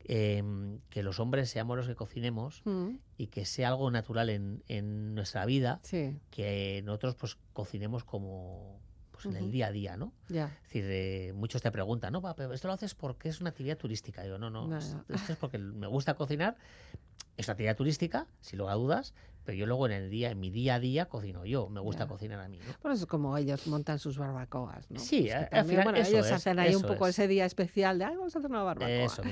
em, 0.04 0.80
que 0.90 1.02
los 1.02 1.20
hombres 1.20 1.48
seamos 1.50 1.76
los 1.76 1.86
que 1.86 1.94
cocinemos 1.94 2.62
Mm, 2.64 2.96
y 3.18 3.26
que 3.28 3.44
sea 3.44 3.68
algo 3.68 3.90
natural 3.90 4.30
en, 4.30 4.64
en 4.66 5.14
nuestra 5.14 5.44
vida, 5.46 5.78
Sí, 5.84 6.18
que 6.30 6.82
nosotros 6.84 7.14
pues 7.14 7.36
cocinemos 7.52 8.02
como 8.04 8.80
pues, 9.22 9.36
en 9.36 9.44
el 9.44 9.50
día 9.50 9.66
a 9.68 9.72
día, 9.72 9.96
¿no? 9.96 10.12
Es 10.56 10.62
decir, 10.64 10.84
eh, 10.88 11.32
muchos 11.34 11.62
te 11.62 11.70
preguntan, 11.70 12.12
no, 12.12 12.22
pero 12.34 12.52
esto 12.52 12.68
lo 12.68 12.74
haces 12.74 12.94
porque 12.94 13.28
es 13.28 13.40
una 13.40 13.50
actividad 13.50 13.76
turística. 13.78 14.24
Yo, 14.26 14.38
no, 14.38 14.50
no, 14.50 14.66
No, 14.68 14.78
es- 14.78 14.94
no. 14.94 15.04
esto 15.08 15.32
es 15.32 15.38
porque 15.38 15.58
me 15.58 15.86
gusta 15.86 16.14
cocinar. 16.14 16.56
Es 17.36 17.46
una 17.48 17.52
actividad 17.52 17.76
turística, 17.76 18.26
sin 18.40 18.58
lugar 18.58 18.74
a 18.74 18.76
dudas, 18.76 19.14
pero 19.44 19.56
yo 19.58 19.66
luego 19.66 19.86
en 19.86 19.92
el 19.92 20.10
día, 20.10 20.30
en 20.30 20.40
mi 20.40 20.50
día 20.50 20.76
a 20.76 20.80
día, 20.80 21.06
cocino 21.06 21.44
yo. 21.44 21.68
Me 21.68 21.80
gusta 21.80 22.06
cocinar 22.06 22.40
a 22.40 22.48
mí, 22.48 22.58
¿no? 22.58 22.90
Eso 22.92 23.02
es 23.04 23.06
como 23.06 23.36
ellos 23.36 23.66
montan 23.66 23.98
sus 23.98 24.18
barbacoas, 24.18 24.90
¿no? 24.90 24.98
Sí, 25.00 25.28
Es 25.28 25.34
que 25.48 25.56
a- 25.56 25.60
al 25.60 25.64
final 25.66 25.84
bueno, 25.84 25.98
eso 25.98 26.10
ellos 26.10 26.26
es, 26.26 26.32
hacen 26.32 26.58
ahí 26.58 26.74
un 26.74 26.82
poco 26.82 27.06
es. 27.06 27.18
ese 27.18 27.28
día 27.28 27.44
especial 27.44 27.98
de, 27.98 28.04
ay, 28.04 28.16
vamos 28.16 28.34
a 28.34 28.38
hacer 28.38 28.50
una 28.50 28.62
barbacoa. 28.62 28.90
Eso. 28.94 29.22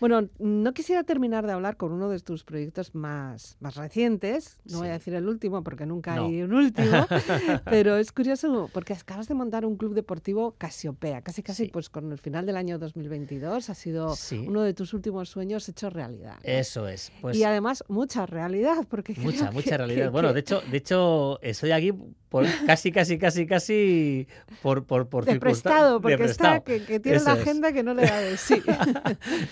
Bueno, 0.00 0.28
no 0.38 0.72
quisiera 0.74 1.04
terminar 1.04 1.46
de 1.46 1.52
hablar 1.52 1.76
con 1.76 1.92
uno 1.92 2.08
de 2.08 2.18
tus 2.20 2.44
proyectos 2.44 2.94
más, 2.94 3.56
más 3.60 3.76
recientes. 3.76 4.58
No 4.64 4.78
voy 4.78 4.88
a 4.88 4.92
decir 4.92 5.14
el 5.14 5.28
último 5.28 5.62
porque 5.62 5.86
nunca 5.86 6.14
No. 6.16 6.26
hay 6.26 6.42
un 6.42 6.52
último. 6.52 7.06
pero 7.64 7.96
es 7.96 8.12
curioso 8.12 8.70
porque 8.72 8.92
acabas 8.94 9.28
de 9.28 9.34
montar 9.34 9.64
un 9.66 9.76
club 9.76 9.94
deportivo 9.94 10.54
Casiopea. 10.58 11.22
Casi, 11.22 11.42
casi, 11.42 11.64
Sí. 11.66 11.70
pues 11.72 11.88
con 11.90 12.10
el 12.12 12.18
final 12.18 12.46
del 12.46 12.56
año 12.56 12.78
2022 12.78 13.70
ha 13.70 13.74
sido 13.74 14.14
Sí. 14.16 14.44
uno 14.46 14.62
de 14.62 14.74
tus 14.74 14.94
últimos 14.94 15.28
sueños 15.28 15.68
hecho 15.68 15.90
realidad. 15.90 16.36
Eso 16.42 16.88
es. 16.88 17.12
Pues 17.20 17.36
y 17.36 17.44
además, 17.44 17.84
mucha 17.88 18.26
realidad. 18.26 18.86
Porque 18.88 19.14
mucha, 19.18 19.50
mucha 19.64 19.76
realidad. 19.76 20.10
bueno, 20.10 20.28
que 20.28 20.34
de 20.34 20.40
hecho, 20.40 20.62
de 20.70 20.76
hecho, 20.76 21.38
estoy 21.42 21.70
aquí 21.72 21.92
por 22.28 22.44
casi, 22.66 22.92
casi, 22.92 23.18
casi, 23.18 23.46
casi 23.46 24.26
por, 24.62 24.84
por, 24.86 25.08
por 25.08 25.24
de 25.24 25.38
prestado, 25.40 25.94
de 25.94 26.00
porque 26.00 26.14
está 26.24 26.62
prestado. 26.62 26.64
que, 26.64 26.84
que 26.84 27.00
tiene 27.00 27.20
la 27.20 27.34
es. 27.34 27.40
agenda 27.40 27.72
que 27.72 27.82
no 27.82 27.94
le 27.94 28.02
da 28.02 28.18
de 28.20 28.36
sí. 28.36 28.62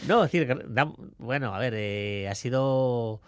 No, 0.07 0.25
es 0.25 0.33
decir, 0.33 0.65
da- 0.69 0.93
bueno, 1.19 1.55
a 1.55 1.59
ver, 1.59 1.75
eh, 1.77 2.29
ha 2.29 2.35
sido 2.35 3.21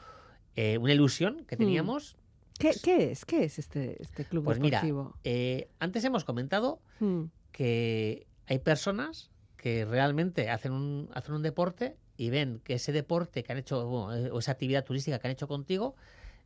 eh, 0.56 0.78
una 0.78 0.92
ilusión 0.92 1.36
Mm. 1.42 1.44
que 1.46 1.56
teníamos. 1.56 2.16
¿Qué, 2.58 2.72
qué 2.82 3.12
es? 3.12 3.24
¿Qué 3.24 3.44
es 3.44 3.58
este, 3.60 4.02
este 4.02 4.24
club 4.24 4.44
Pues 4.44 4.58
mira, 4.58 4.78
deportivo? 4.80 5.14
eh, 5.24 5.68
antes 5.78 6.02
hemos 6.04 6.24
comentado 6.24 6.80
Mm, 7.00 7.24
que 7.52 8.26
hay 8.48 8.58
personas 8.58 9.30
que 9.56 9.84
realmente 9.84 10.50
hacen 10.50 10.72
un, 10.72 11.08
hacen 11.14 11.34
un 11.34 11.42
deporte 11.42 11.96
y 12.16 12.30
ven 12.30 12.60
que 12.64 12.74
ese 12.74 12.90
deporte 12.92 13.44
que 13.44 13.52
han 13.52 13.58
hecho, 13.58 13.86
bueno, 13.86 14.14
eh, 14.16 14.30
o 14.32 14.40
esa 14.40 14.50
actividad 14.52 14.84
turística 14.84 15.18
que 15.20 15.28
han 15.28 15.32
hecho 15.32 15.46
contigo, 15.46 15.94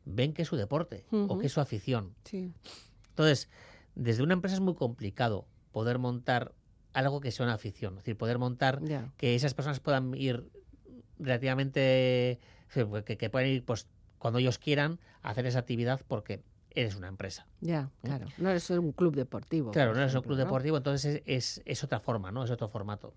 ven 0.04 0.32
que 0.32 0.42
es 0.42 0.48
su 0.48 0.56
deporte 0.56 1.04
o 1.10 1.38
que 1.38 1.46
es 1.46 1.52
su 1.52 1.60
afición. 1.60 2.14
sí. 2.24 2.52
Entonces, 3.10 3.48
desde 3.94 4.22
una 4.22 4.32
empresa 4.32 4.54
es 4.54 4.60
muy 4.60 4.74
complicado 4.74 5.46
poder 5.70 5.98
montar 5.98 6.54
algo 6.94 7.20
que 7.20 7.30
sea 7.30 7.44
una 7.44 7.54
afición. 7.54 7.92
Es 7.94 7.98
decir, 8.04 8.16
poder 8.16 8.38
montar 8.38 8.80
que 9.18 9.34
esas 9.34 9.52
personas 9.54 9.80
puedan 9.80 10.14
ir 10.14 10.48
relativamente. 11.18 12.38
que, 13.04 13.16
que 13.18 13.30
puedan 13.30 13.48
ir 13.48 13.64
pues 13.64 13.86
cuando 14.18 14.38
ellos 14.38 14.58
quieran 14.58 14.98
a 15.22 15.30
hacer 15.30 15.46
esa 15.46 15.58
actividad 15.60 16.00
porque 16.08 16.42
eres 16.70 16.96
una 16.96 17.08
empresa. 17.08 17.46
Ya, 17.60 17.90
claro. 18.02 18.26
No 18.38 18.50
es 18.50 18.70
un 18.70 18.92
club 18.92 19.14
deportivo. 19.14 19.72
Claro, 19.72 19.92
no 19.94 20.00
eres 20.00 20.14
un 20.14 20.22
club 20.22 20.38
¿no? 20.38 20.44
deportivo, 20.44 20.76
entonces 20.78 21.16
es, 21.16 21.58
es, 21.58 21.62
es 21.66 21.84
otra 21.84 22.00
forma, 22.00 22.30
¿no? 22.32 22.44
Es 22.44 22.50
otro 22.50 22.68
formato. 22.68 23.12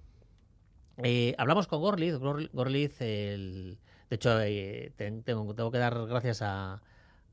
Eh, 0.98 1.36
hablamos 1.38 1.68
con 1.68 1.80
Gorliz. 1.82 2.16
Gor- 2.16 2.50
Gorliz, 2.52 3.00
el, 3.02 3.80
de 4.10 4.16
hecho, 4.16 4.40
eh, 4.42 4.92
ten- 4.96 5.24
tengo, 5.24 5.54
tengo 5.56 5.72
que 5.72 5.78
dar 5.78 6.06
gracias 6.08 6.42
a- 6.42 6.82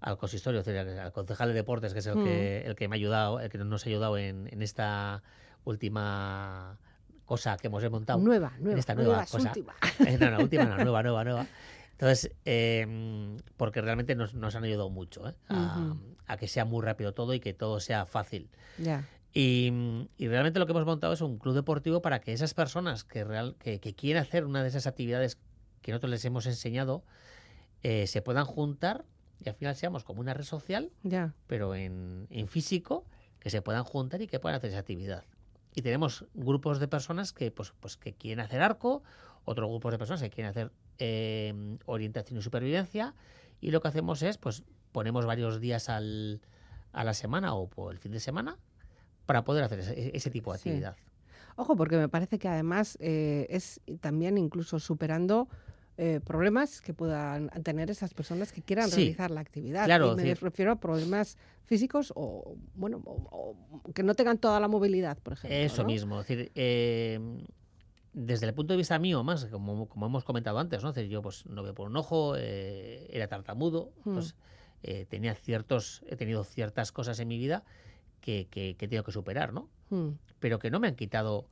al 0.01 0.19
consistorio, 0.19 0.61
es 0.61 0.67
decir, 0.67 0.81
al, 0.81 0.99
al 0.99 1.13
concejal 1.13 1.49
de 1.49 1.55
deportes, 1.55 1.93
que 1.93 2.01
es 2.01 2.07
el, 2.07 2.17
Mm. 2.17 2.25
que, 2.25 2.61
el 2.67 2.75
que 2.75 2.89
me 2.89 2.97
ha 2.97 2.99
ayudado, 2.99 3.41
el 3.41 3.49
que 3.51 3.59
nos 3.59 3.87
ha 3.87 3.89
ayudado 3.89 4.19
en, 4.19 4.49
en 4.53 4.63
esta 4.63 5.23
última 5.65 6.79
cosa 7.25 7.57
que 7.57 7.69
hemos 7.69 7.89
montado. 7.91 8.19
Nueva, 8.19 8.53
nueva. 8.59 8.79
esta 8.79 8.95
no 8.95 9.03
nueva 9.03 9.17
digas 9.19 9.31
cosa. 9.31 9.49
última. 9.49 9.75
Eh, 10.07 10.17
no, 10.21 10.31
no, 10.31 10.39
última 10.41 10.65
no, 10.65 10.77
nueva, 10.77 11.03
nueva, 11.05 11.25
nueva. 11.25 11.47
Entonces, 11.93 12.33
eh, 12.45 13.37
porque 13.57 13.81
realmente 13.81 14.15
nos, 14.17 14.35
nos 14.35 14.55
han 14.57 14.65
ayudado 14.65 14.91
mucho 14.91 15.29
¿eh? 15.29 15.35
a, 15.49 16.37
que 16.37 16.49
sea 16.49 16.65
muy 16.65 16.83
rápido 16.85 17.15
todo 17.15 17.33
y 17.35 17.39
que 17.41 17.55
todo 17.55 17.79
sea 17.79 18.07
fácil. 18.07 18.51
Y, 19.35 20.09
y 20.19 20.29
realmente 20.29 20.59
lo 20.59 20.67
que 20.67 20.73
hemos 20.73 20.85
montado 20.85 21.13
es 21.13 21.21
un 21.21 21.39
club 21.39 21.55
deportivo 21.55 22.03
para 22.03 22.21
que 22.21 22.33
esas 22.33 22.55
personas 22.55 23.05
que, 23.05 23.23
real, 23.25 23.55
que, 23.61 23.79
que 23.81 23.95
quieren 23.95 24.23
hacer 24.23 24.45
una 24.45 24.63
de 24.63 24.69
esas 24.69 24.87
actividades 24.87 25.39
que 25.83 25.93
nosotros 25.93 26.11
les 26.11 26.25
hemos 26.25 26.47
enseñado 26.47 27.05
eh, 27.83 28.07
se 28.07 28.23
puedan 28.23 28.45
juntar 28.45 29.05
y 29.45 29.49
al 29.49 29.55
final 29.55 29.75
seamos 29.75 30.05
como 30.05 30.21
una 30.21 30.35
red 30.35 30.45
social, 30.45 30.91
Ya. 31.03 31.35
pero 31.49 31.75
en, 31.75 32.29
en 32.31 32.47
físico, 32.47 33.05
que 33.41 33.51
se 33.51 33.61
puedan 33.61 33.83
juntar 33.83 34.23
y 34.23 34.29
que 34.29 34.39
puedan 34.39 34.57
hacer 34.57 34.71
esa 34.71 34.79
actividad. 34.79 35.25
Y 35.75 35.83
tenemos 35.83 36.27
grupos 36.35 36.79
de 36.79 36.87
personas 36.87 37.33
que, 37.33 37.51
pues, 37.51 37.73
pues, 37.81 37.97
que 37.97 38.13
quieren 38.13 38.39
hacer 38.45 38.63
arco, 38.63 39.03
otros 39.45 39.69
grupos 39.69 39.91
de 39.93 39.99
personas 39.99 40.23
que 40.23 40.31
quieren 40.31 40.51
hacer 40.51 40.71
eh, 40.99 41.77
orientación 41.87 42.39
y 42.39 42.43
supervivencia, 42.43 43.15
y 43.61 43.73
lo 43.73 43.81
que 43.81 43.89
hacemos 43.89 44.23
es, 44.23 44.39
pues, 44.39 44.63
ponemos 44.93 45.27
varios 45.27 45.61
días 45.61 45.89
al, 45.89 46.41
a 46.93 47.03
la 47.03 47.15
semana 47.15 47.55
o 47.55 47.69
por 47.69 47.93
el 47.93 47.99
fin 47.99 48.13
de 48.13 48.21
semana 48.21 48.59
para 49.27 49.43
poder 49.45 49.65
hacer 49.65 49.81
ese, 49.81 50.17
ese 50.17 50.31
tipo 50.31 50.53
de 50.53 50.59
Sí. 50.59 50.69
actividad. 50.69 50.97
Ojo, 51.57 51.75
porque 51.75 51.97
me 51.97 52.09
parece 52.09 52.39
que 52.39 52.47
además 52.49 52.97
eh, 53.01 53.47
es 53.51 53.81
también 54.01 54.39
incluso 54.39 54.79
superando 54.79 55.49
eh, 55.99 56.21
problemas 56.25 56.81
que 56.81 56.95
puedan 56.95 57.49
tener 57.63 57.91
esas 57.91 58.15
personas 58.15 58.51
que 58.53 58.63
quieran 58.63 58.89
Sí. 58.89 58.97
realizar 58.97 59.31
la 59.31 59.41
actividad. 59.41 59.85
Claro, 59.85 60.13
y 60.13 60.17
me 60.17 60.35
refiero 60.35 60.73
a 60.73 60.77
problemas 60.77 61.37
físicos 61.65 62.13
o, 62.17 62.57
bueno, 62.75 63.03
o- 63.05 63.57
o 63.85 63.93
que 63.93 64.03
no 64.03 64.15
tengan 64.15 64.39
toda 64.39 64.59
la 64.59 64.69
movilidad, 64.69 65.19
por 65.19 65.35
ejemplo. 65.35 65.57
Eso 65.57 65.83
¿no? 65.83 65.89
mismo. 65.89 66.21
Es 66.21 66.27
decir, 66.29 66.51
eh, 66.55 67.21
desde 68.15 68.47
el 68.47 68.55
punto 68.55 68.73
de 68.75 68.79
vista 68.79 68.99
mío, 68.99 69.23
más, 69.23 69.45
como, 69.47 69.87
como 69.89 70.07
hemos 70.07 70.25
comentado 70.25 70.59
antes, 70.59 70.83
¿no? 70.83 70.91
Es 70.91 70.95
decir, 70.95 71.11
yo 71.11 71.23
pues 71.23 71.47
no 71.47 71.63
veo 71.63 71.75
por 71.75 71.89
un 71.89 71.97
ojo, 71.97 72.35
eh, 72.39 73.09
era 73.11 73.27
tartamudo, 73.29 73.93
Mm. 74.05 74.15
pues 74.15 74.35
eh, 74.83 75.07
tenía 75.09 75.35
ciertos, 75.35 76.03
he 76.09 76.17
tenido 76.17 76.43
ciertas 76.43 76.91
cosas 76.91 77.21
en 77.21 77.29
mi 77.29 77.39
vida 77.39 77.65
que, 78.21 78.49
que, 78.51 78.77
que 78.77 78.87
he 78.87 78.89
tenido 78.89 79.05
que 79.05 79.13
superar, 79.13 79.53
¿no? 79.53 79.69
Mm, 79.91 80.11
Pero 80.41 80.59
que 80.59 80.71
no 80.71 80.81
me 80.81 80.89
han 80.89 80.97
quitado 80.97 81.49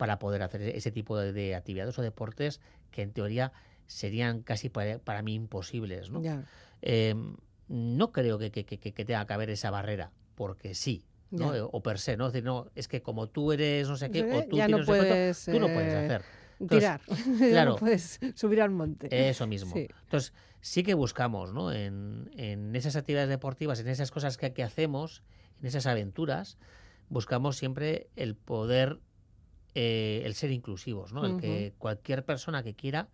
para 0.00 0.18
poder 0.18 0.42
hacer 0.42 0.62
ese 0.62 0.90
tipo 0.90 1.18
de, 1.18 1.34
de 1.34 1.54
actividades 1.54 1.98
o 1.98 2.02
deportes 2.02 2.58
que 2.90 3.02
en 3.02 3.12
teoría 3.12 3.52
serían 3.86 4.40
casi 4.40 4.70
para, 4.70 4.98
para 4.98 5.20
mí 5.20 5.34
imposibles, 5.34 6.10
¿no? 6.10 6.22
Eh, 6.80 7.14
no 7.68 8.10
creo 8.10 8.38
que, 8.38 8.50
que- 8.50 8.64
que- 8.64 8.78
que- 8.78 9.04
tenga 9.04 9.26
que 9.26 9.32
haber 9.34 9.50
esa 9.50 9.70
barrera, 9.70 10.10
porque 10.36 10.74
sí, 10.74 11.04
¿no? 11.30 11.52
Ya. 11.52 11.58
Eh, 11.58 11.68
O 11.70 11.82
per 11.82 11.98
se, 11.98 12.16
¿no? 12.16 12.28
Es 12.28 12.32
decir, 12.32 12.46
no, 12.46 12.70
es 12.74 12.88
que 12.88 13.02
como 13.02 13.26
tú 13.28 13.52
eres 13.52 13.88
no 13.90 13.96
sé 13.98 14.10
qué, 14.10 14.22
o 14.22 14.42
tú 14.48 14.56
ya 14.56 14.66
tienes 14.66 14.86
no 14.86 14.86
puedes, 14.86 15.44
tú 15.44 15.60
no 15.60 15.66
puedes 15.66 15.92
eh, 15.92 15.96
hacer. 15.98 16.22
Entonces, 16.60 16.78
Tirar. 16.80 17.00
Claro. 17.50 17.70
no 17.72 17.76
puedes 17.76 18.18
subir 18.36 18.62
al 18.62 18.70
monte. 18.70 19.08
Eso 19.28 19.46
mismo. 19.46 19.74
Sí. 19.74 19.86
Entonces, 20.04 20.32
sí 20.62 20.82
que 20.82 20.94
buscamos, 20.94 21.52
¿no? 21.52 21.72
En, 21.72 22.30
en 22.38 22.74
esas 22.74 22.96
actividades 22.96 23.28
deportivas, 23.28 23.78
en 23.80 23.88
esas 23.88 24.10
cosas 24.10 24.38
que, 24.38 24.54
que 24.54 24.62
hacemos, 24.62 25.22
en 25.60 25.66
esas 25.66 25.84
aventuras, 25.86 26.56
buscamos 27.10 27.58
siempre 27.58 28.08
el 28.16 28.34
poder, 28.34 28.98
eh, 29.74 30.22
el 30.24 30.34
ser 30.34 30.50
inclusivos, 30.50 31.12
¿no? 31.12 31.24
El 31.24 31.36
que 31.38 31.72
cualquier 31.78 32.24
persona 32.24 32.62
que 32.62 32.74
quiera 32.74 33.08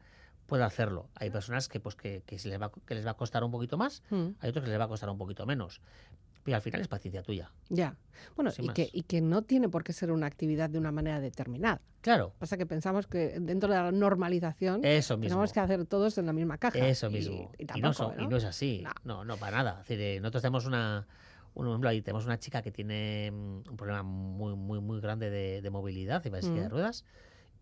pueda 0.46 0.64
hacerlo. 0.66 1.09
Hay 1.16 1.30
personas 1.30 1.68
que, 1.68 1.80
pues, 1.80 1.96
que, 1.96 2.22
que 2.24 2.38
se 2.38 2.48
les 2.48 2.61
va, 2.61 2.70
que 2.86 2.94
les 2.94 3.04
va 3.04 3.11
a 3.11 3.16
costar 3.16 3.42
un 3.44 3.50
poquito 3.50 3.76
más, 3.76 4.02
Mm, 4.11 4.28
hay 4.40 4.50
otros 4.50 4.64
que 4.64 4.70
les 4.70 4.78
va 4.80 4.84
a 4.84 4.88
costar 4.88 5.11
un 5.11 5.18
poquito 5.18 5.44
menos. 5.46 5.80
Pero 6.44 6.54
al 6.54 6.62
final 6.62 6.80
es 6.80 6.86
paciencia 6.86 7.24
tuya. 7.24 7.50
Ya. 7.70 7.96
Bueno, 8.36 8.52
y 8.57 8.68
que, 8.68 8.88
y 8.92 9.02
que 9.02 9.20
no 9.20 9.42
tiene 9.42 9.68
por 9.68 9.82
qué 9.82 9.92
ser 9.92 10.12
una 10.12 10.28
actividad 10.28 10.70
de 10.70 10.78
una 10.78 10.92
manera 10.92 11.18
determinada. 11.18 11.80
Claro, 12.02 12.34
Pasa 12.38 12.57
que 12.57 12.66
pensamos 12.66 13.09
que 13.09 13.40
dentro 13.40 13.68
de 13.68 13.74
la 13.74 13.90
normalización 13.90 14.84
eso 14.84 15.16
mismo. 15.16 15.30
tenemos 15.30 15.52
que 15.52 15.59
hacer 15.59 15.84
todos 15.86 16.16
en 16.18 16.26
la 16.26 16.32
misma 16.32 16.57
caja. 16.57 16.78
Eso 16.78 17.11
mismo. 17.11 17.50
Y, 17.59 17.66
tampoco, 17.66 18.14
y 18.16 18.22
¿no? 18.22 18.30
no 18.30 18.36
es 18.36 18.44
así. 18.44 18.84
No. 18.84 18.92
No, 19.02 19.24
no, 19.24 19.36
para 19.38 19.57
nada. 19.57 19.72
Es 19.82 19.88
decir, 19.88 20.00
eh, 20.00 20.20
nosotros 20.20 20.42
tenemos 20.42 20.66
una, 20.66 21.09
un 21.57 21.66
ejemplo 21.68 21.88
ahí, 21.88 22.02
tenemos 22.02 22.24
una 22.26 22.38
chica 22.38 22.62
que 22.62 22.70
tiene 22.70 23.30
mm, 23.32 23.70
un 23.70 23.76
problema 23.76 24.02
muy, 24.02 24.54
muy, 24.54 24.80
muy 24.80 25.00
grande 25.00 25.30
de, 25.30 25.62
de 25.62 25.70
movilidad 25.70 26.22
y 26.24 26.28
silla 26.42 26.62
de 26.62 26.68
Mm. 26.68 26.70
ruedas. 26.70 27.04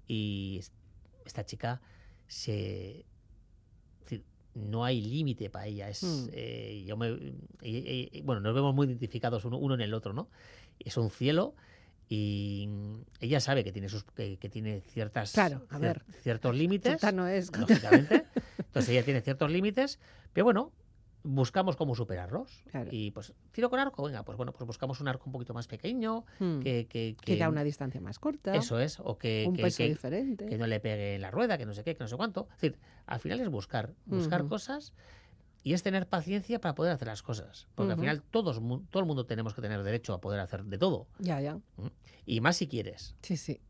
Y 0.06 0.56
es- 0.60 0.72
esta 1.24 1.44
chica 1.46 1.80
se. 2.26 3.00
es 3.00 3.04
decir, 4.10 4.24
no 4.54 4.84
hay 4.84 5.00
límite 5.00 5.48
para 5.48 5.66
ella. 5.66 5.88
Es, 5.88 6.02
Mm. 6.02 6.28
eh, 6.32 6.84
yo 6.86 6.96
me, 6.96 7.10
y- 7.62 8.10
y- 8.12 8.20
bueno, 8.22 8.40
nos 8.40 8.54
vemos 8.54 8.74
muy 8.74 8.86
identificados 8.86 9.44
uno, 9.44 9.56
uno 9.58 9.74
en 9.74 9.80
el 9.80 9.94
otro, 9.94 10.12
¿no? 10.12 10.28
Es 10.78 10.96
un 10.96 11.10
cielo 11.10 11.54
y 12.08 12.68
ella 13.20 13.40
sabe 13.40 13.64
que 13.64 13.72
tiene 13.72 13.88
sus 13.88 14.04
que, 14.04 14.36
que 14.38 14.48
tiene 14.50 14.80
ciertas 14.82 15.32
Claro, 15.32 15.66
a 15.70 15.76
cier- 15.78 15.80
ver. 15.80 16.02
ciertos 16.22 16.54
límites 16.54 17.02
no 17.14 17.26
es. 17.28 17.56
lógicamente. 17.56 18.24
Entonces 18.58 18.90
ella 18.90 19.04
tiene 19.04 19.20
ciertos 19.22 19.50
límites, 19.50 19.98
pero 20.32 20.44
bueno, 20.44 20.72
buscamos 21.24 21.74
cómo 21.76 21.94
superarlos. 21.94 22.62
Claro. 22.70 22.90
Y 22.92 23.10
pues, 23.10 23.32
tiro 23.50 23.70
con 23.70 23.80
arco, 23.80 24.04
venga, 24.04 24.22
pues 24.24 24.36
bueno, 24.36 24.52
pues 24.52 24.66
buscamos 24.66 25.00
un 25.00 25.08
arco 25.08 25.24
un 25.26 25.32
poquito 25.32 25.54
más 25.54 25.66
pequeño, 25.66 26.24
Mm, 26.38 26.60
que, 26.60 26.86
que, 26.86 27.16
que 27.20 27.36
da 27.36 27.48
una 27.48 27.64
distancia 27.64 28.00
más 28.00 28.18
corta, 28.18 28.54
Eso 28.54 28.78
es, 28.78 29.00
o 29.00 29.18
que, 29.18 29.44
un 29.48 29.56
que- 29.56 29.62
peso 29.62 29.78
que- 29.78 29.88
diferente. 29.88 30.46
que 30.46 30.58
no 30.58 30.66
le 30.66 30.78
pegue 30.80 31.14
en 31.16 31.22
la 31.22 31.30
rueda, 31.30 31.58
que 31.58 31.66
no 31.66 31.72
sé 31.74 31.82
qué, 31.82 31.94
que 31.96 32.04
no 32.04 32.08
sé 32.08 32.16
cuánto. 32.16 32.46
Es 32.50 32.60
decir, 32.60 32.78
al 33.06 33.20
final 33.20 33.40
es 33.40 33.48
buscar, 33.48 33.92
buscar 34.06 34.46
cosas 34.46 34.92
y 35.64 35.72
es 35.72 35.82
tener 35.82 36.06
paciencia 36.06 36.60
para 36.60 36.74
poder 36.76 36.92
hacer 36.92 37.08
las 37.08 37.22
cosas. 37.22 37.66
Porque 37.74 37.92
al 37.92 37.98
final 37.98 38.22
todos, 38.22 38.60
todo 38.90 39.00
el 39.00 39.06
mundo 39.06 39.26
tenemos 39.26 39.52
que 39.54 39.62
tener 39.62 39.82
derecho 39.82 40.12
a 40.14 40.20
poder 40.20 40.38
hacer 40.38 40.64
de 40.64 40.78
todo. 40.78 41.08
Ya, 41.18 41.40
ya. 41.40 41.58
Y 42.26 42.40
más 42.40 42.56
si 42.56 42.68
quieres. 42.68 43.16
Sí, 43.22 43.36
sí. 43.36 43.60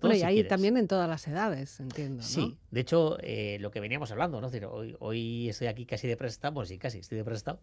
Bueno, 0.00 0.14
y 0.16 0.18
si 0.18 0.24
ahí 0.24 0.34
quieres. 0.36 0.48
también 0.48 0.76
en 0.76 0.88
todas 0.88 1.08
las 1.08 1.28
edades, 1.28 1.78
entiendo. 1.78 2.22
¿no? 2.22 2.28
Sí, 2.28 2.58
de 2.70 2.80
hecho, 2.80 3.18
eh, 3.20 3.58
lo 3.60 3.70
que 3.70 3.80
veníamos 3.80 4.10
hablando, 4.10 4.40
¿no? 4.40 4.48
Hoy, 4.70 4.96
hoy 4.98 5.48
estoy 5.48 5.66
aquí 5.68 5.86
casi 5.86 6.08
de 6.08 6.16
prestado, 6.16 6.54
pues 6.54 6.68
sí, 6.68 6.78
casi 6.78 6.98
estoy 6.98 7.18
de 7.18 7.24
prestado, 7.24 7.60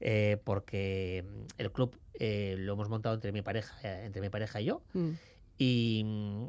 eh, 0.00 0.36
porque 0.44 1.24
mm, 1.26 1.40
el 1.58 1.72
club 1.72 1.98
eh, 2.14 2.56
lo 2.58 2.74
hemos 2.74 2.88
montado 2.88 3.14
entre 3.14 3.32
mi 3.32 3.40
pareja, 3.42 4.04
entre 4.04 4.20
mi 4.20 4.28
pareja 4.28 4.60
y 4.60 4.66
yo, 4.66 4.82
Mm, 4.94 5.10
y, 5.58 6.02
mm, 6.04 6.46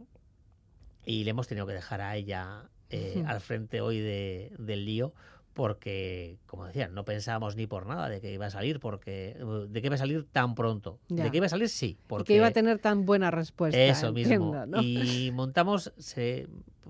y 1.05 1.23
le 1.23 1.29
hemos 1.31 1.47
tenido 1.47 1.65
que 1.67 1.73
dejar 1.73 2.01
a 2.01 2.15
ella 2.15 2.69
eh, 2.89 3.23
al 3.25 3.41
frente 3.41 3.81
hoy 3.81 3.99
de- 3.99 4.53
del 4.59 4.85
lío, 4.85 5.13
porque, 5.53 6.37
como 6.47 6.65
decía, 6.65 6.87
no 6.87 7.05
pensábamos 7.05 7.55
ni 7.55 7.67
por 7.67 7.85
nada 7.85 8.09
de 8.09 8.19
que 8.19 8.33
iba 8.33 8.47
a 8.47 8.49
salir, 8.49 8.79
porque 8.79 9.37
uh, 9.41 9.67
de 9.67 9.81
que 9.81 9.87
iba 9.87 9.95
a 9.95 9.99
salir 9.99 10.25
tan 10.31 10.55
pronto. 10.55 10.99
Ya. 11.09 11.25
De 11.25 11.31
que 11.31 11.37
iba 11.37 11.45
a 11.45 11.49
salir, 11.49 11.69
sí, 11.69 11.97
Y 11.99 12.07
porque 12.07 12.33
que 12.33 12.37
iba 12.37 12.47
a 12.47 12.51
tener 12.51 12.79
tan 12.79 13.05
buena 13.05 13.31
respuesta. 13.31 13.79
eso 13.79 14.11
mismo. 14.11 14.33
entiendo, 14.33 14.65
¿no? 14.65 14.81
Y 14.81 15.31
montamos, 15.31 15.93
se, 15.97 16.47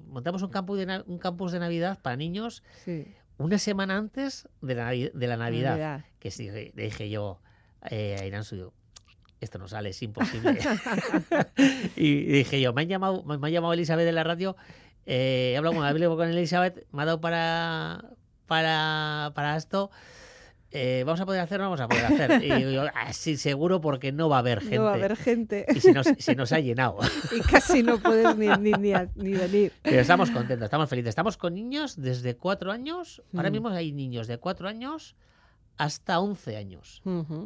montamos 0.08 0.42
un, 0.42 0.50
campus 0.50 0.78
de, 0.80 1.04
un 1.06 1.18
campus 1.18 1.52
de 1.52 1.60
Navidad 1.60 2.00
para 2.02 2.16
niños 2.16 2.64
Sí, 2.86 3.08
una 3.38 3.58
semana 3.58 3.98
antes 3.98 4.48
de 4.62 4.76
la, 4.76 4.92
de 4.92 5.28
la 5.28 5.38
Navidad. 5.38 5.72
Navidad. 5.72 6.06
Que 6.20 6.32
sí, 6.32 6.50
le 6.50 6.72
dije 6.74 7.10
yo 7.10 7.40
eh, 7.90 8.18
a 8.20 8.26
Irán 8.26 8.44
Suyo, 8.44 8.74
esto 9.42 9.58
no 9.58 9.68
sale, 9.68 9.90
es 9.90 10.02
imposible. 10.02 10.58
y 11.98 12.24
dije 12.24 12.62
yo, 12.62 12.74
me, 12.74 12.84
han 12.84 12.88
llamado, 12.88 13.24
me, 13.24 13.38
me 13.38 13.48
ha 13.48 13.52
llamado 13.52 13.74
Elizabeth 13.74 14.06
de 14.06 14.14
la 14.14 14.24
radio, 14.24 14.56
eh, 15.06 15.52
he 15.54 15.58
hablado 15.58 16.16
con 16.16 16.30
Elizabeth, 16.30 16.86
me 16.92 17.02
ha 17.02 17.06
dado 17.06 17.20
para, 17.20 18.06
para, 18.48 19.32
para 19.36 19.56
esto. 19.58 19.90
eh, 20.76 21.04
vamos 21.06 21.22
a 21.22 21.26
poder 21.28 21.40
hacer, 21.42 21.60
no 21.60 21.66
vamos 21.66 21.82
a 21.82 21.88
poder 21.88 22.06
hacer. 22.06 22.44
Y 22.44 22.74
yo, 22.74 22.84
"Ah, 22.96 23.14
sí, 23.14 23.38
seguro, 23.38 23.80
porque 23.80 24.12
no 24.12 24.28
va 24.30 24.38
a 24.38 24.40
haber 24.40 24.60
gente. 24.62 24.78
No 24.78 24.84
va 24.86 24.92
a 24.92 24.96
haber 24.96 25.16
gente 25.16 25.66
Y 25.76 25.80
se 25.80 25.94
nos, 25.94 26.08
se 26.18 26.36
nos 26.36 26.52
ha 26.52 26.60
llenado. 26.60 26.98
y 27.36 27.42
casi 27.42 27.84
no 27.84 28.00
puedes 28.00 28.36
ni, 28.38 28.48
ni, 28.48 28.72
ni, 28.72 28.94
a- 28.94 29.08
ni 29.16 29.34
venir. 29.34 29.72
Pero 29.84 30.00
estamos 30.02 30.32
contentos, 30.32 30.66
estamos 30.66 30.90
felices. 30.90 31.10
Estamos 31.10 31.38
con 31.38 31.54
niños 31.54 31.96
desde 32.02 32.36
cuatro 32.38 32.72
años. 32.72 33.22
Ahora 33.36 33.50
Mm. 33.50 33.54
mismo 33.54 33.70
hay 33.70 33.92
niños 33.92 34.26
de 34.28 34.40
cuatro 34.40 34.68
años 34.68 35.16
hasta 35.78 36.20
11 36.20 36.58
años. 36.58 37.02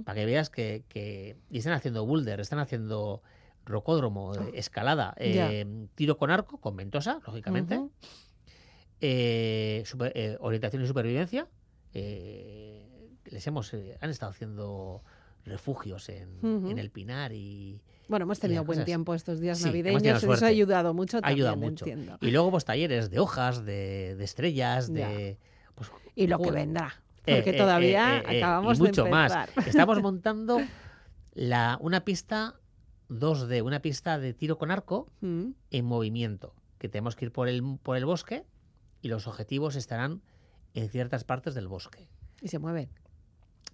Para 0.05 0.19
que 0.19 0.25
veas 0.25 0.49
que, 0.49 0.83
que- 0.87 1.35
y 1.49 1.57
están 1.57 1.73
haciendo 1.73 2.05
boulder, 2.05 2.39
están 2.39 2.59
haciendo 2.59 3.21
rocódromo, 3.65 4.31
escalada, 4.53 5.13
Ah. 5.17 5.23
Ya. 5.25 5.51
eh, 5.51 5.65
tiro 5.95 6.17
con 6.17 6.31
arco, 6.31 6.59
con 6.61 6.77
ventosa, 6.77 7.19
lógicamente. 7.27 7.81
Eh, 9.01 9.83
super- 9.85 10.11
eh, 10.15 10.37
orientación 10.39 10.83
y 10.83 10.87
supervivencia. 10.87 11.47
eh, 11.93 12.83
les 13.25 13.45
hemos, 13.47 13.73
eh, 13.73 13.97
han 14.01 14.09
estado 14.09 14.31
haciendo 14.31 15.03
refugios 15.45 16.07
en, 16.09 16.77
el 16.77 16.89
Pinar 16.91 17.31
y, 17.33 17.81
Bueno, 18.07 18.23
hemos 18.23 18.39
tenido 18.39 18.63
buen 18.63 18.77
cosas. 18.77 18.85
tiempo 18.85 19.13
estos 19.15 19.39
días 19.39 19.57
Sí, 19.57 19.65
navideños. 19.65 20.23
Eso 20.23 20.45
ha 20.45 20.47
ayudado 20.47 20.93
mucho 20.93 21.19
también, 21.21 21.35
ayuda 21.47 21.55
mucho. 21.55 21.85
entiendo. 21.85 22.17
Y 22.21 22.31
luego 22.31 22.51
pues 22.51 22.63
talleres 22.65 23.09
de 23.09 23.19
hojas, 23.19 23.65
de, 23.65 24.15
de 24.17 24.23
estrellas, 24.23 24.91
de... 24.93 25.37
Pues, 25.75 25.89
Y 26.15 26.27
lo 26.27 26.39
que 26.39 26.51
vendrá. 26.51 27.01
Eh, 27.25 27.35
Porque 27.35 27.53
todavía 27.53 28.19
acabamos 28.19 28.77
y 28.77 28.81
mucho 28.81 29.03
de 29.03 29.09
más. 29.11 29.31
empezar. 29.33 29.67
Estamos 29.67 30.01
montando 30.01 30.61
la, 31.33 31.77
una 31.81 32.05
pista 32.05 32.55
2D, 33.09 33.61
una 33.63 33.81
pista 33.81 34.17
de 34.19 34.33
tiro 34.33 34.57
con 34.57 34.71
arco 34.71 35.09
Mm, 35.21 35.49
en 35.71 35.85
movimiento, 35.85 36.53
que 36.77 36.87
tenemos 36.89 37.15
que 37.17 37.25
ir 37.25 37.31
por 37.33 37.47
el, 37.49 37.61
por 37.83 37.97
el 37.97 38.05
bosque 38.05 38.45
y 39.01 39.07
los 39.09 39.27
objetivos 39.27 39.75
estarán 39.75 40.21
en 40.73 40.89
ciertas 40.89 41.23
partes 41.23 41.55
del 41.55 41.67
bosque. 41.67 42.07
Y 42.41 42.47
se 42.49 42.59
mueven. 42.59 42.89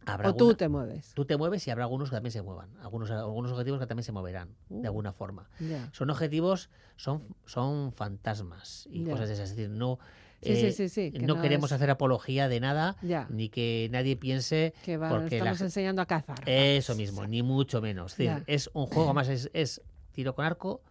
Habrá 0.05 0.29
O 0.29 0.35
tú 0.35 0.53
te 0.55 0.67
mueves. 0.67 1.13
tú 1.13 1.23
te 1.25 1.37
mueves 1.37 1.65
y 1.67 1.71
habrá 1.71 1.85
algunos 1.85 2.09
que 2.09 2.15
también 2.17 2.31
se 2.33 2.41
muevan, 2.41 2.69
algunos, 2.81 3.09
algunos 3.09 3.51
objetivos 3.53 3.79
que 3.79 3.87
también 3.87 4.03
se 4.03 4.11
moverán 4.11 4.49
Uh. 4.69 4.81
de 4.81 4.87
alguna 4.87 5.13
forma. 5.13 5.49
Son 5.93 6.09
objetivos, 6.09 6.69
son, 6.97 7.23
son 7.45 7.93
fantasmas 7.93 8.87
y 8.91 9.05
cosas 9.05 9.27
de 9.29 9.35
esas. 9.35 9.49
Es 9.51 9.55
decir, 9.55 9.69
no, 9.69 9.99
Sí, 10.41 10.57
sí, 10.57 10.65
eh, 10.65 10.71
sí, 10.73 10.89
sí, 10.89 11.11
que 11.13 11.19
no, 11.25 11.35
no 11.35 11.41
queremos 11.41 11.71
es- 11.71 11.75
hacer 11.77 11.89
apología 11.89 12.49
de 12.49 12.59
nada, 12.59 12.97
Ya. 13.01 13.27
ni 13.29 13.47
que 13.47 13.87
nadie 13.93 14.17
piense 14.17 14.73
Que 14.83 14.97
va- 14.97 15.07
porque 15.09 15.37
estamos 15.37 15.61
enseñando 15.61 16.01
a 16.01 16.05
cazar. 16.05 16.37
Eso 16.49 16.95
mismo, 16.95 17.25
ni 17.25 17.41
mucho 17.43 17.81
menos. 17.81 18.11
Es, 18.13 18.17
decir, 18.17 18.43
es 18.47 18.69
un 18.73 18.87
juego 18.87 19.13
más, 19.13 19.29
es, 19.29 19.49
es 19.53 19.81
tiro 20.11 20.35
con 20.35 20.43
arco. 20.43 20.81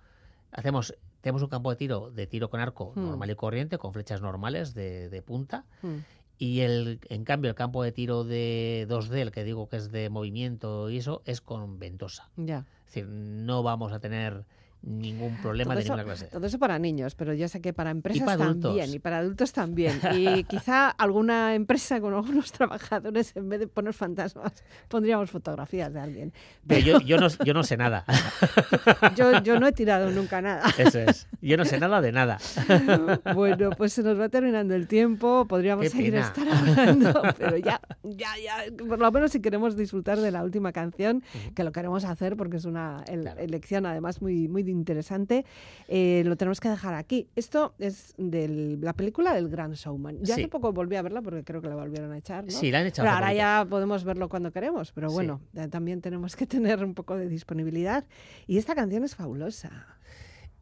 Hacemos, 0.52 0.94
tenemos 1.22 1.42
un 1.42 1.48
campo 1.48 1.70
de 1.70 1.76
tiro 1.76 2.10
de 2.10 2.26
tiro 2.26 2.50
con 2.50 2.60
arco 2.60 2.92
Hmm. 2.94 3.06
normal 3.06 3.30
y 3.30 3.34
corriente, 3.34 3.78
con 3.78 3.94
flechas 3.94 4.20
normales 4.20 4.74
de, 4.74 5.08
de 5.08 5.22
punta. 5.22 5.64
Mm. 5.80 5.96
Y 6.38 6.60
el, 6.60 6.98
en 7.08 7.24
cambio, 7.24 7.48
el 7.50 7.54
campo 7.54 7.82
de 7.84 7.92
tiro 7.92 8.24
de 8.24 8.86
2D, 8.88 9.14
el 9.20 9.30
que 9.30 9.44
digo 9.44 9.68
que 9.68 9.76
es 9.76 9.92
de 9.92 10.10
movimiento 10.10 10.90
y 10.90 10.98
eso, 10.98 11.22
es 11.24 11.40
con 11.40 11.78
ventosa. 11.78 12.28
Ya. 12.36 12.66
Es 12.80 12.94
decir, 12.94 13.06
no 13.08 13.62
vamos 13.62 13.92
a 13.92 14.00
tener 14.00 14.44
ningún 14.82 15.36
problema 15.42 15.70
Todo 15.74 15.76
de 15.78 15.82
eso- 15.84 15.96
ninguna 15.96 16.04
clase. 16.14 16.26
Todo 16.26 16.46
eso 16.46 16.58
para 16.58 16.78
niños, 16.78 17.14
pero 17.14 17.34
ya 17.34 17.48
sé 17.48 17.60
que 17.60 17.72
para 17.72 17.90
empresas 17.90 18.24
para 18.24 18.44
adultos. 18.44 18.70
también 18.70 18.94
y 18.94 18.98
para 18.98 19.18
adultos 19.18 19.52
también. 19.52 20.00
Y 20.16 20.44
quizá 20.44 20.88
alguna 20.90 21.54
empresa 21.54 22.00
con 22.00 22.14
algunos 22.14 22.50
trabajadores, 22.52 23.36
en 23.36 23.48
vez 23.48 23.60
de 23.60 23.68
poner 23.68 23.94
fantasmas, 23.94 24.52
pondríamos 24.88 25.30
fotografías 25.30 25.92
de 25.92 26.00
alguien. 26.00 26.32
Pero 26.66 26.80
yo, 26.80 27.00
yo, 27.00 27.16
no, 27.18 27.28
yo 27.44 27.54
no 27.54 27.62
sé 27.62 27.76
nada. 27.76 28.04
Yo, 29.16 29.42
yo 29.42 29.58
no 29.60 29.66
he 29.66 29.72
tirado 29.72 30.10
nunca 30.10 30.40
nada. 30.40 30.62
Eso 30.78 30.98
es. 31.00 31.26
Yo 31.40 31.56
no 31.56 31.64
sé 31.64 31.78
nada 31.78 32.00
de 32.00 32.12
nada. 32.12 32.38
Bueno, 33.34 33.70
pues 33.70 33.92
se 33.92 34.02
nos 34.02 34.18
va 34.18 34.28
terminando 34.28 34.74
el 34.74 34.86
tiempo, 34.86 35.46
podríamos 35.46 35.88
seguir 35.88 36.14
estar 36.14 36.46
hablando, 36.48 37.22
pero 37.38 37.56
ya, 37.56 37.80
ya, 38.02 38.28
ya, 38.42 38.56
por 38.86 38.98
lo 38.98 39.10
menos 39.12 39.32
si 39.32 39.40
queremos 39.40 39.76
disfrutar 39.76 40.18
de 40.18 40.30
la 40.30 40.42
última 40.44 40.72
canción, 40.72 41.22
que 41.54 41.64
lo 41.64 41.72
queremos 41.72 42.04
hacer 42.04 42.36
porque 42.36 42.56
es 42.56 42.64
una 42.64 43.04
el- 43.08 43.22
Claro. 43.22 43.40
elección 43.40 43.86
además 43.86 44.20
muy, 44.22 44.48
muy 44.48 44.62
interesante, 44.72 45.44
eh, 45.88 46.22
lo 46.26 46.36
tenemos 46.36 46.58
que 46.60 46.68
dejar 46.68 46.94
aquí. 46.94 47.28
Esto 47.36 47.74
es 47.78 48.14
de 48.18 48.76
la 48.80 48.92
película 48.94 49.32
del 49.34 49.48
Gran 49.48 49.72
Showman. 49.72 50.16
Yo 50.22 50.32
hace 50.34 50.42
Sí. 50.42 50.48
poco 50.48 50.72
volví 50.72 50.96
a 50.96 51.02
verla 51.02 51.22
porque 51.22 51.44
creo 51.44 51.62
que 51.62 51.68
la 51.68 51.76
volvieron 51.76 52.10
a 52.12 52.18
echar, 52.18 52.44
¿no? 52.44 52.50
Sí, 52.50 52.70
la 52.70 52.80
han 52.80 52.86
echado. 52.86 53.06
Pero 53.06 53.16
hace 53.16 53.24
ahora 53.24 53.34
ya 53.34 53.66
podemos 53.68 54.04
verlo 54.04 54.28
cuando 54.28 54.50
queremos, 54.50 54.92
pero 54.92 55.10
bueno, 55.10 55.40
también 55.70 56.00
tenemos 56.00 56.34
que 56.36 56.46
tener 56.46 56.84
un 56.84 56.94
poco 56.94 57.16
de 57.16 57.28
disponibilidad. 57.28 58.04
Y 58.46 58.58
esta 58.58 58.74
canción 58.74 59.04
es 59.04 59.14
fabulosa. 59.14 59.86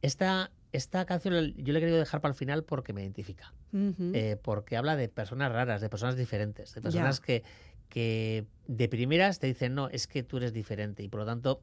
Esta 0.02 0.50
esta 0.72 1.04
canción 1.04 1.34
yo 1.56 1.72
le 1.72 1.78
he 1.78 1.82
querido 1.82 1.98
dejar 1.98 2.20
para 2.20 2.30
el 2.32 2.38
final 2.38 2.62
porque 2.62 2.92
me 2.92 3.02
identifica. 3.02 3.52
Eh, 3.72 4.36
porque 4.40 4.76
habla 4.76 4.94
de 4.96 5.08
personas 5.08 5.50
raras, 5.50 5.80
de 5.80 5.88
personas 5.88 6.16
diferentes, 6.16 6.74
de 6.74 6.80
personas 6.80 7.20
que, 7.20 7.42
que 7.88 8.46
de 8.68 8.88
primeras 8.88 9.40
te 9.40 9.48
dicen, 9.48 9.74
no, 9.74 9.88
es 9.88 10.06
que 10.06 10.22
tú 10.22 10.36
eres 10.36 10.52
diferente 10.52 11.02
y 11.02 11.08
por 11.08 11.20
lo 11.20 11.26
tanto 11.26 11.60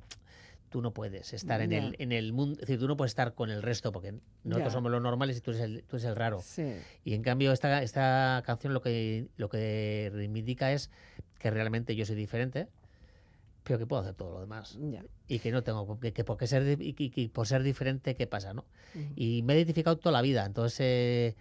tú 0.69 0.81
no 0.81 0.93
puedes 0.93 1.33
estar 1.33 1.61
en 1.61 1.71
el, 1.71 1.95
en 1.99 2.11
el 2.11 2.33
mundo, 2.33 2.53
es 2.55 2.67
decir, 2.67 2.79
tú 2.79 2.87
no 2.87 2.97
puedes 2.97 3.11
estar 3.11 3.33
con 3.33 3.49
el 3.49 3.61
resto 3.61 3.91
porque 3.91 4.13
nosotros 4.43 4.71
Ya. 4.73 4.77
somos 4.77 4.91
los 4.91 5.01
normales 5.01 5.37
y 5.37 5.41
tú 5.41 5.51
eres 5.51 5.63
el, 5.63 5.83
tú 5.83 5.95
eres 5.95 6.05
el 6.05 6.15
raro. 6.15 6.41
Sí. 6.43 6.73
Y 7.05 7.13
en 7.13 7.21
cambio 7.23 7.51
esta, 7.53 7.81
esta 7.83 8.43
canción 8.45 8.73
lo 8.73 8.81
que, 8.81 9.27
lo 9.37 9.49
que 9.49 10.09
reivindica 10.13 10.71
es 10.73 10.89
que 11.39 11.49
realmente 11.51 11.95
yo 11.95 12.05
soy 12.05 12.15
diferente, 12.15 12.67
pero 13.63 13.79
que 13.79 13.85
puedo 13.85 14.01
hacer 14.01 14.15
todo 14.15 14.33
lo 14.33 14.39
demás. 14.41 14.77
Ya. 14.91 15.03
Y 15.27 15.39
que 15.39 15.51
no 15.51 15.63
tengo 15.63 15.99
que, 15.99 16.13
que 16.13 16.23
por 16.23 16.37
qué 16.37 16.47
ser 16.47 16.81
y, 16.81 16.93
que- 16.93 17.11
que 17.11 17.29
por 17.29 17.47
ser 17.47 17.63
diferente, 17.63 18.15
¿qué 18.15 18.27
pasa? 18.27 18.53
¿no? 18.53 18.65
Ujú. 18.95 19.05
Y 19.15 19.43
me 19.43 19.53
he 19.53 19.57
identificado 19.57 19.97
toda 19.97 20.11
la 20.13 20.21
vida. 20.21 20.45
Entonces, 20.45 20.79
eh, 20.79 21.35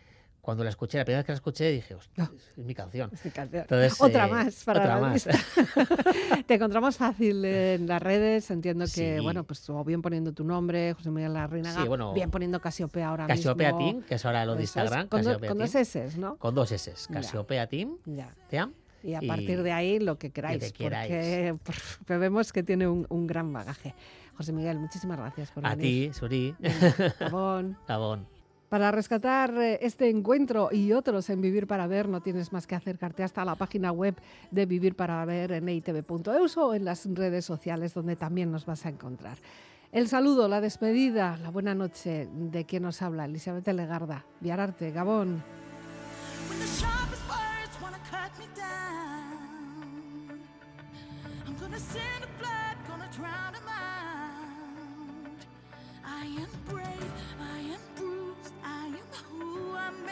cuando 0.46 0.62
la 0.62 0.70
escuché, 0.70 0.96
la 0.96 1.04
primera 1.04 1.18
vez 1.18 1.26
que 1.26 1.32
la 1.32 1.36
escuché, 1.36 1.70
dije, 1.72 1.96
"Hostia, 1.96 2.22
No. 2.22 2.30
es 2.56 2.64
mi 2.64 2.72
canción. 2.72 3.10
Esta 3.12 3.30
canción. 3.30 3.62
Entonces, 3.62 3.96
otra 4.00 4.28
eh, 4.28 4.30
más 4.30 4.62
para 4.64 4.78
otra 4.80 4.94
la 4.94 5.00
más. 5.08 5.28
Te 6.46 6.54
encontramos 6.54 6.96
fácil 6.96 7.44
en 7.44 7.88
las 7.88 8.00
redes. 8.00 8.48
Entiendo 8.52 8.84
que, 8.84 9.16
Sí. 9.16 9.20
bueno, 9.22 9.42
pues 9.42 9.68
o 9.68 9.82
bien 9.82 10.02
poniendo 10.02 10.32
tu 10.32 10.44
nombre, 10.44 10.94
José 10.94 11.10
Miguel 11.10 11.34
Larrinaga, 11.34 11.82
Sí, 11.82 11.88
bueno, 11.88 12.12
bien 12.14 12.30
poniendo 12.30 12.60
Casiopea 12.60 13.08
ahora 13.08 13.26
Casiopea 13.26 13.72
mismo. 13.72 13.90
Team, 13.90 14.02
que 14.04 14.14
es 14.14 14.24
ahora 14.24 14.44
lo 14.46 14.54
de 14.54 14.62
es, 14.62 14.68
Instagram. 14.68 15.08
Con, 15.08 15.22
do- 15.24 15.40
con 15.40 15.58
dos 15.58 15.74
S, 15.74 16.10
¿no? 16.16 16.36
con 16.36 16.54
dos 16.54 16.70
S. 16.70 16.94
Casiopea 17.12 17.66
Team, 17.66 17.98
Ya. 18.04 18.32
Team. 18.48 18.72
Y 19.02 19.14
a 19.14 19.22
Y 19.24 19.26
partir 19.26 19.64
de 19.64 19.72
ahí 19.72 19.98
lo 19.98 20.16
que 20.16 20.30
queráis, 20.30 20.62
que 20.62 20.70
queráis. 20.72 21.58
porque 21.64 22.18
vemos 22.18 22.52
que 22.52 22.62
tiene 22.62 22.86
un, 22.86 23.04
un 23.08 23.26
gran 23.26 23.52
bagaje. 23.52 23.94
José 24.36 24.52
Miguel, 24.52 24.78
muchísimas 24.78 25.18
gracias 25.18 25.50
por 25.50 25.66
A 25.66 25.74
venir. 25.74 26.12
ti, 26.12 26.14
Suri. 26.18 26.54
Venga, 26.60 27.14
Gabón. 27.88 28.35
Para 28.68 28.90
rescatar 28.90 29.54
eh, 29.58 29.78
este 29.80 30.10
encuentro 30.10 30.70
y 30.72 30.92
otros 30.92 31.30
en 31.30 31.40
Vivir 31.40 31.66
para 31.66 31.86
Ver, 31.86 32.08
no 32.08 32.20
tienes 32.20 32.52
más 32.52 32.66
que 32.66 32.74
acercarte 32.74 33.22
hasta 33.22 33.44
la 33.44 33.54
página 33.54 33.92
web 33.92 34.16
de 34.50 34.66
Vivir 34.66 34.96
para 34.96 35.24
Ver 35.24 35.52
en 35.52 35.68
eitv.eus 35.68 36.56
o 36.56 36.74
en 36.74 36.84
las 36.84 37.06
redes 37.06 37.44
sociales 37.44 37.94
donde 37.94 38.16
también 38.16 38.50
nos 38.50 38.66
vas 38.66 38.84
a 38.84 38.88
encontrar. 38.88 39.38
El 39.92 40.08
saludo, 40.08 40.48
la 40.48 40.60
despedida, 40.60 41.36
la 41.36 41.50
buena 41.50 41.74
noche 41.74 42.28
de 42.32 42.64
quien 42.64 42.82
nos 42.82 43.02
habla, 43.02 43.24
Elizabeth 43.26 43.68
Legarda, 43.68 44.24
Viararte, 44.40 44.90
Gabón. 44.90 45.44